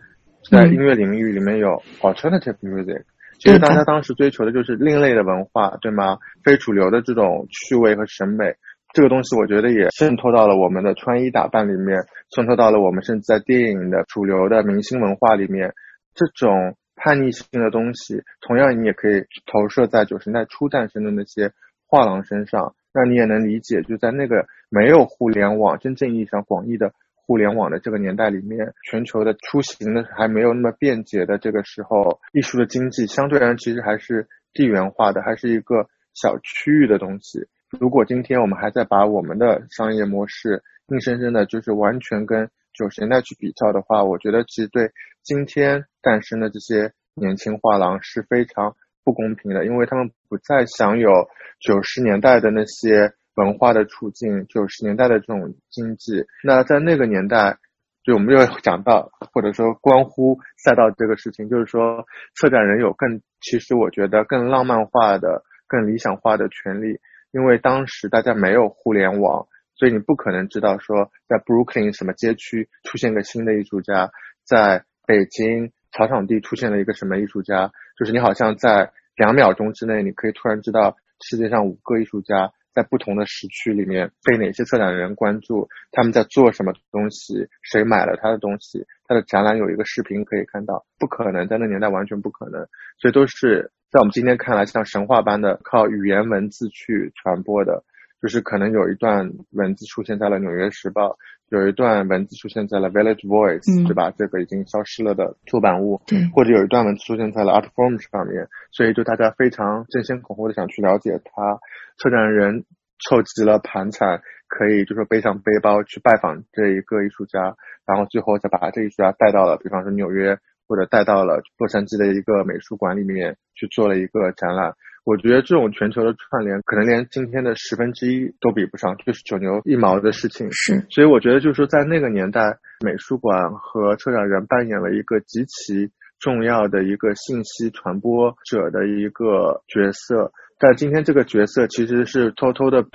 [0.50, 3.04] 在音乐领域里面有 alternative music。
[3.40, 6.18] 其实大家当时追求的就是另类的文化，对吗？
[6.44, 8.56] 非主流的这种趣味和审美，
[8.94, 12.00] 这个东西我觉得也渗透到了我们的穿衣打扮里面，
[12.36, 15.74] 渗透到了我们甚至在电影的主流的明星文化里面。
[16.16, 21.52] 这种叛逆性的东西，同样你也可以投射在九十年代初诞生的那些
[21.86, 26.92] 画廊身上，那你也能理解，就在那个没有互联网真正意义上广义的。
[27.28, 37.46] 互联网的这个年代里面，全球的出行的还没有那么便捷的这个时候，艺术的经济相对而言其实还是地缘化的，还是一个小区域的东西。
[37.78, 44.92] 如果今天我们还在把我们的商业模式硬生生的，就是完全跟九十年代去比较的话，我觉得其实对
[45.22, 51.12] 今天诞生的这些年轻画廊是非常不公平的，因为他们不再享有
[51.60, 53.14] 九十年代的那些。
[53.38, 57.60] 文化的处境，九十年代的这种经济，那在那个年代，
[58.04, 67.00] 就我们又讲到，或者说关乎赛道这个事情，就是说策展人有更，其实我觉得更浪漫化的、更理想化的权利，
[67.32, 74.10] 因为当时大家没有互联网，所以你不可能知道说在 Brooklyn 什么街区出现个新的艺术家，
[74.46, 82.52] 在北京草场地出现了一个什么艺术家，就是你好像在两秒钟之内，你可以突然知道世界上五个艺术家。
[82.78, 85.68] 在不同的时区里面，被哪些策展人关注？
[85.92, 87.48] 他们在做什么东西？
[87.64, 88.86] 谁买了他的东西？
[89.08, 92.68] 他的展览有一个视频可以看到，不可能在那年代完全不可能，
[93.00, 97.84] 所以都是在我们今天看来像神话般的靠语言文字去传播的。
[98.22, 101.10] 就是可能有一段文字出现在了《纽约时报》，
[101.50, 104.12] 有一段文字出现在了《Village Voice》，对吧？
[104.18, 106.02] 这个已经消失了的出版物，
[106.34, 111.60] 或者有一段文字出现在了《Art Form》上面，所以就大家非常争先恐后的想去了解它。
[111.98, 112.66] 策展人
[113.00, 124.74] 凑齐了盘缠，可以就说背上背包去拜访这一个艺术家，然后最后再把这艺术家带到了，比方说纽约，或者带到了洛杉矶的一个美术馆里面去做了一个展览。
[125.08, 130.52] 我觉得这种全球的串联，可能连今天的十分之一都比不上，就是九牛一毛的事情。
[130.52, 132.42] 是，所以我觉得就是说，在那个年代，
[132.84, 135.90] 美术馆和策展人扮演了一个极其
[136.20, 140.34] 重要的一个信息传播者的一个角色。
[140.60, 142.90] 但今天这个角色其实是偷偷的被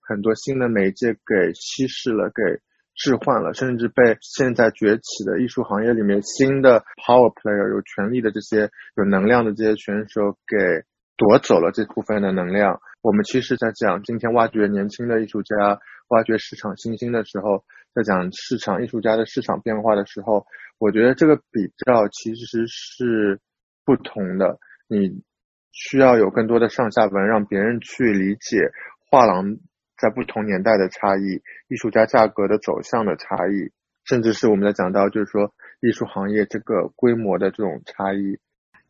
[0.00, 2.62] 很多新的媒介给稀释了，给
[2.94, 10.56] 置换了，甚至被现在崛起的艺术行业里面新的 power player 有权力的这些有能量的这些选手给。
[11.22, 12.80] 夺走了这部分的能量。
[13.00, 15.78] 我们其实，在讲今天挖掘年轻的艺术家、
[16.08, 17.62] 挖掘市场新兴的时候，
[17.94, 20.44] 在讲市场艺术家的市场变化的时候，
[20.78, 23.38] 我觉得这个比较其实是
[23.84, 24.58] 不同的。
[24.88, 25.22] 你
[25.70, 28.72] 需要有更多的上下文，让别人去理解
[29.08, 29.58] 画廊
[29.96, 33.70] 在不同年代的差异、艺术家价格的走向的差异，
[34.04, 38.40] 甚至是我们在讲到就是说艺术行业这个规模的这种差异。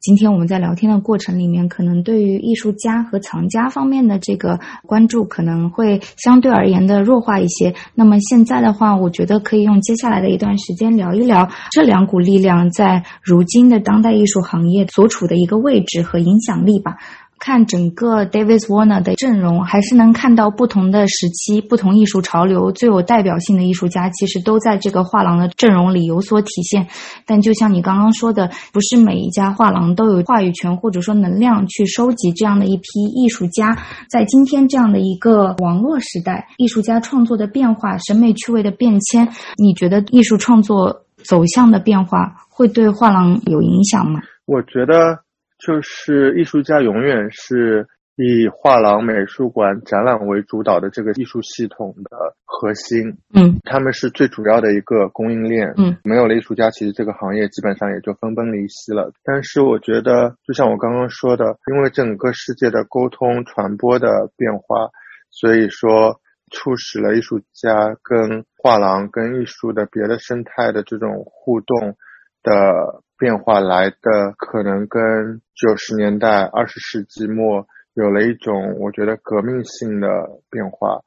[0.03, 7.73] 今天我们在聊天的过程里面，可能对于艺术家和藏家方面的这个关注可能会相对而言的弱化一些。
[7.95, 16.97] 那么现在的话，我觉得可以用接下来的一段时间聊一聊这两股力量在如今的当代艺术行业所处的一个位置和影响力吧。
[17.45, 26.87] 看整个 Davis Warner 的阵容，还是能看到不同的时期、不同艺术潮流最有代表性的艺术家，其实都在这个画廊的阵容里有所体现。
[27.27, 32.83] 但就像你刚刚说的，不是每一家画廊都有话语权或者说能量去收集这样的一批
[33.13, 33.77] 艺术家。
[34.09, 44.21] 在今天这样的一个网络时代，艺术家创作的变化、审美趣味的变迁，你觉得艺术创作走向的变化会对画廊有影响吗？
[44.47, 45.22] 我觉得。
[45.65, 47.87] 就是艺术家永远是
[48.17, 53.17] 以画廊、美术馆、展览为主导的这个艺术系统的核心。
[53.33, 55.73] 嗯，他们是最主要的一个供应链。
[55.77, 59.13] 嗯，没有了艺术家，其实这个行业基本上也就分崩离析了。
[59.23, 64.91] 但是我觉得，就像我刚刚说的，因为整个世界的沟通传播的变化，
[65.31, 66.21] 所以说
[66.51, 71.97] 促使了艺术家跟画廊、跟艺术的别的生态的这种互动
[72.43, 73.03] 的。
[73.23, 80.09] 变化来的可能跟九十年代、二十世纪末有了一种我觉得革命性的
[80.51, 81.03] 变化。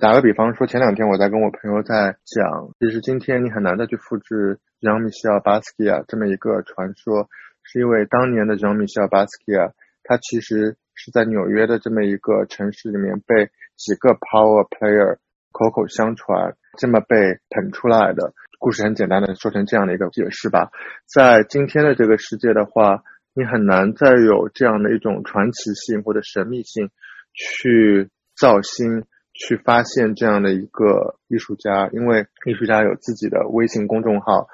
[0.00, 7.28] 打个比方说，前两天我在跟我朋友在讲，其实今天你很难再去复制 Jean Michel Basquiat 这么一个传说，
[7.62, 9.70] 是因为当年的 Jean Michel Basquiat
[10.02, 15.18] 他其实是在纽约的这么一个城市里面被几个 power player
[15.52, 18.34] 口口相传，这么被捧出来的。
[18.60, 20.70] 故事很简单的说成这样的一个解释吧。
[21.12, 23.02] 在今天的这个世界的话，
[23.34, 26.90] 你很难再有这样的一种传奇性或者神秘性
[27.34, 28.08] 去
[28.38, 29.04] 造星。
[29.32, 34.48] 去发现这样的一个艺术家，因为艺术家有自己的微信公众号，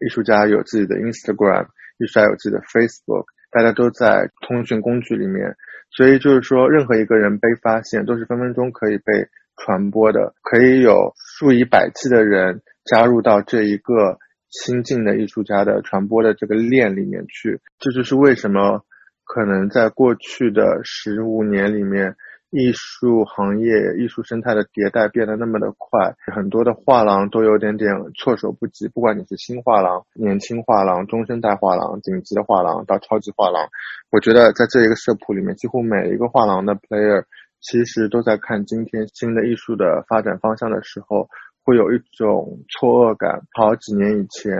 [0.00, 1.66] 艺术家有自己的 Instagram，
[1.98, 5.54] 艺术家有自己的 Facebook，大家都在通讯工具里面，
[5.90, 9.28] 所以就是说，任何一个人被发现，都是分分钟可以被
[9.62, 14.18] 传播的，可以有数以百计的人加入到这一个
[14.48, 17.60] 新晋的艺术家的传播的这个链里面去。
[17.78, 18.84] 这就是为什么
[19.24, 22.16] 可能在过去的十五年里面。
[22.54, 28.88] 艺术行业、艺术生态的迭代变得那么的快，很多的画廊都有点点措手不及。
[28.88, 33.70] 不管你是新画廊、年轻画廊、中生代画廊、顶级的画廊到超级画廊，
[34.10, 37.24] 我觉得在这一个社谱里面，几乎每一个画廊的 player
[37.62, 41.30] 其实都在看今天新的艺术的发展方向的时候，
[41.62, 43.40] 会有一种错愕感。
[43.52, 44.52] 好几年以前。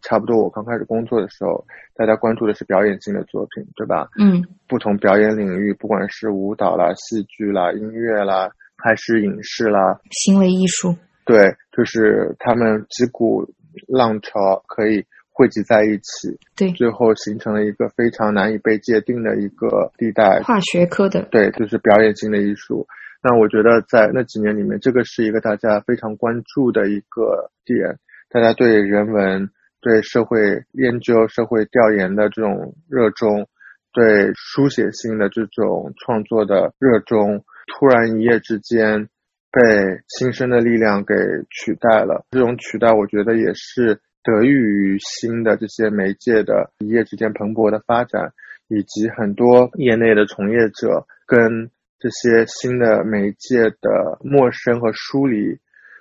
[0.00, 1.66] 差不多，我刚开始工作的时候，
[1.96, 4.06] 大家关注的是表演性的作品，对吧？
[4.16, 4.46] 嗯。
[4.68, 10.94] 不同表演领域，不管是舞蹈啦、戏剧啦、音乐啦，还是影视啦，行为艺术，
[11.26, 13.52] 对，就是他们几股
[13.88, 20.40] 浪潮可以汇集在一起，对，最后形成了一个非常难以被界定的一个地带。
[20.44, 22.86] 跨学科的，对，就是表演性的艺术。
[23.22, 27.98] 那我觉得在那几年里面，这个是一个大家非常关注的一个点，
[28.30, 29.50] 大家对人文。
[29.80, 30.40] 对社会
[30.72, 33.46] 研究、社会调研的这种热衷，
[33.92, 39.08] 对书写性的这种创作的热衷，突然一夜之间
[39.52, 39.60] 被
[40.08, 41.14] 新生的力量给
[41.48, 42.26] 取代了。
[42.32, 48.32] 这种取代，我觉得也是得益于新的这些媒介的一夜之间蓬勃的发展，
[48.66, 55.58] 以及很多业内的从业者跟这些新的媒介的陌生和疏离。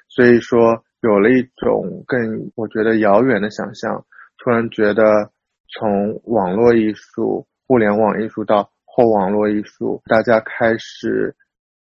[0.08, 0.84] 所以说。
[1.02, 4.04] 有了一种更我觉得遥远的想象，
[4.40, 5.32] 突然觉得
[5.70, 11.36] 从网络艺术、互联网艺术到后网络艺术，大家开始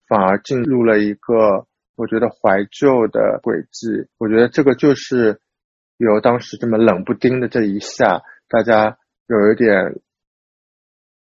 [0.07, 1.65] 反而进入了一个
[1.95, 4.07] 我觉得怀旧的轨迹。
[4.19, 5.41] 我觉得这个就是
[5.97, 9.99] 由当时这么冷不丁的这一下，大家有一点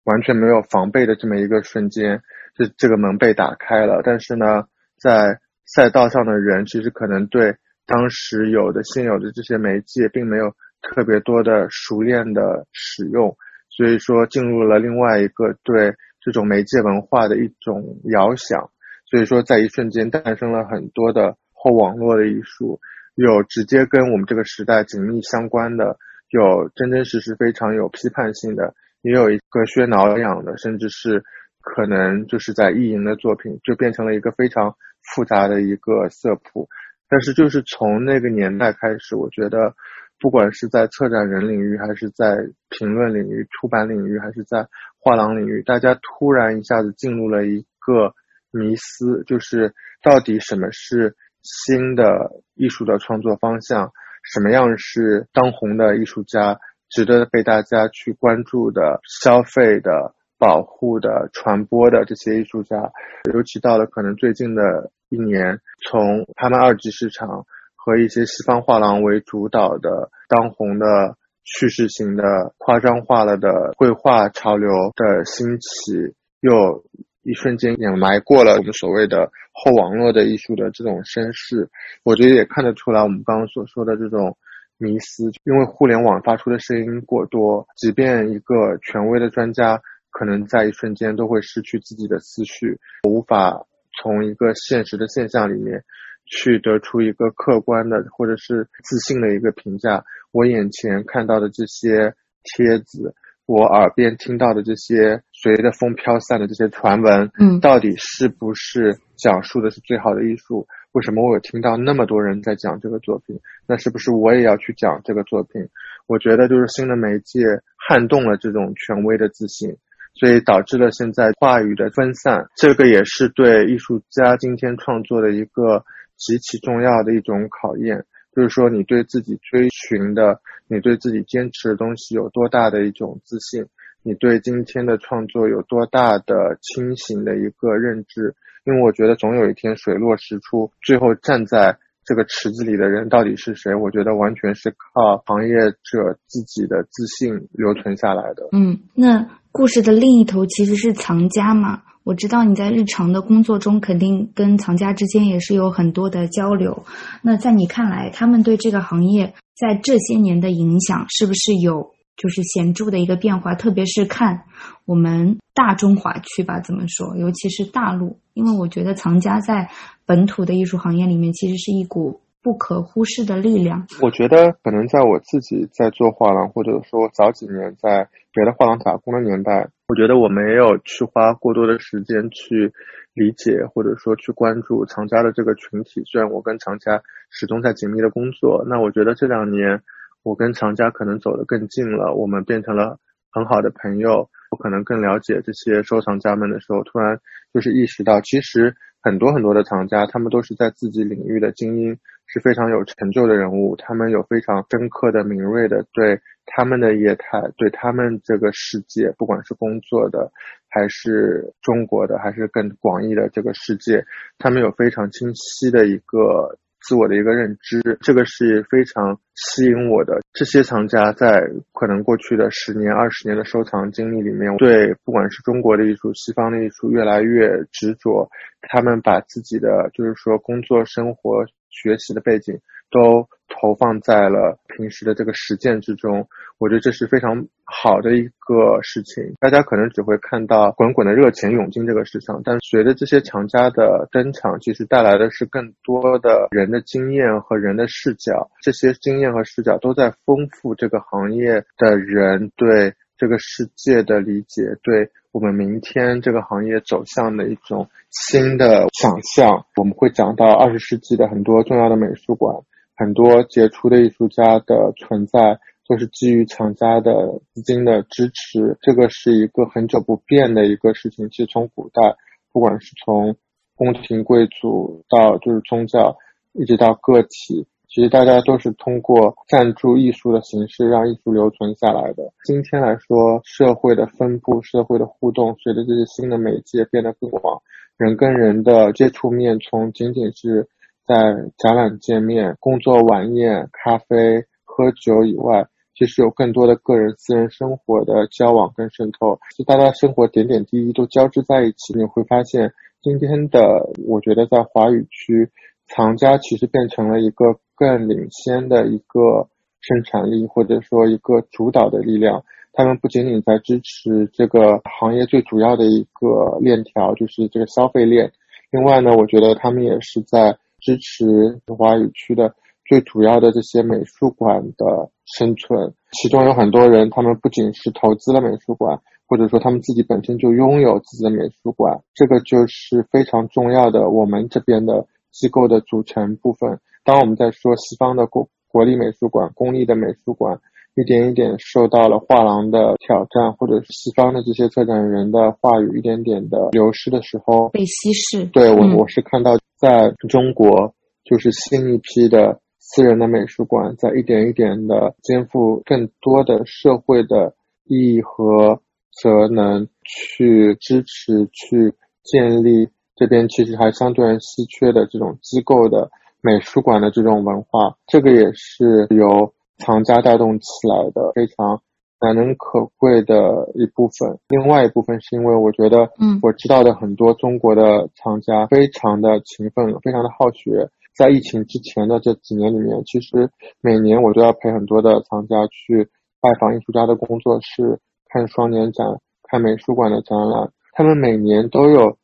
[0.04, 2.22] 完全没有防备的这么一个瞬间，
[2.64, 4.02] 这这个门被打开了。
[4.04, 4.64] 但是呢，
[4.98, 7.56] 在赛道上的人其实可能对。
[7.86, 13.36] 当时有的现有的这些媒介并没有特别多的熟练的使用，
[13.68, 18.70] 所以说进入了另外一个对这种媒介文化的一种遥想，
[19.10, 22.78] 所以说在一瞬间诞生了很多的后网络的艺术，
[23.16, 28.72] 有直接跟我们这个时代紧密相关的，有真真实实非常有批判性的，
[29.02, 31.24] 也有一个血挠痒的，甚至是
[31.72, 34.74] 可能就是在意淫的作品，就变成了一个非常
[35.14, 36.68] 复杂的一个色谱。
[37.08, 39.74] 但是，就是从那个年代开始，我觉得，
[40.18, 42.36] 不管是在策展人领域，还是在
[42.70, 44.66] 评论领域、出版领域，还是在
[44.98, 48.14] 画廊领域，大家突然一下子进入了一个
[48.50, 49.72] 迷思，就是
[50.02, 53.92] 到底什么是新的艺术的创作方向，
[54.24, 62.90] 什么样是当红的艺术家，值得被大家去关注的、消费的、保护的、传播的这些艺术家，
[63.32, 64.90] 尤其到了可能最近的。
[65.12, 67.44] 一年，从他们二级市场
[67.74, 76.84] 和一些西方画廊为主导的当红的叙事型的夸张化了的绘画潮流的兴起，又
[77.24, 81.68] 一瞬间掩埋过了我们所谓的后网络的艺术的这种声势。
[82.04, 84.36] 我觉得也看得出来，我们刚刚所说的这种
[84.78, 92.78] 迷思，因为互联网发出的声音过多，即便一个权威的专家，可能在一瞬间都会失去自己的思绪，
[93.08, 93.66] 无法。
[94.00, 95.84] 从一个现实的现象里面，
[96.24, 100.04] 去得出一个客观的或者是自信的一个评价。
[100.32, 102.14] 我眼前看到的这些
[102.44, 103.14] 帖子，
[103.44, 110.66] 我耳边听到的这些随着风飘散的这些传闻，嗯，到底是不是讲述的是最好的艺术？
[110.92, 113.40] 为什么我有听到那么多人在讲这个作品？
[113.66, 115.68] 那是不是我也要去讲这个作品？
[116.06, 117.40] 我觉得就是新的媒介
[117.76, 119.76] 撼动了这种权威的自信。
[120.14, 125.84] 所以导致了现在话语的分散，这个也是对艺术家今天创作的一个
[126.16, 128.04] 极其重要的一种考验。
[128.34, 133.66] 就是说，你对自己追寻的，你对自己坚持的东西有多大的一种自信，
[134.02, 138.34] 你对今天的创作有多大的清醒的一个认知。
[138.64, 141.78] 因为我觉得总有一天水落石出，最后站在。
[142.02, 143.72] 这个池子里的人到底是谁？
[143.72, 148.48] 我觉得完全是靠行业者自己的自信留存下来的。
[148.50, 151.82] 嗯，那故事的另一头其实是藏家嘛。
[152.02, 156.84] 我知道你在日常的工作中肯定跟藏家之间也是有很多的交流。
[157.22, 163.54] 那在你看来，他们对这个行业在这些年的影响是不是有就是显著的一个变化？
[163.54, 164.44] 特别是看
[164.86, 167.16] 我们大中华区吧，怎么说？
[167.16, 169.68] 尤其是大陆，因为我觉得藏家在
[170.06, 172.20] 本土的艺术行业里面其实是一股。
[172.42, 173.86] 不可忽视的力量。
[174.02, 182.72] 我觉得可能在我自己在做画廊，或者说早几年在别的画廊打工的年代，我觉得我没有去花过多的时间去
[183.14, 186.02] 理解，或者说去关注藏家的这个群体。
[186.06, 189.82] 虽然我跟藏家始终在紧密的工作，那我觉得这两年
[190.22, 192.98] 我跟藏家可能走得更近了，我们变成了
[193.30, 194.28] 很好的朋友。
[194.50, 197.20] 我可能更了解这些收藏家们的时候，突然
[197.54, 201.98] 就是意识到，其实很多很多的藏家，他们都是在自己领域的精英。
[202.32, 210.30] 是非常有成就的人物，他们有非常深刻的、敏锐的对他们的业态、对他们这个世界，不管是工作的，
[210.68, 214.04] 还是中国的，还是更广义的这个世界，
[214.38, 220.20] 他们有非常清晰的一个自我的一个认知，这个是非常吸引我的。
[220.32, 221.42] 这些藏家在
[221.72, 228.28] 可能过去的十年、二十年的收藏经历里面，对不管是中国的艺术、西方的艺术，越来越执着，
[228.62, 231.44] 他们把自己的就是说工作生活。
[231.72, 232.58] 学习的背景
[232.90, 236.26] 都投放在了平时的这个实践之中，
[236.58, 239.22] 我觉得这是非常好的一个事情。
[239.38, 248.50] 大家可能只会看到滚滚的热钱涌进这个市场，但随着这些藏家的登场，其实带来的是更多的人的经验和人的视角。
[248.60, 255.10] 这些经验和视角都在丰富这个行业的人对这个世界的理解，对。
[255.32, 262.56] 我们明天这个行业走向的一种新的想象，我们会讲到二十世纪的很多重要的美术馆，
[262.96, 268.76] 很多杰出的艺术家的存在，都是基于厂家的资金的支持。
[268.82, 271.30] 这个是一个很久不变的一个事情。
[271.30, 272.16] 其实从古代，
[272.52, 273.36] 不管是从
[273.76, 276.16] 宫廷贵族到就是宗教，
[276.54, 277.68] 一直到个体。
[277.92, 282.22] 其实大家都是通过赞助艺术的形式让艺术留存下来的。
[282.44, 287.60] 今天来说，社会的分布、社会的互动，随着这些新的媒介变得更广，
[287.96, 290.68] 人跟人的接触面从仅仅是
[291.04, 299.40] 在展览见面、工作晚宴、咖啡、喝酒以外，其实有更多的个人私人生活的交往跟渗透。
[299.58, 302.72] 就大家生活点点滴滴都交织在一起，你会发现，
[303.02, 305.50] 今天的我觉得在华语区，
[305.88, 307.58] 藏家其实变成了一个。
[307.80, 309.48] 更领先的一个
[309.80, 312.44] 生产力，或者说一个主导的力量，
[312.74, 318.32] 他们不仅仅在支持这个行业最主要的一个链条，就是这个消费链。
[318.70, 322.54] 另外呢，我觉得他们也是在支持华语区的
[322.86, 325.94] 最主要的这些美术馆的生存。
[326.12, 334.10] 其中有很多人，他们不仅是投资了美术馆，或者说他们自己本身就拥有自己的美术馆，这个就是非常重要的。
[334.10, 336.78] 我们这边的机构的组成部分。
[337.04, 340.60] 当我们在说西方的国国立美术馆、公立的美术馆
[340.94, 348.44] 一点一点受到了画廊的挑战，或者是西方的这些策展人的话语一点点的流失的时候，被稀释。
[348.46, 350.94] 对我，我是看到在中国，
[351.24, 357.54] 就是新一批的私人的美术馆在一点一点的肩负更多的社会的
[357.84, 358.80] 意义和
[359.22, 361.94] 责能，去支持、去
[362.24, 366.10] 建立这边其实还相对稀缺的这种机构的。
[366.42, 371.80] 美术馆的这种文化，这个也是由藏家带动起来的，非常
[372.20, 374.38] 难能可贵的一部分。
[374.48, 380.88] 另外一部分是因为我觉得，嗯，我知道的很多中国的藏家非常的勤奋，非常的好学。
[381.16, 383.50] 在疫情之前的这几年里面，其实
[383.82, 386.08] 每年我都要陪很多的藏家去
[386.40, 389.06] 拜访艺术家的工作室，看双年展，
[389.42, 390.70] 看美术馆的展览。
[390.92, 392.16] 他们每年都有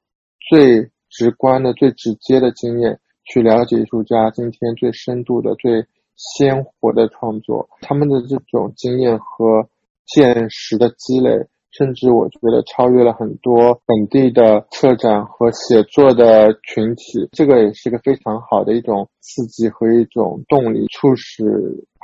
[0.48, 2.98] 最直观的、最直接的经验。
[3.26, 5.84] 去了解艺术家今天最深度的、最
[6.16, 9.68] 鲜活的创作，他们的这种经验和
[10.06, 11.30] 见识的积累，
[11.70, 17.28] 甚至我觉得超越了很多本地的策展和写作的群体。
[17.32, 21.44] 这个也是一个非常好的一种刺激和一种动力，促使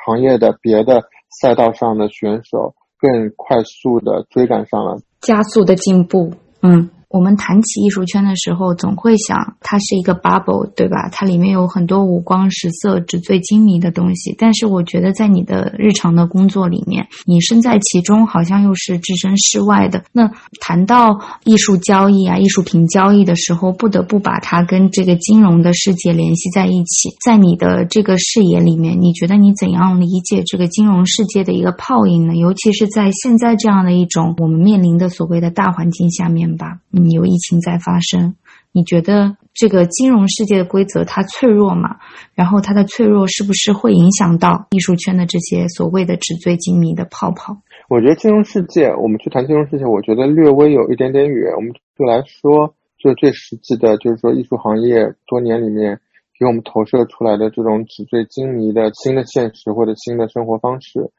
[0.05, 1.03] 行业的别的
[1.41, 6.33] 赛道上的选手更快速的追赶上了，加速的进步。
[6.63, 6.91] 嗯。
[7.13, 11.11] 我们谈起艺术圈的时候，总会想它是一个 bubble，对吧？
[11.13, 14.35] 它里面有很多五光十色、纸醉金迷的东西。
[14.39, 20.03] 但是我觉得，在你的日常的工作里面，你身在其中，好像又是置身事外的。
[20.11, 27.11] 那谈到艺术交易啊、艺术品交易的时候，不得不把它跟这个金融的世界联系在一起。
[27.23, 32.37] 在你的这个视野里面，你觉得你怎样理解这个金融世界的一个泡影呢？
[32.37, 36.79] 尤其是在现在这样的一种我们面临的所谓的大环境下面吧。
[37.05, 38.37] 你有疫情在发生，
[38.73, 41.97] 你觉得这个金融世界的规则它脆弱吗？
[42.35, 47.59] 然后它的脆弱是不是会影响到艺术圈的这些所谓的纸醉金迷的泡泡？
[47.89, 51.53] 我觉得金融世界，我们去谈金融世界，我觉得略微有一点点远。
[51.55, 56.01] 我们就来说，就最实际的，就是说艺术行业多年里面
[56.39, 61.11] 给我们投射出来的这种纸醉金迷的新的现实或者新的生活方式。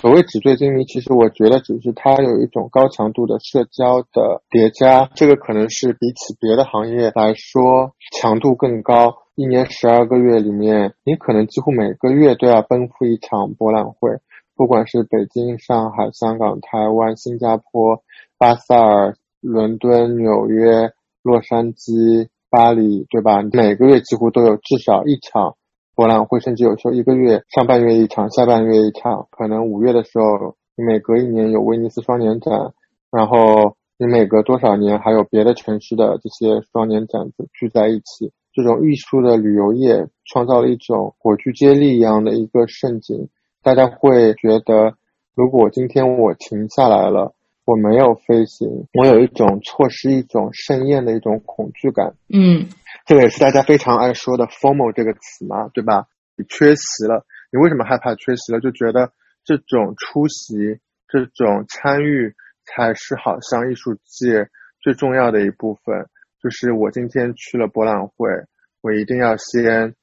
[0.00, 9.16] 所谓纸醉金迷，其实我觉得只是它有一种高强度的社交的叠加，这个可能是比起别的行业来说强度更高。
[9.34, 14.18] 一年十二个月里面，你可能几乎每个月都要奔赴一场博览会，
[14.56, 18.02] 不管是北京、上海、香港、台湾、新加坡、
[18.38, 20.92] 巴塞尔、伦敦、纽约、
[21.22, 23.42] 洛杉矶、巴黎，对吧？
[23.52, 25.56] 每个月几乎都有至少一场。
[25.94, 29.28] 博览会甚至有时候一个月上半月一场，下半月一场。
[29.30, 32.72] 可能五月的时候，你每隔一年有威尼斯双年展，
[33.10, 38.32] 然后你每隔多少年还有别的城市的这些双年展聚在一起。
[38.54, 43.28] 这种艺术的旅游业创造了一种火炬接力一样的一个盛景。
[43.62, 44.94] 大家会觉得，
[45.34, 47.34] 如果今天我停下来了，
[47.72, 52.12] 我没有飞行，我有一种错失一种盛宴的一种恐惧感。
[52.28, 52.68] 嗯。
[53.06, 56.06] 这个也是大家非常爱说的 “formal” 这个词嘛，对吧？
[56.36, 58.60] 你缺席了，你为什么害怕缺席了？
[58.60, 59.10] 就觉得
[59.42, 62.34] 这种出席、这种参与
[62.66, 64.50] 才是好像艺术界
[64.82, 66.06] 最重要的一部分。
[66.42, 68.28] 就是我今天去了博览会，
[68.82, 69.94] 我一定要先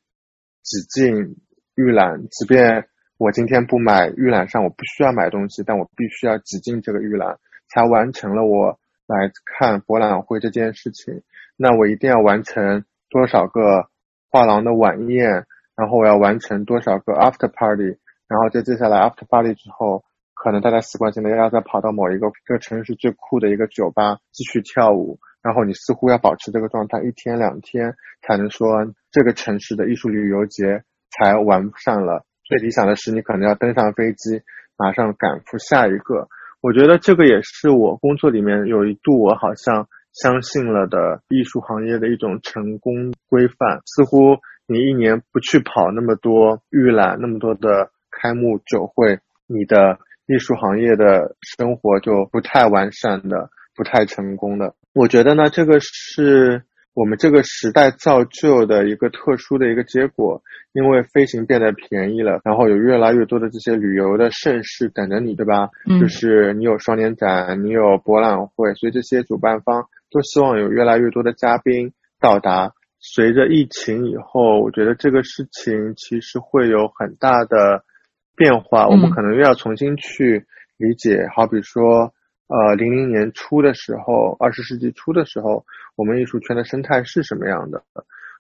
[0.64, 1.38] 挤进
[1.76, 2.88] 预览，即便
[3.18, 7.38] 我今天不买预览上，我不需要买东西，但我必须要挤进这个预览，
[7.70, 11.22] 才完成了我来看博览会这件事情。
[11.56, 13.90] 那我一定要完成多少个
[14.30, 17.98] 画廊的晚宴，然后我要完成多少个 after party，
[18.28, 32.26] 然后在接下来 after party 之后，可能大家习惯性的要再跑到某一个这个城市最酷的一个酒吧继续跳舞，然后你似乎要保持这个状态一天两天，才能说这个城市的艺术旅游节才完善了。
[32.44, 34.44] 最理想的是你可能要登上飞机，
[34.78, 36.30] 马上赶赴下一个。
[36.62, 39.88] 我觉得这个也是我工作里面有一度我好像。
[40.12, 54.74] 相信了的艺术行业的一种成功规范，似乎你一年不去跑那么多预览，那么多的开幕酒会，你的艺术行业的生活就不太完善的，不太成功的。
[54.94, 56.64] 我觉得呢，这个是
[56.94, 60.42] 我们这个时代造就的一个特殊的一个结果，
[60.74, 65.70] 因为飞行变得便宜了，然后有越来越多的这些旅游的盛事等着你，对吧？
[65.90, 69.88] 嗯，就是你有双年展，你有博览会，所以这些主办方。
[70.12, 72.74] 都希望有越来越多的嘉宾到达。
[73.00, 77.84] 随着疫情以后，我觉得这个事情其实会有很大的
[78.36, 78.88] 变化。
[78.88, 80.48] 我们可能又要重新去
[80.78, 81.28] 理解。
[81.36, 82.12] 好比说，
[82.50, 85.64] 呃，零零年初的时候，二十世纪初的时候，
[85.96, 87.82] 我们艺术圈的生态是什么样的？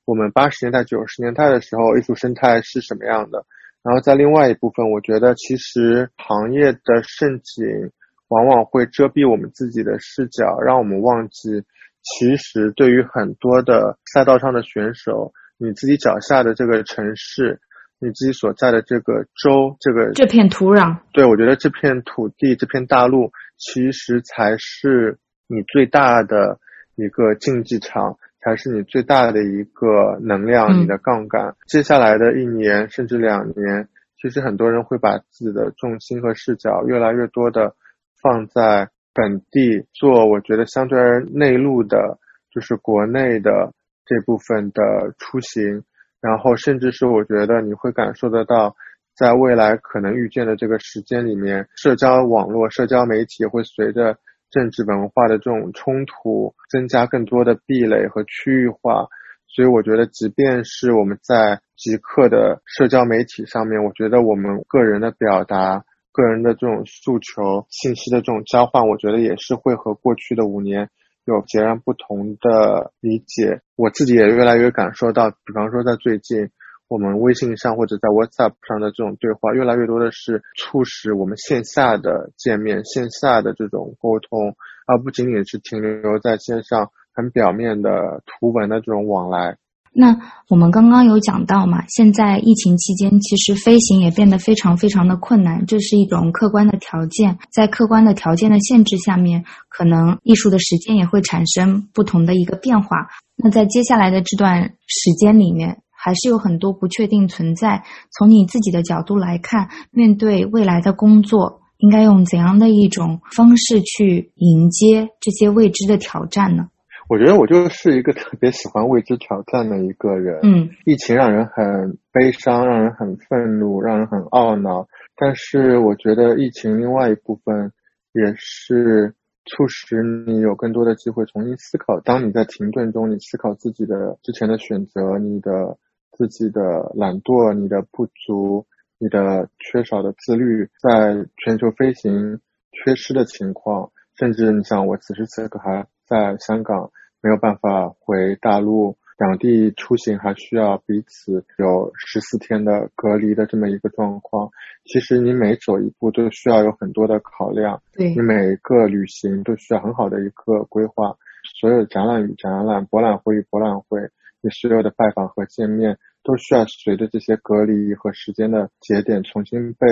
[0.03, 3.45] 我们八十年代、九十年代的时候，艺术生态是什么样的？
[3.84, 7.91] 然后在另外一部分，我觉得其实行业的盛景。
[8.30, 11.64] 往往会遮蔽我们自己的视角，让我们忘记，
[12.03, 17.60] 其实对于很多的赛道上的选手，你自己脚下的这个城市，
[17.98, 26.60] 你自己所在的这个州，这个这片土壤，对我觉得这片土地、这片大陆，其实才是你最大的
[26.95, 31.56] 一个竞技场，才是你最大的一个能量，你的杠杆。
[31.68, 33.88] 接下来的一年甚至两年，
[34.18, 37.76] 其实很多人会把自己的重心和视角越来越多的。
[38.22, 42.19] 放在本地做，我觉得相对而内陆的，
[42.52, 43.72] 就是国内的
[44.06, 45.86] 这部分的出行，
[46.19, 48.76] 然后甚至是我觉得你会感受得到，
[49.19, 54.17] 在未来可能遇见的这个时间里面，社交网络、社交媒体会随着
[54.49, 59.07] 政治文化的这种冲突，增加更多的壁垒和区域化。
[59.47, 65.83] 所以我觉得，即便是我们在极客的社交媒体上面，我觉得我们个人的表达。
[66.11, 70.89] 个人的这种诉求、信息的这种交换，我觉得也是会和过去的五年
[71.23, 73.61] 有截然不同的理解。
[73.77, 76.49] 我自己也越来越感受到，比方说在最近，
[76.90, 84.56] 我们微信上或者在 WhatsApp 上的这种对话，越来越多的是促使我们线下的见面、线下的这种沟通，
[84.88, 89.57] 而不仅仅是停留在线上很表面的图文的这种往来。
[89.91, 90.16] 那
[90.49, 97.38] 我们刚刚有讲到嘛，现在疫情期间，其实飞行也变得非常非常的困难，这是一种客观的条件。
[97.52, 103.10] 在客观的条件的限制下面，可能艺术的时间也会产生不同的一个变化。
[103.36, 107.84] 那在接下来的这段时间里面，还是有很多不确定存在。
[108.17, 116.69] 从你自己的角度来看，面对未来的工作，应该用怎样的一种方式去迎接这些未知的挑战呢？
[117.09, 120.39] 我觉得我就是一个特别喜欢未知挑战的一个人。
[120.43, 124.88] 嗯，疫情让人很悲伤，让人很愤怒，让人很懊恼。
[125.17, 127.71] 但是我觉得疫情另外一部分
[128.13, 129.15] 也是
[129.45, 131.99] 促使你有更多的机会重新思考。
[132.01, 135.77] 当你在停顿中，你思考自己的之前的选择，你的
[136.19, 138.67] 自己的懒惰，你的不足，
[138.97, 142.41] 你的缺少的自律，在全球飞行
[142.73, 146.91] 缺失的情况，甚至你想我此时此刻还在香港。
[147.21, 154.51] 没有办法回大陆，两地出行还需要彼此有十四天的隔离的这么一个状况。
[154.85, 161.17] 其实你每走一步都需要有很多的考量，对你每个旅行都需要很好的一个规划。
[161.59, 163.99] 所有展览与展览、博览会与博览会，
[164.39, 165.97] 你所有的拜访和见面
[166.30, 169.88] 都需要随着这些隔离和时间的节点重新被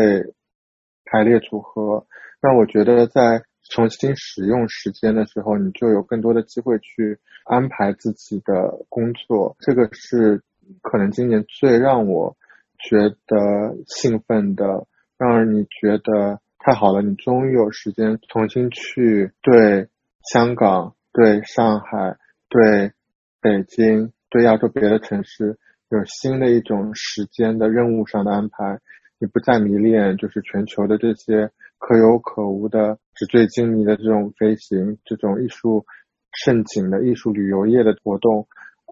[1.05, 2.05] 排列组合。
[2.43, 3.41] 那我觉得在。
[3.69, 9.57] 重新使用时间的时候，你就有更多的机会去安排自己的工作。
[9.59, 10.41] 这个是
[10.81, 12.37] 可能今年最让我
[12.79, 14.87] 觉得兴奋的，
[15.17, 19.89] 让你觉得太好了，你终于有时间重新去对
[20.31, 22.15] 香港、对上海、
[22.47, 22.93] 对
[23.41, 25.59] 北京、对亚洲别的城市
[25.89, 28.79] 有新的一种时间的任务上的安排。
[29.19, 31.49] 你不再迷恋就是全球的这些
[31.79, 35.85] 可有可无的纸醉金迷的这种飞行，这种艺术
[36.31, 38.47] 盛景的艺术旅游业的活动，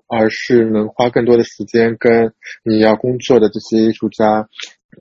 [0.08, 4.48] 而是能花更多的时间跟你要工作的这些艺术家，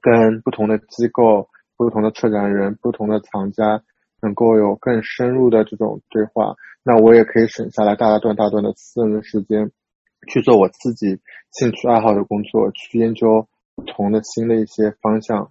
[0.03, 3.83] 跟不同的机构、不同的策展人、不同的藏家，
[4.21, 6.55] 能够有更深入的这种对话。
[6.83, 9.71] 那我也可以省下来大段大段的私人的时间，
[10.25, 11.19] 去做我自己
[11.53, 13.47] 兴趣爱好的工作，去研究。
[13.77, 15.51] 不同的新的一些方向。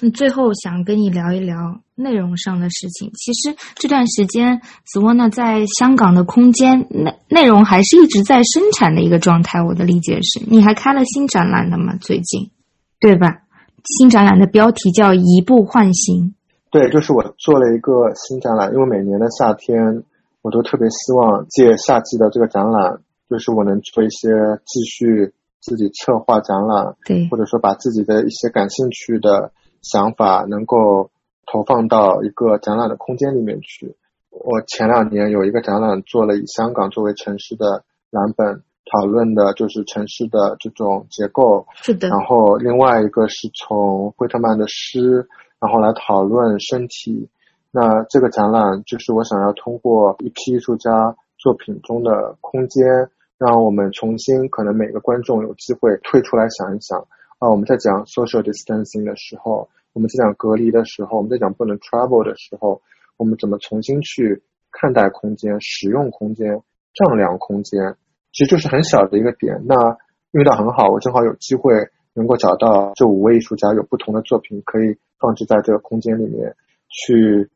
[0.00, 3.10] 那最后想跟你聊一聊内容上的事情。
[3.14, 9.60] 其实这段时间，子沃呢在香港的空间内内容还是一直在生产的一个状态。
[9.60, 11.96] 我的理解是，你还开了新展览的吗？
[12.00, 12.52] 最近，
[13.00, 13.42] 对吧？
[13.84, 16.36] 新展览的标题叫“移步换行”。
[16.70, 20.04] 对，就是我做了一个新展览，因为每年的夏天，
[20.42, 23.00] 我都特别希望借夏季的这个展览，
[23.30, 24.28] 就是我能做一些
[24.66, 25.32] 继续。
[25.62, 29.52] 自己策划展览，对，或者说把自己的一些感兴趣的
[29.82, 31.10] 想法能够
[31.44, 33.94] 投放到一个展览的空间里面去。
[34.30, 41.66] 我前两年有一个展览做了以香港作为城市的蓝本，讨论的就是城市的这种结构。
[41.82, 42.08] 是的。
[42.08, 45.28] 然后另外一个是从惠特曼的诗，
[45.60, 47.28] 然后来讨论身体。
[47.70, 53.10] 那这个展览就是我想要通过一批艺术家作品中的空间。
[53.40, 57.08] 让我们重新，可能每个观众有机会退出来想一想
[57.38, 62.82] 啊，我们在讲 social distancing 的时候，我们在讲隔离的时候，我们在讲不能 travel 的时候，
[63.16, 66.60] 我们怎么重新去看待空间、使用空间、
[66.92, 67.96] 丈量空间，
[68.30, 69.64] 其实就是很小的一个点。
[69.64, 69.96] 那
[70.32, 71.72] 遇到很好，我正好有机会
[72.12, 76.54] 能够找到这五位艺术家有不同的作品可以放置在这个空间里面，
[76.90, 77.48] 去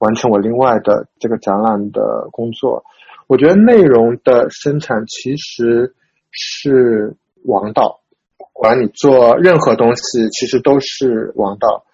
[0.00, 2.84] 完成我另外的这个展览的工作。
[3.28, 5.94] 我觉得内容的生产其实
[6.32, 7.14] 是
[7.44, 8.00] 王道，
[8.36, 11.84] 不管你做任何东西，其实都是王道。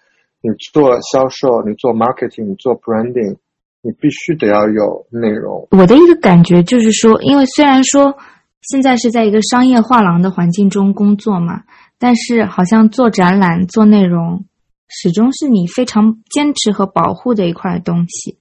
[0.41, 3.37] 你做销售，你做 marketing，你做 branding，
[3.81, 5.67] 你必须得要有内容。
[5.71, 8.17] 我的一个感觉就是说，因为虽然说
[8.61, 11.63] 现在是在一个商业画廊的环境中工作嘛，
[11.99, 14.45] 但是好像做展览、做内容，
[14.87, 18.39] 始终是你非常坚持和保护的一块东西。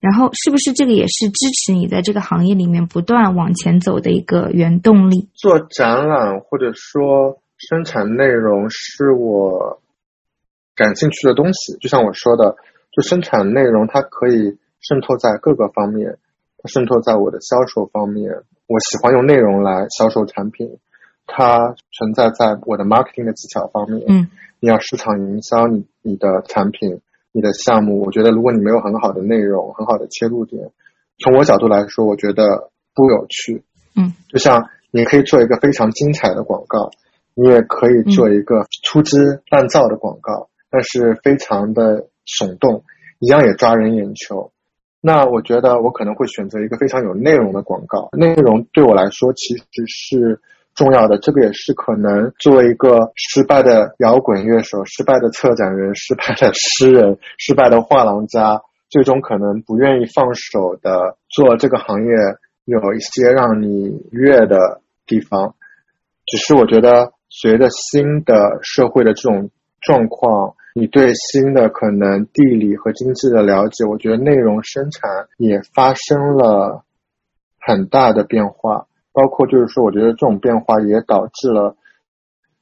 [0.00, 5.28] 然后，是不是这个也是支持你在这个行业里面不断往前走的一个原动力？
[5.34, 9.82] 做展览或者说生产内容是我
[10.74, 11.76] 感兴趣的东西。
[11.80, 12.56] 就像我说的，
[12.92, 16.16] 就生产内容，它可以渗透在各个方面，
[16.56, 18.32] 它渗透在我的销售方面。
[18.66, 20.78] 我喜欢用内容来销售产品，
[21.26, 24.02] 它存在在我的 marketing 的技巧方面。
[24.08, 24.28] 嗯，
[24.60, 27.00] 你要市场营销你你的产品。
[27.32, 30.72] 你的项目，我觉得如果你没有很好的内容、很好的切入点，
[31.22, 33.62] 从我角度来说，我觉得不有趣。
[33.94, 36.90] 嗯，就像你可以做一个非常精彩的广告，
[37.36, 42.82] 你也可以做一个粗制滥造的广告，但是非常的耸动，
[43.20, 44.50] 一样也抓人眼球。
[45.00, 48.08] 那我觉得我可能会选择一个非常有内容的广告。
[48.10, 50.40] 内容对我来说其实是
[50.80, 62.12] 重要的，这个也是可能作为一个失败的摇滚乐手、失败的策展人、失败的诗人、失败的画廊家，最终可能不愿意放手的做这个行业
[62.64, 65.54] 有一些让你悦的地方。
[66.24, 69.50] 只是我觉得，随着新的社会的这种
[69.82, 70.54] 状况。
[70.72, 76.84] 你对新的可能地理和经济的了解，我觉得内容生产也发生了
[77.58, 78.86] 很大的变化。
[79.12, 81.76] 包括就是说，我觉得这种变化也导致了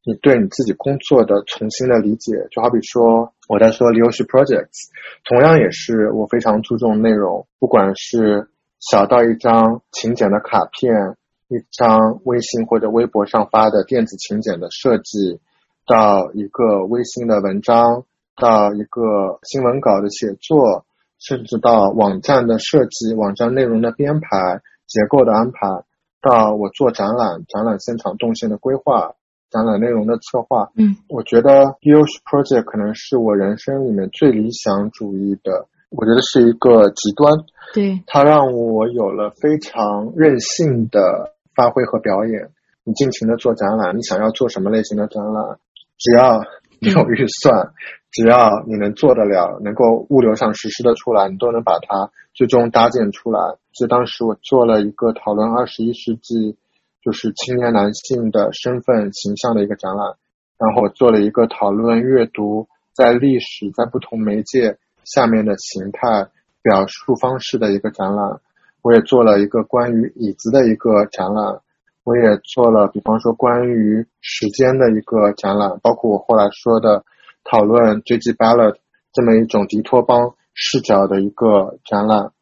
[0.05, 2.49] 你对你自己工作的重新的理解。
[2.51, 4.89] 就好比说，我在说 Leoshi Projects，
[5.25, 8.49] 同样也是我非常注重内容，不管是
[8.81, 11.17] 小到一张请柬的卡片，
[11.49, 15.41] 一张微信或者微博上发的电子请柬的设计。
[15.87, 18.05] 到一个微信的文章，
[18.37, 20.85] 到一个新闻稿的写作，
[21.19, 25.85] 甚至到网站的设计、网站内容的编排、结构的安排，
[26.21, 29.15] 到我做展览、展览现场动线的规划、
[29.51, 30.71] 展览内容的策划。
[30.77, 37.33] 嗯，我觉得 Yosh Project 可能是我人生里面最理想主义的，我觉得是一个极端。
[37.75, 42.51] 对，它让我有了非常任性的发挥和表演。
[42.85, 45.59] 你尽情的做展览，你想要做什么类型的展览？
[45.99, 46.43] 只要
[46.81, 47.73] 你有预算，
[48.11, 53.57] 只要你能做得了，能够物流上实施的出来，你都能把它最终搭建出来。
[53.73, 56.57] 就当时我做了一个讨论二十一世纪，
[57.03, 60.15] 就是青年男性的身份形象的一个展览，
[60.59, 66.29] 然后我做了一个讨论阅读在历史在不同媒介下面的形态
[66.63, 68.41] 表述方式的一个展览，
[68.83, 71.61] 我也做了一个关于椅子的一个展览。
[72.09, 77.05] 我也做了，比方说关于时间的一个展览，包括我后来说的
[77.45, 78.33] 讨论 J.G.
[78.33, 78.77] Ballad
[79.13, 82.33] 这么一种迪托邦视角的一个展览，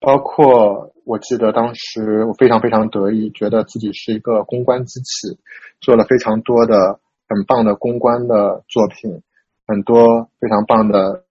[0.00, 5.38] 包括我记得当时我非常非常得意，觉得自己是一个公关机器，
[5.82, 6.98] 做了非常多的
[7.28, 9.20] 很棒的公关的作品，
[9.66, 11.24] 很多非常棒的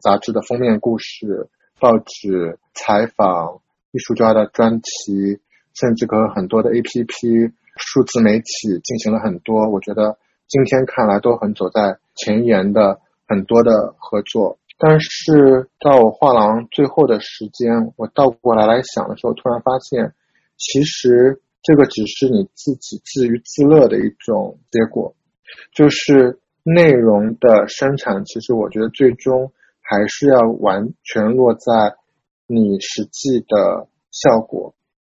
[0.00, 1.48] 杂志的封面故事、
[1.78, 3.60] 报纸采访、
[3.92, 5.38] 艺术家的专题。
[5.78, 12.98] 甚至和很多的 APP 数字媒体进行了很多，我觉得今天看来都很走在前沿的
[13.28, 14.58] 很多的合作。
[14.78, 20.12] 但是到我画廊最后的时间，我倒过来来想的时候，突然发现，
[20.58, 25.14] 其实这个只是你自己自娱自乐的一种结果，
[25.72, 31.96] 就是内容的生产，其实我觉得最终还是要完全落在
[32.46, 34.74] 你实际的效果。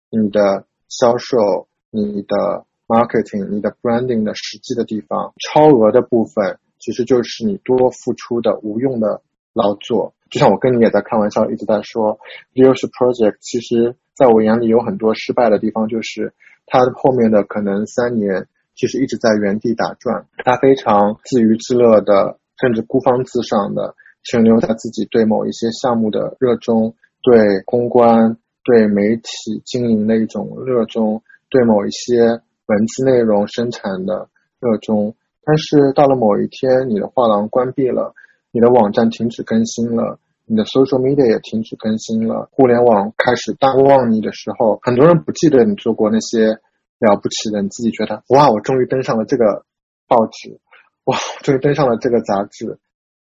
[0.09, 9.21] 你的销售、你的 marketing、你的 branding 的实际的地方，超额的部分其实就是你多付出的无用的
[9.53, 10.13] 劳作。
[10.29, 12.19] 就像我跟你也在开玩笑，一直在说
[12.53, 16.33] v i e w s project，其实在我眼里有很多失败的地方，就是
[16.65, 28.37] 它后面的可能三年其实一直在原地打转，它非常自娱自乐的，甚至孤芳自赏的，停留在自己对某一些项目的热衷，对公关。
[28.67, 32.19] 对媒体经营的一种热衷，对某一些
[32.65, 34.27] 文字内容生产的
[34.59, 35.15] 热衷，
[35.45, 38.13] 但是到了某一天，你的画廊关闭了，
[38.51, 46.59] 你的网站停止更新了，你的 social media 也停止更新了，互联网开始淡忘你的时候，很多人不记得你做过那些
[46.99, 49.63] 了不起的，你自己觉得哇，我终于登上了这个
[50.09, 50.59] 报纸，
[51.05, 52.77] 哇，我终于登上了这个杂志，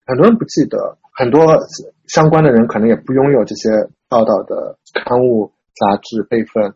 [0.07, 1.59] 很多人不记得，很多
[2.07, 3.91] 相关的人可能也不拥有这些。
[4.15, 6.73] 报道的刊物、杂志备份，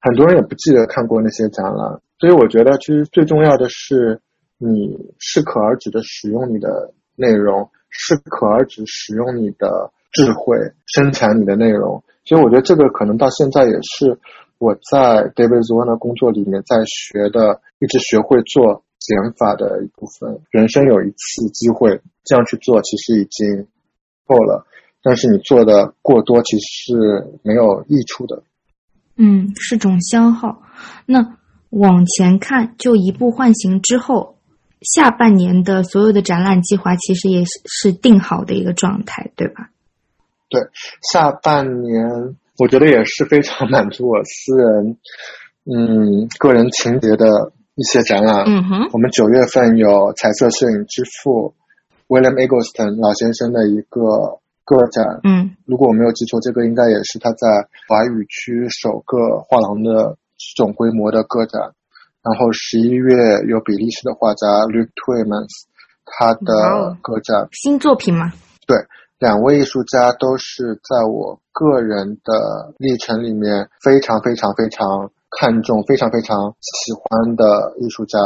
[0.00, 4.22] 很多人也不记得看过那些展览，所以我觉得其实最重要的是
[4.56, 12.02] 你适可而止的使用你的内容，适可而止使用你的智慧生产你的内容。
[12.24, 14.18] 所以我觉得这个可能到现在也是
[14.56, 20.40] 我在 David z o n 的工作里面在学的，一直学会做减法的一部分。
[20.50, 23.66] 人生有一次机会这样去做，其实已经
[24.24, 24.64] 够了。
[25.02, 28.42] 但是你做的过多，其实是没有益处的。
[29.16, 30.62] 嗯，是种消耗。
[31.06, 31.36] 那
[31.70, 34.36] 往前看，就一步换行之后，
[34.82, 39.70] 下半年的所有的展览计划，其实也是是定好的一个状态，对吧？
[40.50, 40.60] 对，
[41.12, 44.96] 下半年我觉得也是非常满足我私人，
[45.64, 48.44] 嗯，个人情节的一些展览。
[48.46, 51.54] 嗯哼，我们九月份有彩色摄影之父
[52.08, 54.40] William Eggleston 老先生的一个。
[54.64, 57.46] 个展，嗯，如果我没有记错，这个应该也是他在
[57.88, 61.72] 华语区首个画廊的这种规模的个展。
[62.22, 63.14] 然后十一月
[63.48, 65.48] 有比利时的画家 Tuymans，
[66.04, 68.32] 他的个展，新作品吗？
[68.66, 68.76] 对。
[69.18, 78.18] 两位艺术家都是在我个人的历程里面非常非常非常看重、非常非常喜欢的艺术家。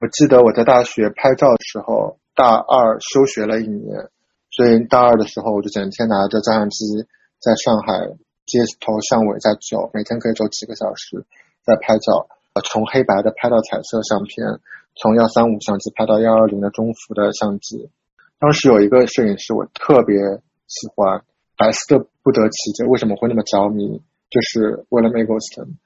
[0.00, 4.10] 我记得我在大学拍照的时候，大二休学了一年，
[4.56, 6.84] 所以大二的时候我就整天拿着照相机
[7.40, 8.06] 在上海
[8.46, 11.24] 街头巷尾在走，每天可以走几个小时
[11.64, 12.28] 在拍照，
[12.64, 14.60] 从黑白的拍到彩色相片，
[14.94, 17.90] 从幺三五相机拍到幺二零的中幅的相机。
[18.38, 20.16] 当时有一个摄影师我特别
[20.68, 21.22] 喜欢，
[21.56, 24.02] 百思不得其解，为什么会那么着迷？
[24.30, 25.76] 就是 William Eggleston，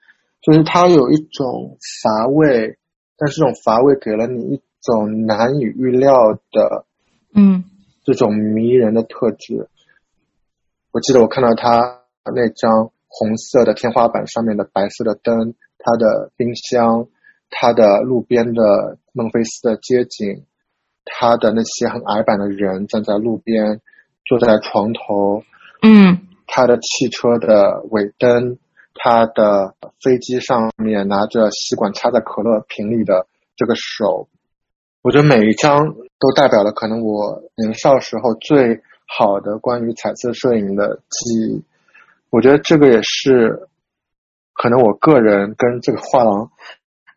[0.40, 2.78] 就是他有一种乏味，
[3.16, 6.86] 但是这种乏味给了你一种难以预料的，
[7.34, 7.64] 嗯，
[8.08, 9.68] 这种迷人的特质。
[10.92, 12.04] 我记得我看到他
[12.34, 17.06] 那张红色的天花板上面的白色的灯，他的冰箱，
[17.50, 20.46] 他的路边的孟菲斯的街景。
[21.04, 23.82] 他的那些很矮板的人站在路边，
[24.24, 25.42] 坐在床头，
[25.82, 28.56] 嗯，他的汽车的尾灯，
[28.94, 34.28] 他的飞机上面拿着吸管插在可乐瓶里的这个手，
[35.02, 41.62] 我觉得每一张都代表了可能我年少时候最好的关于彩色摄影的记忆。
[42.30, 43.68] 我觉得这个也是
[44.52, 46.50] 可能我个人跟这个画廊。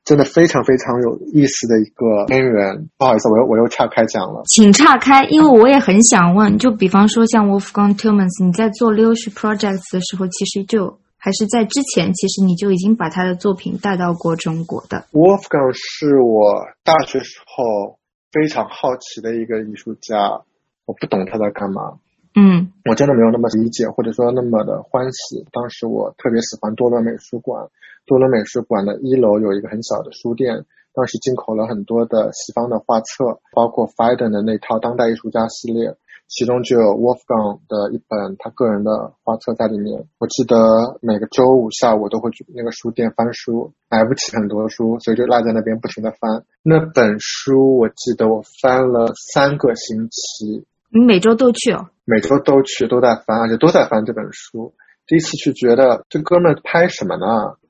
[0.03, 2.89] 真的非常非常有意思的一个渊源。
[2.97, 4.41] 不好意思，我又我又岔开讲了。
[4.47, 6.57] 请岔开，因为我也很想问。
[6.57, 15.05] 就比方说，像 Wolfgang Tillmans，你在做 Lush Projects 的时候，其实就还是在之前，其实你就已经把他的作品带到过中国的。
[15.11, 17.99] Wolfgang 是我大学时候
[18.31, 20.41] 非常好奇的一个艺术家，
[20.83, 21.99] 我不懂他在干嘛。
[22.33, 25.45] 嗯，我真的没有那么理解，或者说那么的欢喜。
[25.51, 27.69] 当时我特别喜欢多伦美术馆，
[28.07, 30.65] 多伦美术馆的一楼有一个很小的书店，
[30.95, 35.93] 当时进口了很多的西方的画册，包括 f i d e n 的那套当代艺术家系列，
[36.31, 40.05] 其中就有 Wolfgang 的一本他个人的画册在里面。
[40.17, 40.55] 我记得
[41.01, 46.43] 每个周五下午都会去那个书店翻书，买不起很多书，所以就赖在那边不停的翻。
[46.63, 50.65] 那本书我记得我翻了三个星期。
[50.89, 51.87] 你每周都去哦？
[52.05, 54.73] 每周都去，都在翻，而且都在翻这本书。
[55.07, 57.25] 第一次去觉得这哥们拍什么呢？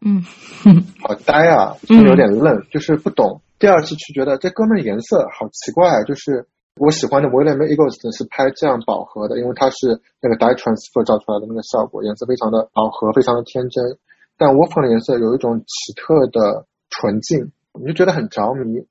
[0.05, 0.23] 嗯，
[1.01, 3.41] 好呆啊，有点愣，就是不懂。
[3.57, 13.97] 第二次去觉得这哥们颜色好奇怪，就是我喜欢的 William Eggleston 是拍这样饱和的，因为它是那个 dye transfer 照出来的那个效果，颜色非常的饱和，非常的天真。
[14.37, 18.87] 但 Wolfgang 的颜色有一种奇特的纯净，你就觉得很着迷。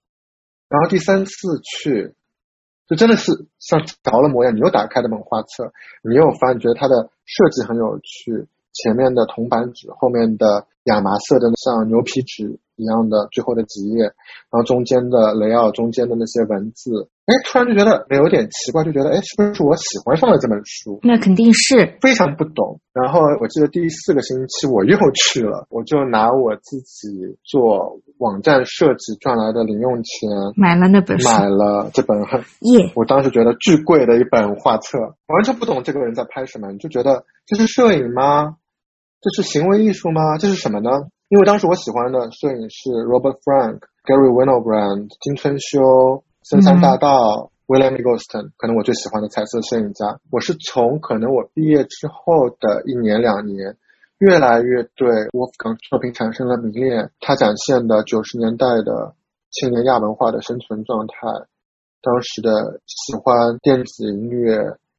[0.69, 1.31] 然后第三次
[1.61, 2.15] 去。
[2.91, 5.71] 就真的是像着了魔一样，你又打开那本画册，
[6.03, 17.09] 你又翻，觉得它的设计很有趣，前面的铜板纸，后面的亚麻色的像牛皮纸一样的最后的几页，然后中间的雷奥中间的那些文字。
[17.27, 20.99] 哎，突然就觉得有点奇怪，就觉得哎，是不是我喜欢上了这本书？
[21.03, 22.81] 那肯定是非常不懂。
[22.93, 32.91] 然后我记得第四个星期我又去了，我就拿我自己做网站设计赚来的零用钱买了那本书，买了这本很耶。
[32.97, 38.57] 我当时觉得巨贵的一本画册，完全不懂这个人在拍什么，你就觉得这是摄影吗？
[39.21, 40.39] 这是行为艺术吗？
[40.39, 40.91] 这是什么呢？
[41.31, 46.25] 因为当时我喜欢的摄影师 Robert Frank、Gary Winogrand、金春修。
[46.43, 50.19] 深山大道，William Eggleston，可能我最喜欢的彩色摄影家。
[50.33, 53.77] 我是从可能我毕业之后的一年两年，
[54.19, 57.13] 越来越对 Wolfgang 作品产生了迷恋。
[57.21, 59.15] 他展现的九十年代的
[59.53, 61.15] 青年亚文化的生存状态，
[62.03, 64.57] 当时的喜欢电子音乐、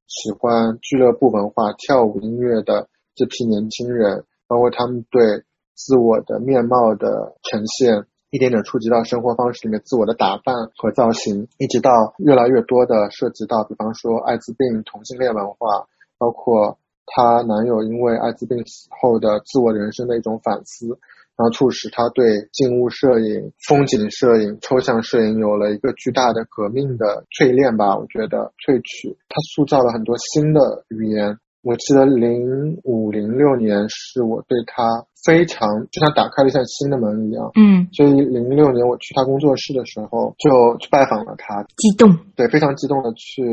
[0.08, 5.44] 喜欢俱乐部文化、跳舞音乐的这批年轻人，包括他们对
[5.86, 8.06] 自我的面貌的呈现。
[8.34, 20.88] 一点点触及到生活方式里面自我的打扮和造型，一直到越来越多的涉及到，比方说艾滋病、同性恋文化，包括她男友因为艾滋病死后的自我人生的一种反思，
[21.36, 27.98] 然后促使她对静物摄影、风景摄影、抽象摄影有了一个巨大的革命的淬炼吧。
[27.98, 31.38] 我觉得萃取，她塑造了很多新的语言。
[31.64, 43.44] 我记得零五零六年是我对他非常就像打开了一扇新的门一样，嗯，所以零六年我去他工作室的时候就去拜访了他，激动，对，非常激动的去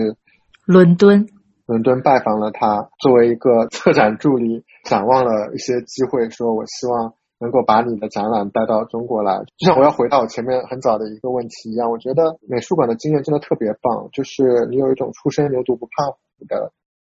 [0.65, 1.27] 伦敦，
[1.67, 16.73] 伦敦拜访了他，作为一个策展助理，展望了一些机会，说我希望能够把你的展览带到中国来，就像我要回到我前面很早的一个问题一样，我觉得美术馆的经验真的特别棒，就是你有一种初生牛犊不怕虎的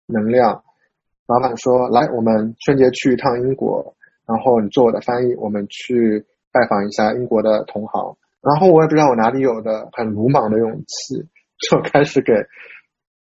[0.06, 0.62] 能量。
[1.26, 3.94] 老板说：“来，我们春节去一趟英国，
[4.26, 8.16] 然后你做我的翻译，我们去拜访一下英国的同行。
[8.40, 11.28] 然后我也不知道我哪里有的很鲁莽的勇气，
[11.58, 12.32] 就开始给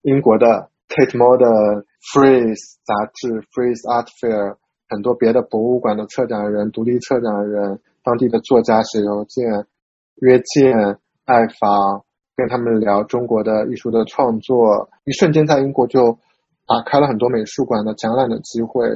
[0.01, 4.57] 英国的 Tate Modern、Freeze 杂志、Freeze Art Fair，
[4.89, 9.67] 很多别的博物馆的策展人、独立策展人、当地的作家写邮件
[10.17, 12.05] 约见拜访，
[12.35, 16.19] 跟他们聊中国的艺术的创作，一瞬间在英国就
[16.67, 18.89] 打开了很多美术馆的展览的机会，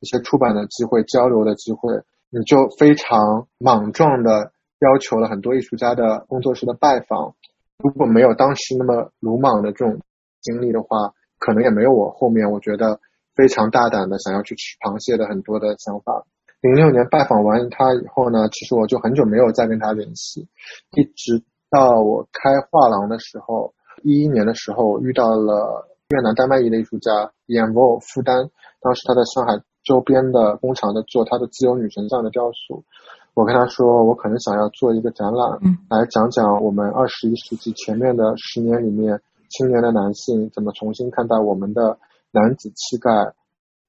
[0.00, 7.34] 一些出版的机会、交流的机会，你就非常莽撞的要求了很多艺术家的工作室的拜访。
[7.78, 10.00] 如果没有当时那么鲁莽的这种
[10.40, 13.00] 经历的话，可能也没有我后面我觉得
[13.34, 16.24] 非常大胆的想要去吃螃蟹的很多的想法。
[16.62, 20.48] 零六年拜访完他以后呢，其实我就很久没有再跟他联系，
[20.96, 28.50] 一直到我开画廊的时候，一一年的时候遇到了越南丹麦裔的艺术家 Yan Vo 负担，
[28.80, 32.84] 当时他在上海周边的工厂在做他的自由女神像的雕塑。
[33.34, 35.58] 我跟他说，我可能想要做一个展览，
[35.90, 41.98] 来讲讲我们二十一世纪前面的十年里面，青年的男性怎么重新看待我们的
[42.30, 43.10] 男子气概，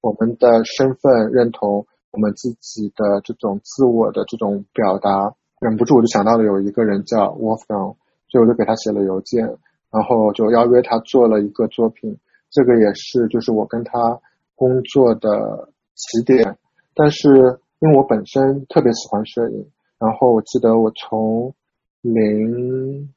[0.01, 5.35] 我们的身份认同，我们自己的这种自我的这种表达。
[5.59, 7.95] 忍不住我就想到了有一个人叫 Wolfgang，
[8.27, 9.57] 所以我就给他写了邮件，
[9.91, 12.17] 然后就邀约他做了一个作品。
[12.49, 14.19] 这个也是就是我跟他
[14.55, 16.57] 工作的起点，
[16.93, 17.59] 但是。
[17.79, 19.69] 因为我本身特别喜欢摄影，
[19.99, 21.53] 然后我记得我从
[22.01, 23.13] 零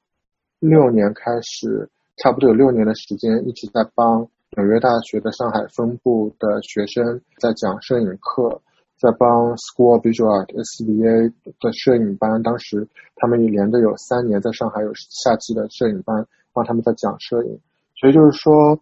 [0.59, 1.88] 六年开始，
[2.18, 4.28] 差不多有六年的时间，一直在帮
[4.59, 8.60] 纽约大学的上海分部的学生在讲摄影课，
[9.01, 12.86] 在帮 School of Visual Art SVA 的摄影班，当时
[13.16, 16.26] 他们连着有三年在上海有夏季的摄影班，
[16.65, 17.61] 他们在讲摄影，
[17.97, 18.78] 所以就是说，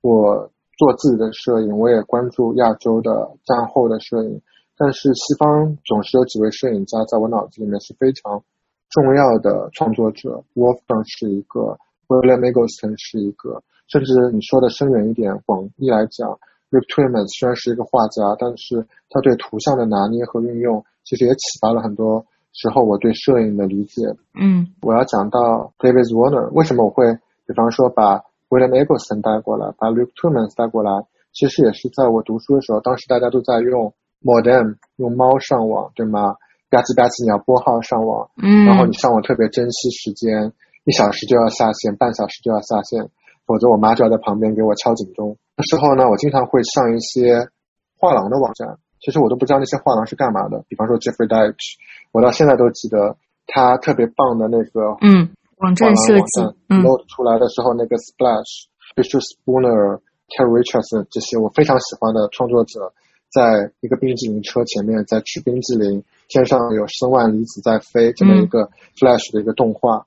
[0.00, 4.40] 我做自己的摄影，我也关注亚洲的战后的摄影。
[4.76, 8.42] 但是西方总是有几位摄影家在我脑子里面是非常
[8.88, 16.40] 重要的创作者，Wolfgang 是一个，William Eggleston 是一个，甚至你说的深远一点，广义来讲
[16.70, 24.02] ，Rick Twymans 虽然是一个画家，但是他对图像的拿捏和运用，其实也启发了很多时候我对摄影的理解。
[24.34, 27.12] 嗯，我要讲到 David Warner，为什么我会
[27.46, 28.18] 比方说把
[28.48, 33.92] William Eggleston 带过来，把 Rick Twymans 带过来，其实也是在我读书的时候，当时大家都在用。
[34.22, 36.36] modem 用猫上网，对吗？
[36.68, 40.52] 吧唧吧唧，你要拨号上网，嗯，然后你上网特别珍惜时间，
[40.84, 43.08] 一小时就要下线，半小时就要下线，
[43.46, 45.38] 否则我妈就要在旁边给我敲警钟。
[45.56, 47.48] 那时候呢，我经常会上一些
[47.96, 50.64] 画廊的网站，其实我都不知道那些画廊是干嘛的。
[50.68, 51.76] 比方说 Jeffrey Deitch，
[52.12, 53.16] 我到现在都记得
[53.46, 62.92] 他特别棒的那个嗯网站设计，load 出来的时候那个 splash，Fisher Spooner、Terry Richardson 这些我非常喜欢的创作者。
[63.32, 70.04] 在一个冰激凌车前面，在吃冰激凌，天上有声万离子在飞，这么一个 Flash 的一个动画，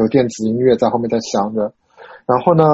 [0.00, 1.74] 有电子音乐在后面在响着。
[2.24, 2.64] 然后呢，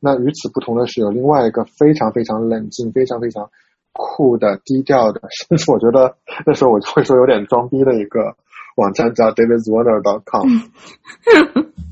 [0.00, 3.48] 那与此不同的是，有另外一个非常非常冷静、非常非常
[3.96, 6.16] 酷的、低调的，甚至我觉得
[6.46, 8.36] 那时候我就会说有点装逼的一个
[8.76, 10.48] 网站，叫 DavidWarner.com，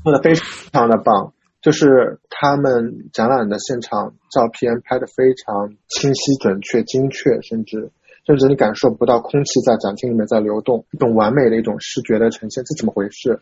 [0.03, 1.33] 做的非常的棒。
[1.61, 7.91] 就是他们展览的现场照片拍的非常清晰、准确、精确，甚至
[8.27, 13.39] 甚至你感受不到空气在展厅里面在流动，一种完美的一种视觉的呈现，是怎么回事？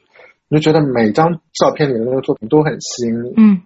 [0.47, 3.33] 你就觉得每张照片里的那个作品都很吸引你。
[3.35, 3.61] 嗯，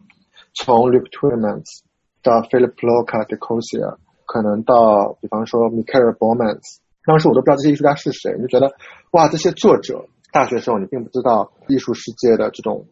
[0.56, 1.82] 从 Luke Twymans
[2.24, 3.98] 到 Philip Loca de Cosia，
[4.28, 8.72] 可能到比方说 Michael Bormans，当时我都不知道这些艺术家是谁，你就觉得
[9.10, 12.86] 哇，这些作者，大学时候你并不知道艺术世界的这种。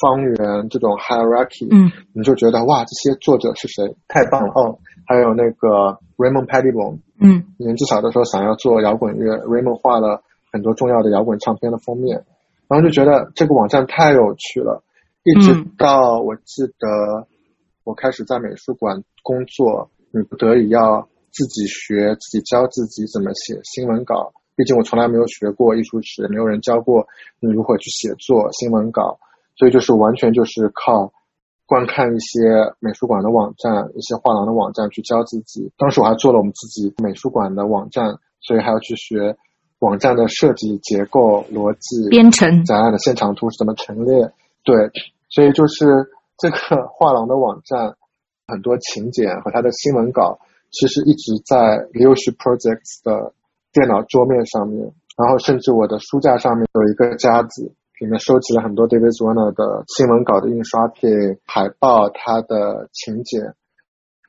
[0.00, 3.94] 方圆这种 hierarchy，嗯，你就觉得哇，这些作者是谁？
[4.08, 4.80] 太棒了哦！
[5.06, 12.24] 还有那个 Raymond Pettibone，嗯，年纪小的时候想要做摇滚乐，Raymond 画了很多重要的摇滚唱片的封面，
[12.66, 14.82] 然后就觉得这个网站太有趣了。
[15.22, 17.28] 一直到我记得
[17.84, 24.32] 我开始在美术馆工作，你不得已要自己学，自己教自己怎么写新闻稿。
[24.54, 27.04] 毕竟我从来没有学过艺术史，没有人教过
[27.40, 29.18] 你如何去写作新闻稿。
[29.56, 31.12] 所以就是完全就是靠
[31.66, 32.40] 观看一些
[32.78, 35.72] 美术馆的网站、一些画廊的网站去教自己。
[35.76, 39.36] 当时我还做了我们自己美术馆的网站，所以还要去学
[39.80, 44.30] 网站的设计结构、逻辑、编程、展览的现场图是怎么陈列。
[44.62, 44.76] 对，
[45.28, 46.08] 所以就是
[46.38, 46.56] 这个
[46.92, 47.96] 画廊的网站
[48.46, 50.38] 很多请柬和他的新闻稿，
[50.70, 51.56] 其实一直在
[51.92, 53.32] Leadership Projects 的
[53.72, 57.74] 电脑桌面上面，然后甚至我的书架上面有一个夹子。
[58.00, 63.54] 里面收集了很多 David Warner 的新闻稿的印刷品、海报、他的请柬，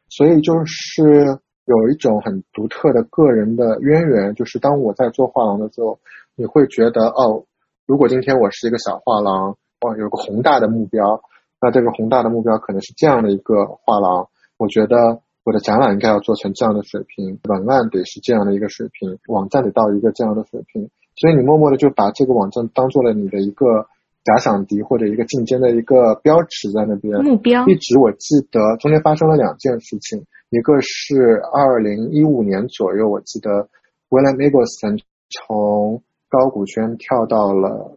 [0.07, 4.35] 所以就是有一种很独特的个人的渊源。
[4.35, 5.99] 就是当我在做画廊的时候，
[6.35, 7.45] 你会觉得哦，
[7.87, 11.23] 如果今天我是一个小画廊，哇，有个宏大的目标，
[11.61, 14.27] 那这个宏大的目标可能是这样的一个画廊，
[14.57, 20.89] 我觉得我的展览应该要做成这样的水平，文案得是这样的一个水平，网站得到一个这样的水平。
[21.15, 23.87] 所以你默默的就把这个网站当做了你的一个
[24.23, 27.23] 假想敌或者一个竞争的一个标尺在那边。
[27.23, 33.69] 目标一直我记得中间发生了两件事情，一个是二零一五年左右，我记得
[34.09, 34.99] William Eggleston
[35.29, 37.95] 从高古轩跳到了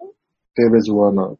[0.55, 1.36] David Warner，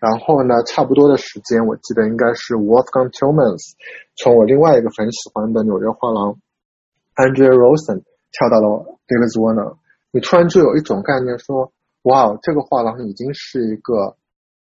[0.00, 3.74] 然后呢，差不多的时间，我记得应该是 Wolfgang Tillmans
[4.16, 6.40] 从我另外一个很喜欢的纽约画廊
[7.14, 8.02] Andrea Rosen
[8.32, 9.76] 跳到了 David Warner。
[10.10, 11.70] 你突然就有一种概念，说，
[12.02, 14.16] 哇，这个画廊已经是一个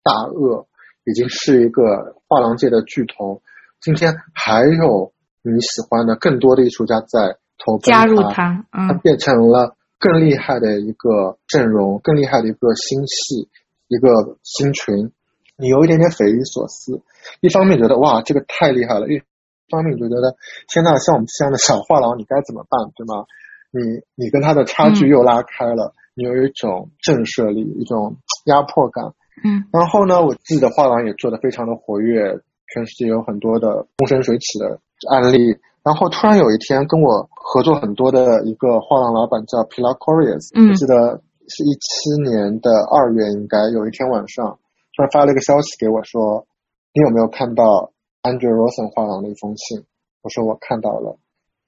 [0.01, 0.65] 大鳄，
[1.03, 3.41] 已经是一个画廊界的巨头。
[3.81, 5.11] 今天还有
[5.43, 13.49] 你喜欢的更多的艺术家在投加入它，它变成了更厉害的一个阵容，更厉害的一个星系，
[13.89, 15.11] 一个星群。
[15.57, 17.01] 你有一点点匪夷所思，
[17.41, 19.21] 一方面觉得哇，这个太厉害了；，一
[19.69, 20.35] 方面就觉得，
[20.71, 23.25] 天呐，像我们这样的小画廊，你该怎么办，对吗？
[23.71, 23.81] 你
[24.15, 28.15] 你跟他的差距又拉开了，你有一种震慑力，一种
[28.45, 29.13] 压迫感。
[29.43, 32.39] 嗯，然后呢，我自己的画廊也做得非常的活跃，
[32.73, 34.79] 全世界有很多的风生水起的
[35.09, 35.57] 案例。
[35.83, 44.59] 然后突然有一天，跟我合作很多的一个画廊老板叫 Pilar Correas，我记得是一七年的二月，应该有一天晚上，
[44.97, 46.47] 突然发了一个消息给我说
[46.91, 47.93] ：“你有没有看到
[48.23, 49.85] Andrew Rosen 画廊的一封信？”
[50.25, 51.19] 我说：“我看到了。”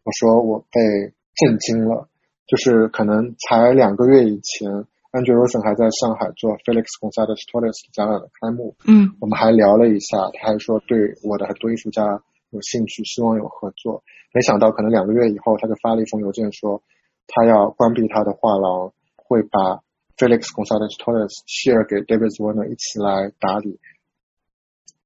[0.04, 2.10] 我说：“我被。”震惊了，
[2.48, 4.70] 就是可能才两个月以前
[5.14, 8.76] ，Andrew Rosen 还在上海做 Felix Gonzalez Torres 展览的开幕。
[8.86, 12.04] 嗯，我们还聊了一下，他还说对我的很多艺术家
[12.50, 14.04] 有兴趣，希望有合作。
[14.34, 16.84] 没想到可能两个月以后，他就发了一封邮件说，
[17.28, 19.80] 他要关闭他的画廊，会把
[20.20, 23.80] Felix Gonzalez Torres share 给 David Warner 一起来打理，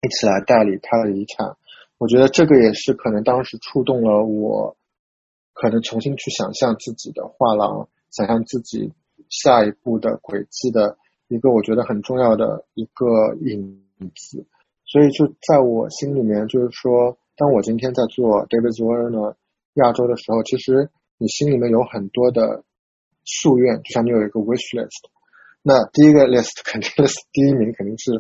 [0.02, 1.56] 一起来代理他的遗产。
[2.00, 4.76] 我觉得这个也是可能当时触动了我。
[5.56, 8.92] 可能重新去想象自己的画廊，想象自己
[9.30, 13.86] 下一步的轨迹的一个我觉得很重要的一个影
[14.16, 14.48] 子，
[14.84, 19.36] 所以就在我心里面，就是说，当我今天在做 David Warner
[19.76, 22.64] 亚洲的时候，其实你心里面有很多的
[23.26, 25.10] 夙愿，就像你有一个 wish list，
[25.62, 28.12] 那第一个 list 肯定是第一名，肯定是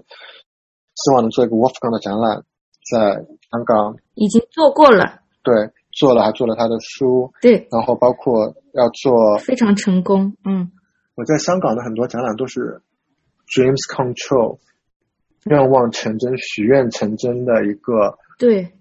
[0.95, 2.43] 希望能做一个 Wolfgang 的展览，
[2.91, 5.71] 在香港已经做过了，对。
[5.95, 10.71] 做了，还做了他的书，对，然后包括要做非常成功，嗯，
[11.13, 12.81] 我在香港的很多展览都是
[13.45, 14.57] dreams control，
[15.45, 18.71] 愿望成真、许愿成真的一个，对，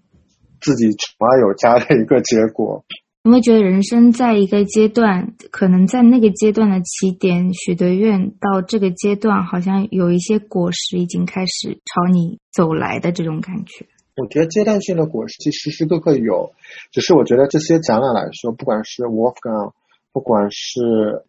[0.59, 2.83] 自己宠爱有加的一个结果。
[3.25, 13.85] 你会觉得人生在一个阶段，可能在那个阶段的起点许的愿，到这个阶段好像有一些果实已经开始朝你走来的这种感觉。
[14.17, 16.51] 我觉得阶段性的果实其实时时刻刻有，
[16.91, 19.71] 只是我觉得这些展览来说，不管是 Wolfgang，
[20.11, 20.81] 不管是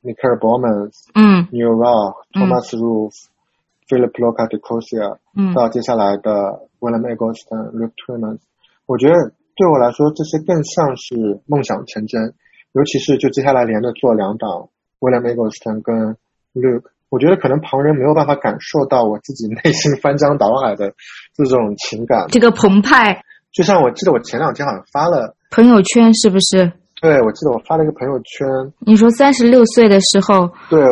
[0.02, 8.38] n i c o l Bowman，嗯，New Rock、Thomas Roof，Philip Loca de Cosia，嗯，到接下来的 William Eggleston、Luke Twyman，
[8.86, 12.34] 我觉得对我来说这些更像是梦想成真，
[12.72, 14.68] 尤其是就接下来连着做两档
[15.00, 16.16] William Eggleston 跟
[16.54, 16.90] Luke。
[17.10, 20.92] 我觉得可能旁人没有办法感受到我自己内心翻江倒海的
[21.36, 23.22] 这种情感，这个澎湃。
[23.52, 26.72] 就像我记得我前两天好像发了朋友圈，是不是？
[27.00, 28.72] 对，我记得我发了一个朋友圈。
[28.80, 30.50] 你说三十六岁的时候？
[30.68, 30.82] 对，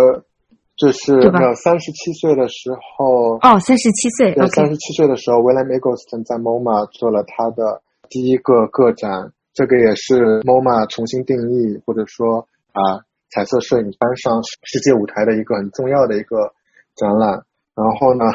[0.76, 3.34] 就是没有三十七岁的时候。
[3.42, 4.32] 哦，三十七岁。
[4.32, 7.82] 对，三十七岁的时候，William Eggleston 在 MoMA 做了他的
[8.12, 13.08] 第一个个展，这个也是 MoMA 重新定义或者说啊。
[13.34, 16.52] 彩色摄影搬上世界舞台的一个很重要的一个
[16.94, 17.46] 展览。
[17.74, 18.26] 然后呢，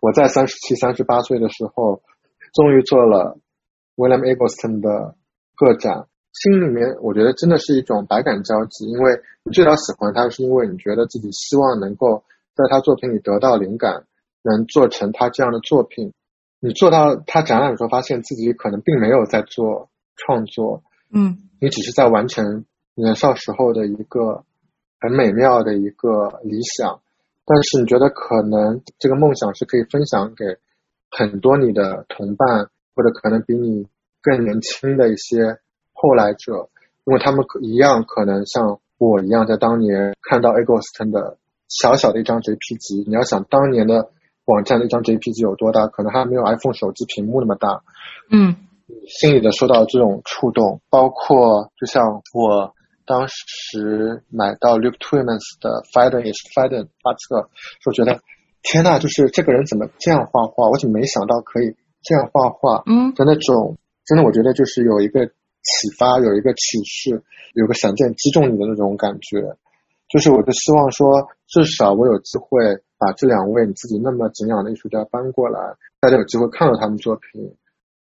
[0.00, 2.00] 我在三十七、三十八岁的时候，
[2.54, 3.36] 终于做了
[3.94, 5.16] William Eggleston 的
[5.54, 6.06] 个展。
[6.32, 12.24] 心里面我觉得真的是一种百感交集，因为你最早喜欢他，是因为你觉得自己希望能够
[12.54, 14.06] 在他作品里得到灵感，
[14.40, 16.14] 能做成他这样的作品。
[16.60, 22.64] 你做到他展览的时候，发现自己可能并没有在做创作，嗯，你只是在完成。
[22.98, 24.46] 年少时候的一个
[24.98, 27.02] 很美妙的一个理想，
[27.44, 30.56] 但是你觉得可能这个梦想是可以分享给
[31.10, 33.86] 很多你的同伴，或者可能比你
[34.22, 35.58] 更年轻的一些
[35.92, 36.70] 后来者，
[37.04, 41.36] 因为他们一样可能像我一样，在当年看到 Eggleston 的
[41.68, 44.08] 小小的一张 JP 集你要想当年的
[44.46, 47.82] 网站的一张 JPG 有多大，可能还没有 iPhone 手机屏幕那么大。
[48.30, 48.56] 嗯，
[49.06, 52.72] 心里的受到这种触动，包括就像我。
[53.08, 57.48] 当时买到 Luke Twyman 的 Fiden is Fiden 画册，
[57.78, 58.18] 就觉得
[58.64, 60.68] 天呐，就是这个人怎么这样画画？
[60.68, 62.82] 我怎么没想到可以这样画画？
[62.84, 67.22] 嗯的那种，真的我觉得就是有一个启发，有一个启示，
[67.54, 69.54] 有个闪电击中你的那种感觉。
[70.08, 72.60] 就是我就希望说，至少我有机会
[72.96, 75.58] 把这两位你自己那么敬仰的艺术家搬过来，
[76.00, 77.56] 大家有机会看到他们作品，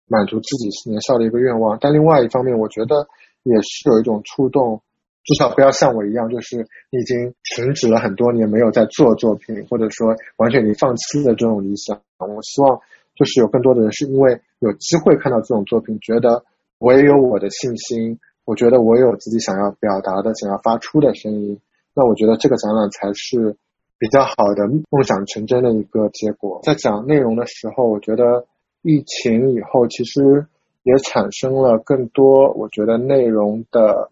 [0.07, 1.77] 满足自己年少的一个愿望。
[1.79, 3.07] 但另外一方面，我觉得
[3.43, 4.81] 也是有一种触动，
[5.23, 12.01] 至少不要像我一样，就是你已经停止了很多年没有在做作品，或者说完全已经放弃的这种理想。
[12.17, 12.79] 我希望
[13.15, 16.43] 就是有更多的人是因为有机会看到这种作品，觉得
[16.79, 21.59] 我也有我的信心，我觉得我有自己想要表达的、想要发出的声音。
[21.95, 23.55] 那我觉得这个展览才是
[23.99, 26.59] 比较好的梦想成真的一个结果。
[26.63, 28.47] 在讲内容的时候，我觉得
[28.81, 30.47] 疫情以后其实
[30.81, 34.09] 也产生了更多我觉得内容的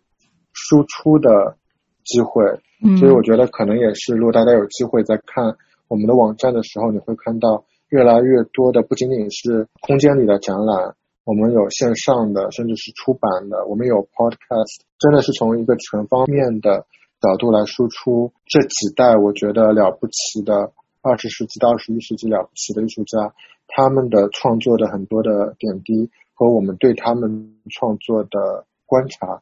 [0.54, 1.58] 输出的
[2.06, 2.44] 机会，
[2.86, 10.96] 嗯，所以我觉得可能也是，如果大家有机会在看我们的网站的时候，你会看到越来越多的不仅仅是空间里的展览，
[11.26, 16.86] 我们有线上的，甚至是出版的，我们有 podcast，真的是从一个全方面的。
[17.22, 23.34] 角度来输出这几代我觉得了不起的二十世纪到二十一世纪了不起的艺术家，
[23.68, 29.42] 他们的创作的很多的点滴和我们对他们创作的观察。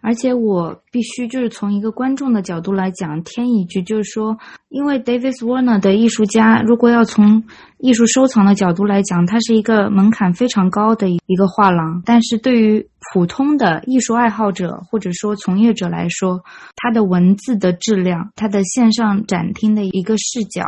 [0.00, 4.36] 而且我必须就是从一个观众的角度来讲，添一句，就是说，
[4.68, 7.44] 因为 Davis Warner 的艺术家，如果要从
[7.78, 12.02] 艺术收藏的角度来讲，他是一个门槛非常高的一个画廊。
[12.04, 16.42] 但是对于普通的艺术爱好者或者说从业者来说，
[16.76, 20.62] 他的文字的质量，他的线上展厅的一个视角，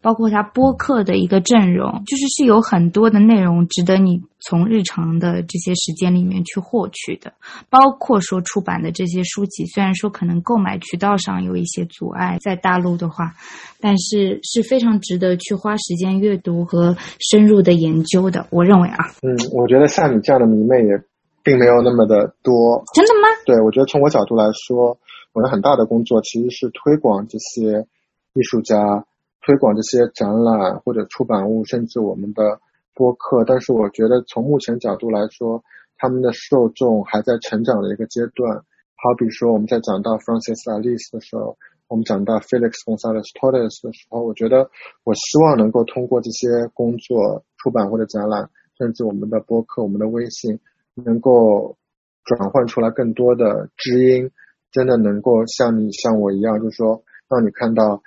[0.00, 7.32] 包括他播客的一个阵容，就是是有很多的内容值得你从日常的这些时间里面去获取的，
[7.70, 13.34] 包括说出版的这些书籍，虽然说可能购买渠道上有一些阻碍，在大陆的话，
[13.80, 18.46] 但是是非常值得去花时间阅读和深入的研究的。
[18.50, 21.00] 我认为啊，嗯，我觉得像你这样的迷妹也
[21.42, 22.84] 并没有那么的多。
[22.94, 23.28] 真的吗？
[23.46, 24.98] 对，我觉得从我角度来说，
[25.32, 27.86] 我的很大的工作其实是推广这些
[28.34, 29.04] 艺术家，
[29.46, 32.60] 推广这些展览或者出版物，甚至我们的
[32.94, 33.44] 播客。
[33.44, 35.62] 但是我觉得从目前角度来说，
[35.96, 38.64] 他们的受众还在成长的一个阶段。
[39.02, 41.56] 好比说我们在讲到 Francis Alice 的时候，
[41.88, 44.70] 我们讲到 Felix Gonzalez Torres 的时候，我觉得
[45.02, 48.48] 我希望能够通过这些工作、出版或者展览，
[48.78, 50.60] 甚至我们的播客、我们的微信，
[50.94, 51.76] 能够
[52.24, 54.30] 转换出来更多的知音，
[54.70, 58.02] 真的能够像你像我一样，就是说让你看到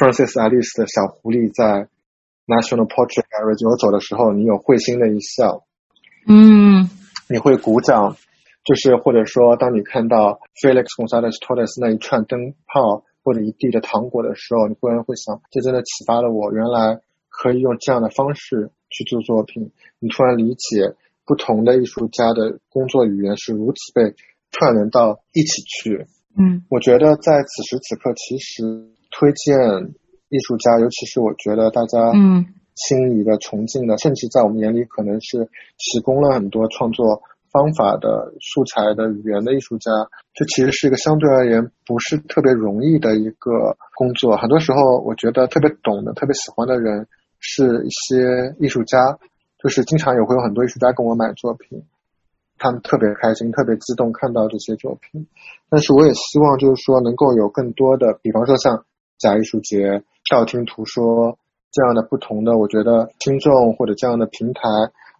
[0.00, 1.88] Francis Alice 的小狐狸在
[2.46, 5.64] National Portrait Gallery 游走的时候，你有会心的一笑，
[6.26, 6.88] 嗯
[7.28, 8.16] 你会鼓掌，
[8.64, 19.72] 就是或者说，当你看到 Felix Gonzalez Torres 那一串灯泡或者一地的糖果的时候，你忽然会想，这真的启发了我，原来可以用这样的方式去做作品。
[19.98, 20.94] 你突然理解
[21.26, 24.14] 不同的艺术家的工作语言是如此被
[24.52, 26.06] 串联到一起去。
[26.38, 28.62] 嗯我觉得在此时此刻，其实
[29.10, 29.56] 推荐
[30.28, 35.48] 艺术家，尤其是我觉得大家嗯心里的崇敬的，甚至在我们眼里可能是
[35.78, 39.90] 提供了很多创作方法的素材的语言的艺术家，
[40.34, 44.36] 这其实是一个相对而言不是特别容易的一个工作。
[44.36, 47.06] 很多时候，我觉得特别懂的、特别喜欢的人
[47.38, 49.18] 是一些艺术家，
[49.58, 51.82] 就是经常也会有很多艺术家跟我买作品，
[52.58, 55.26] 他们特别开心、特别激动看到这些作品。
[55.70, 58.84] 但是我也希望就是说能够有更多的，比方说像
[59.18, 60.02] 假艺术节、
[60.34, 61.38] 道听途说
[61.70, 64.60] 这样的不同的，我觉得听众或者这样的平台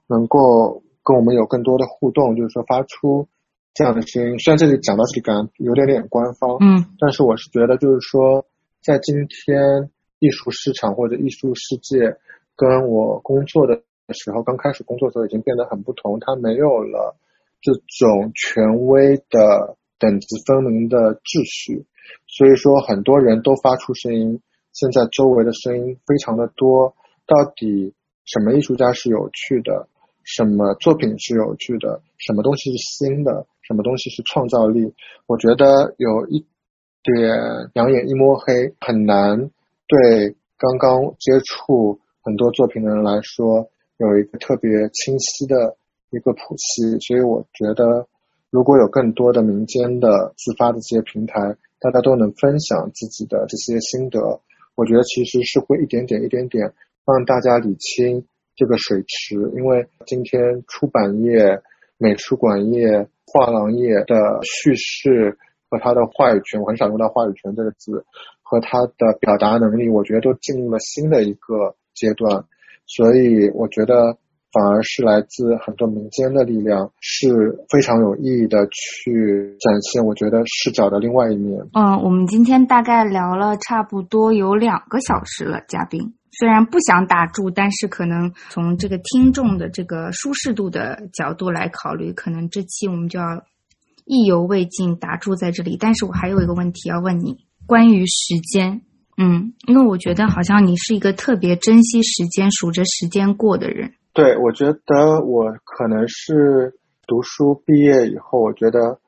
[0.08, 3.28] 能够跟我们有更多的互动，就是说发出
[3.74, 4.38] 这样的声音。
[4.38, 8.46] 虽然这里讲到这里感觉有点点官方，嗯但是我是觉得就是说，
[8.82, 12.16] 在今天艺术市场或者艺术世界
[12.56, 13.82] 跟我工作的
[14.14, 17.16] 时候，刚开始工作的时候已经变得很不同，它没有了
[17.60, 21.84] 这种权威的等级分明的秩序，
[22.26, 24.40] 所以说很多人都发出声音，
[24.76, 26.94] 现在周围的声音非常的多，
[27.24, 27.94] 到底
[28.26, 29.88] 什么艺术家是有趣的，
[30.22, 34.92] 什么作品是有趣的，什么东西是新的，什么东西是创造力，
[35.26, 36.44] 我觉得有一
[37.02, 39.50] 点两眼一摸黑，很难
[39.86, 45.78] 对刚刚接触很多作品的人来说有一个特别清晰的
[46.10, 48.06] 一个谱系，所以我觉得
[48.50, 54.42] 如果有更多的民间的自发的这些平台，大家都能分享自己的这些心得，
[54.76, 56.72] 我觉得其实是会一点点一点点
[57.04, 58.24] 让大家理清
[58.54, 61.60] 这个水池，因为今天出版业、
[61.98, 65.36] 美术馆业、画廊业的叙事
[65.68, 68.04] 和它的话语权，我很少用到话语权这个字，
[68.42, 72.44] 和他的表达能力，我觉得都进入了新的一个阶段。
[72.86, 74.18] 所以我觉得。
[74.52, 77.28] 反而是来自很多民间的力量，是
[77.68, 81.60] 非常有意义的，去展现我觉得视角的另外一面。
[81.74, 93.44] 嗯，我们今天大概聊了差不多有两个小时了，嘉宾虽然不想打住，但是可能从这个听众的这个舒适度的角度来考虑，可能这期我们就要
[94.04, 95.76] 意犹未尽，打住在这里。
[95.78, 97.36] 但是我还有一个问题要问你，
[97.66, 98.82] 关于时间，
[99.18, 103.92] 嗯，因为我觉得好像你是一个特别珍惜时间、数着时间过的人。
[104.16, 106.72] 对，我觉得我可能是
[107.06, 108.98] 读书毕业以后，我觉得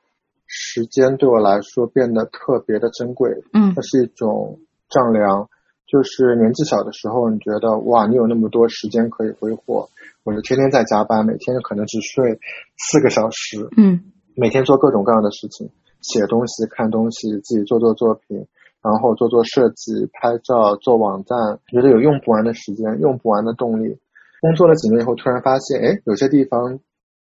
[0.45, 3.31] 时间对我来说变得特别的珍贵。
[3.51, 5.49] 嗯，它是一种丈量。
[5.87, 9.89] 就是年纪小的时候，你觉得哇，你有那么多时间可以挥霍，
[10.23, 12.39] 我就天天在加班，每天可能只睡
[12.77, 13.67] 四个小时。
[13.75, 13.99] 嗯，
[14.35, 15.71] 每天做各种各样的事情，
[16.01, 18.45] 写东西、看东西，自己做做作品，
[18.83, 23.97] 然后做做设计、拍照、做网站，觉得有用不完的时间，用不完的动力。
[24.41, 26.79] 工作了几年以后，突然发现，哎，有些地方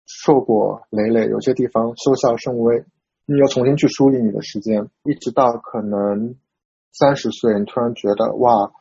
[0.06, 2.84] 硕果累累，有些地方收效甚微，
[3.26, 6.36] 你要重新去梳理你的时间，一直到可能
[6.92, 8.72] 三十岁，你突然觉得，哇，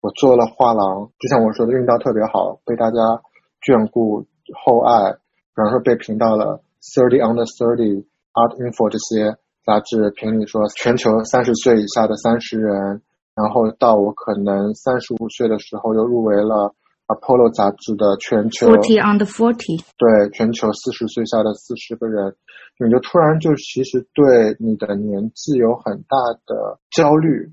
[0.00, 2.98] 我做了画廊，就像我说的，运道特别好，被大家
[3.66, 4.24] 眷顾
[4.64, 9.36] 厚爱，比方说被评到了 Thirty Under Thirty Art Info 这些
[9.66, 13.02] 杂志评里说全球三十岁以下的三十人，
[13.34, 16.72] 然后到我可能三十五岁的时候又入围了。
[17.06, 22.34] Apollo 杂志的全球 Forty under Forty，对全球四十岁下的四十个人，
[22.80, 26.16] 你就突然就其实对你的年纪有很大
[26.46, 27.52] 的焦虑，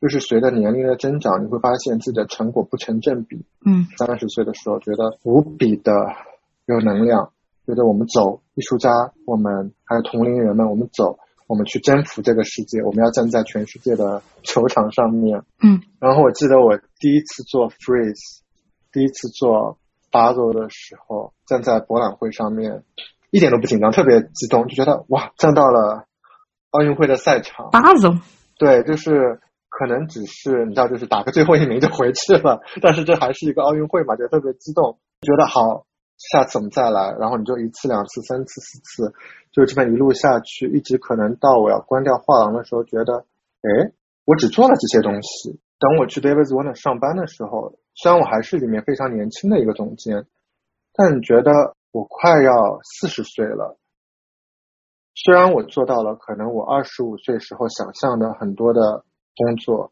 [0.00, 3.46] 就是随着年龄的增长，你会发现自己的成果不成正比。
[3.64, 5.92] 嗯，三十岁的时候觉得无比的
[6.66, 7.30] 有能量，
[7.68, 8.90] 觉得我们走，艺术家，
[9.26, 15.44] 我们还有同龄人们，我们走，我们去征服这个世界，我们要站在全世界的球场上面。
[15.62, 18.40] 嗯，然后我记得我第一次做 Freeze。
[18.92, 19.78] 第一次做
[20.10, 22.84] 巴走的时候，站在博览会上面，
[23.30, 26.06] 一点都不紧张，特别激动，就觉得哇，站到了
[26.70, 27.70] 奥运会的赛场。
[27.70, 28.14] 巴走，
[28.58, 35.84] 对，就是可能只是你知道，就是打个最后一名就回去了， 但是这还是一个奥运会嘛，就特别激动，觉得好，
[36.16, 39.12] 下次我们再来，然后你就一次、两次、三次、四次，
[39.52, 43.26] 就这么一路下去，一直可能到我要关掉画廊的时候，觉得，
[43.62, 43.92] 哎，
[44.24, 45.60] 我只做了这些东西。
[45.78, 50.24] 等我去 David Warner 上班的时候，虽然我还是里面非常年轻的一个总监，
[50.94, 53.76] 但你觉得我快要四十岁了。
[55.16, 59.90] 虽然我做到了可能我二十五岁时候想象的很多的工作，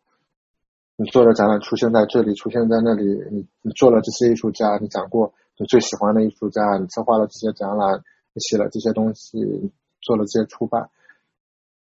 [0.95, 10.91] 你做的展览出现在这里，出现在那里，你你做了这些艺术家，你讲过你最喜欢的艺术家，你策划了这些展览，你写了这些东西，做了这些出版，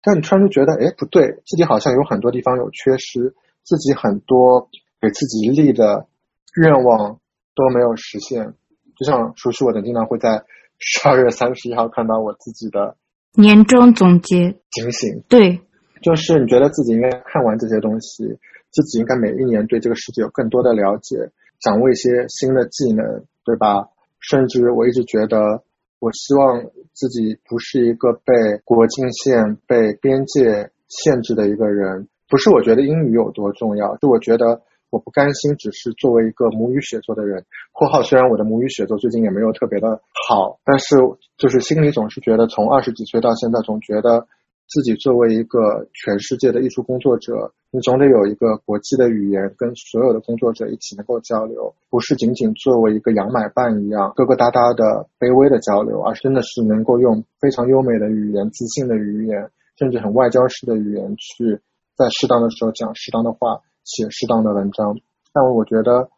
[0.02, 3.34] 但你突然就觉得，哎，不对，自己好像有很多地方有缺失。
[3.64, 4.68] 自己很多
[5.00, 6.08] 给自己立的
[6.60, 7.18] 愿望
[7.54, 8.54] 都没有实现，
[8.96, 10.44] 就像熟悉我的经常会在
[10.78, 12.96] 十二月三十一号看到我自己的
[13.34, 15.22] 年终总结警醒。
[15.28, 15.60] 对，
[16.02, 18.38] 就是你觉得自己应该看完这些东西，
[18.70, 23.88] 自己应该每一年对这个世界有更多的了解，掌握一些新的技能，对吧？
[24.20, 25.62] 甚至我一直觉得，
[25.98, 32.08] 我希望自己不是一个被国境线、被边界限制的一个人。
[32.28, 37.46] 不是我觉得英语有多重要，是我觉得我不甘心只是作为一个母语写作的人。
[37.72, 40.96] 括号虽然我的母语写作最近也没有特别的好，但是
[41.38, 44.26] 就是心里总是觉得，从二十几岁到现在，总觉得
[44.68, 61.60] 自己作为一个全世界的艺术工作者，你总得有一个国际的语言，跟所有的工作者一起能够交流，不是仅仅作为一个洋买办一样疙疙瘩瘩的卑微的交流，而是真的是能够用非常优美的语言、自信的语言，甚至很外交式的语言去。
[61.94, 64.96] 在适当的时候讲适当的话，写适当的文章，
[65.32, 66.10] 但我觉得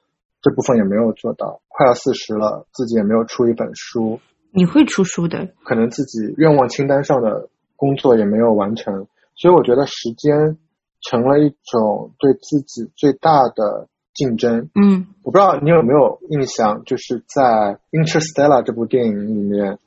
[0.42, 1.60] 这部分也没有做到。
[1.68, 4.20] 快要四十了，自己也没有出一本书。
[4.52, 10.56] 你会出书的，可能自己愿望清单上的工作也没有完成，所以我觉得时间
[11.00, 14.70] 成了一种对自己最大的竞争。
[14.74, 17.42] 嗯，我不知道你有没有印象，就是在
[17.90, 19.78] 《Interstellar》这部电影里面，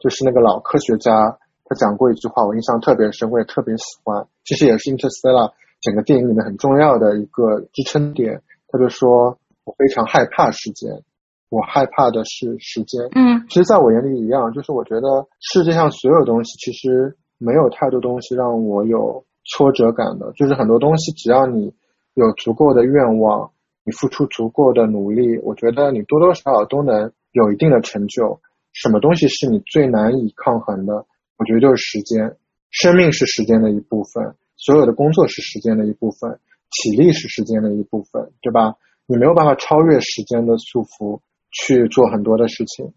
[0.00, 1.38] 就是那个老科学家。
[1.70, 4.26] 他讲过一句话，我印象特别深，我也特别喜欢。
[4.42, 5.50] 其实也是《Interstellar》
[5.80, 8.42] 整个电影里面很重要的一个支撑点。
[8.68, 11.02] 他就说：“我非常害怕时间，
[11.48, 20.32] 我害怕的是时间。”嗯，其实在我眼里一样，就是我觉得世界上所有东西其实没有太多东西让我有挫折感的。
[20.36, 21.72] 就是很多东西，只要你
[22.14, 23.50] 有足够的愿望，
[23.84, 28.40] 你付出足够的努力，我觉得你多多少少都能有一定的成就。
[28.72, 31.06] 什么东西是你最难以抗衡的？
[31.38, 32.36] 我觉得就是时间，
[32.70, 34.36] 生命是时间的一部分。
[34.58, 36.38] 所有的工作是时间的一部分，
[36.70, 38.74] 体力是时间的一部分，对吧？
[39.06, 42.92] 你没有办法超越时间的束缚去做很多的事情，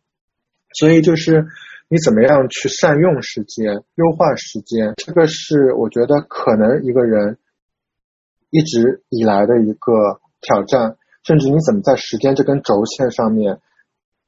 [0.73, 1.45] 所以就是
[1.88, 7.38] 你怎么样去善用时间、优化时间，这个是我觉得可能一个人
[8.49, 13.61] 一直以来的一个挑战，甚至你怎么在时间这根轴线上面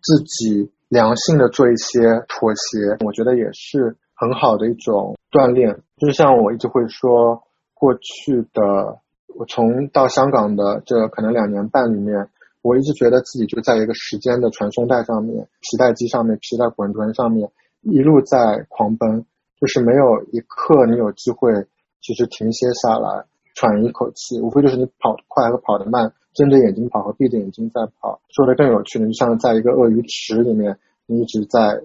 [0.02, 5.82] 自己良性的做一些妥协，我觉得也是很好的一种锻炼。
[5.98, 9.02] 就是像我一直会说，过去的。
[9.36, 12.30] 我从到香港的这可能两年半里面，
[12.62, 17.50] 我一直觉得自己就在一个时间的传送带上面、皮带机上面、皮带滚轮上面
[17.82, 19.26] 一路在狂奔，
[19.60, 21.52] 就是没有一刻你有机会
[22.00, 28.22] 其实停歇下来喘一口气，无非就是你跑得快和跑得慢，睁着眼睛跑和闭着眼睛在跑。
[28.30, 31.82] 说的更有趣的，就像在一个鳄鱼池里面，你一直在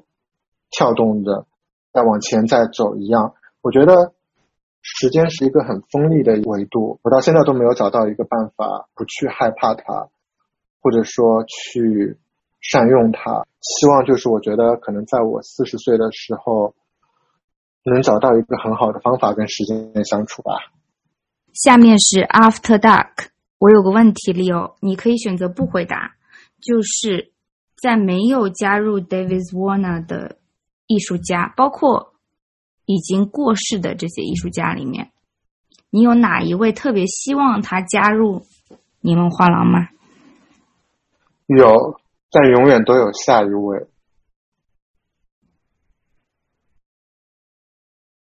[0.70, 1.46] 跳动着，
[1.94, 3.32] 在往前在走一样。
[3.62, 4.14] 我觉得。
[4.80, 10.08] 时间是一个很锋利的维度，我到现在都没有找到一个办法不去害怕它，
[10.80, 12.16] 或者说去
[12.60, 13.44] 善用它。
[13.60, 16.74] 希望就是我觉得可能在我四十岁的时候，
[17.82, 20.52] 能找到一个很好的方法跟时间相处吧。
[21.52, 23.26] 下面是 After Dark，
[23.58, 26.14] 我有个问题，Leo，你可以选择不回答，
[26.62, 27.32] 就是
[27.82, 30.36] 在没有加入 David Warner 的
[30.86, 32.14] 艺术家，包括。
[32.88, 35.10] 已经过世的这些艺术家里面，
[35.90, 38.46] 你有哪一位特别希望他加入
[39.02, 39.88] 你们画廊吗？
[41.48, 42.00] 有，
[42.30, 43.86] 但永远都有下一位。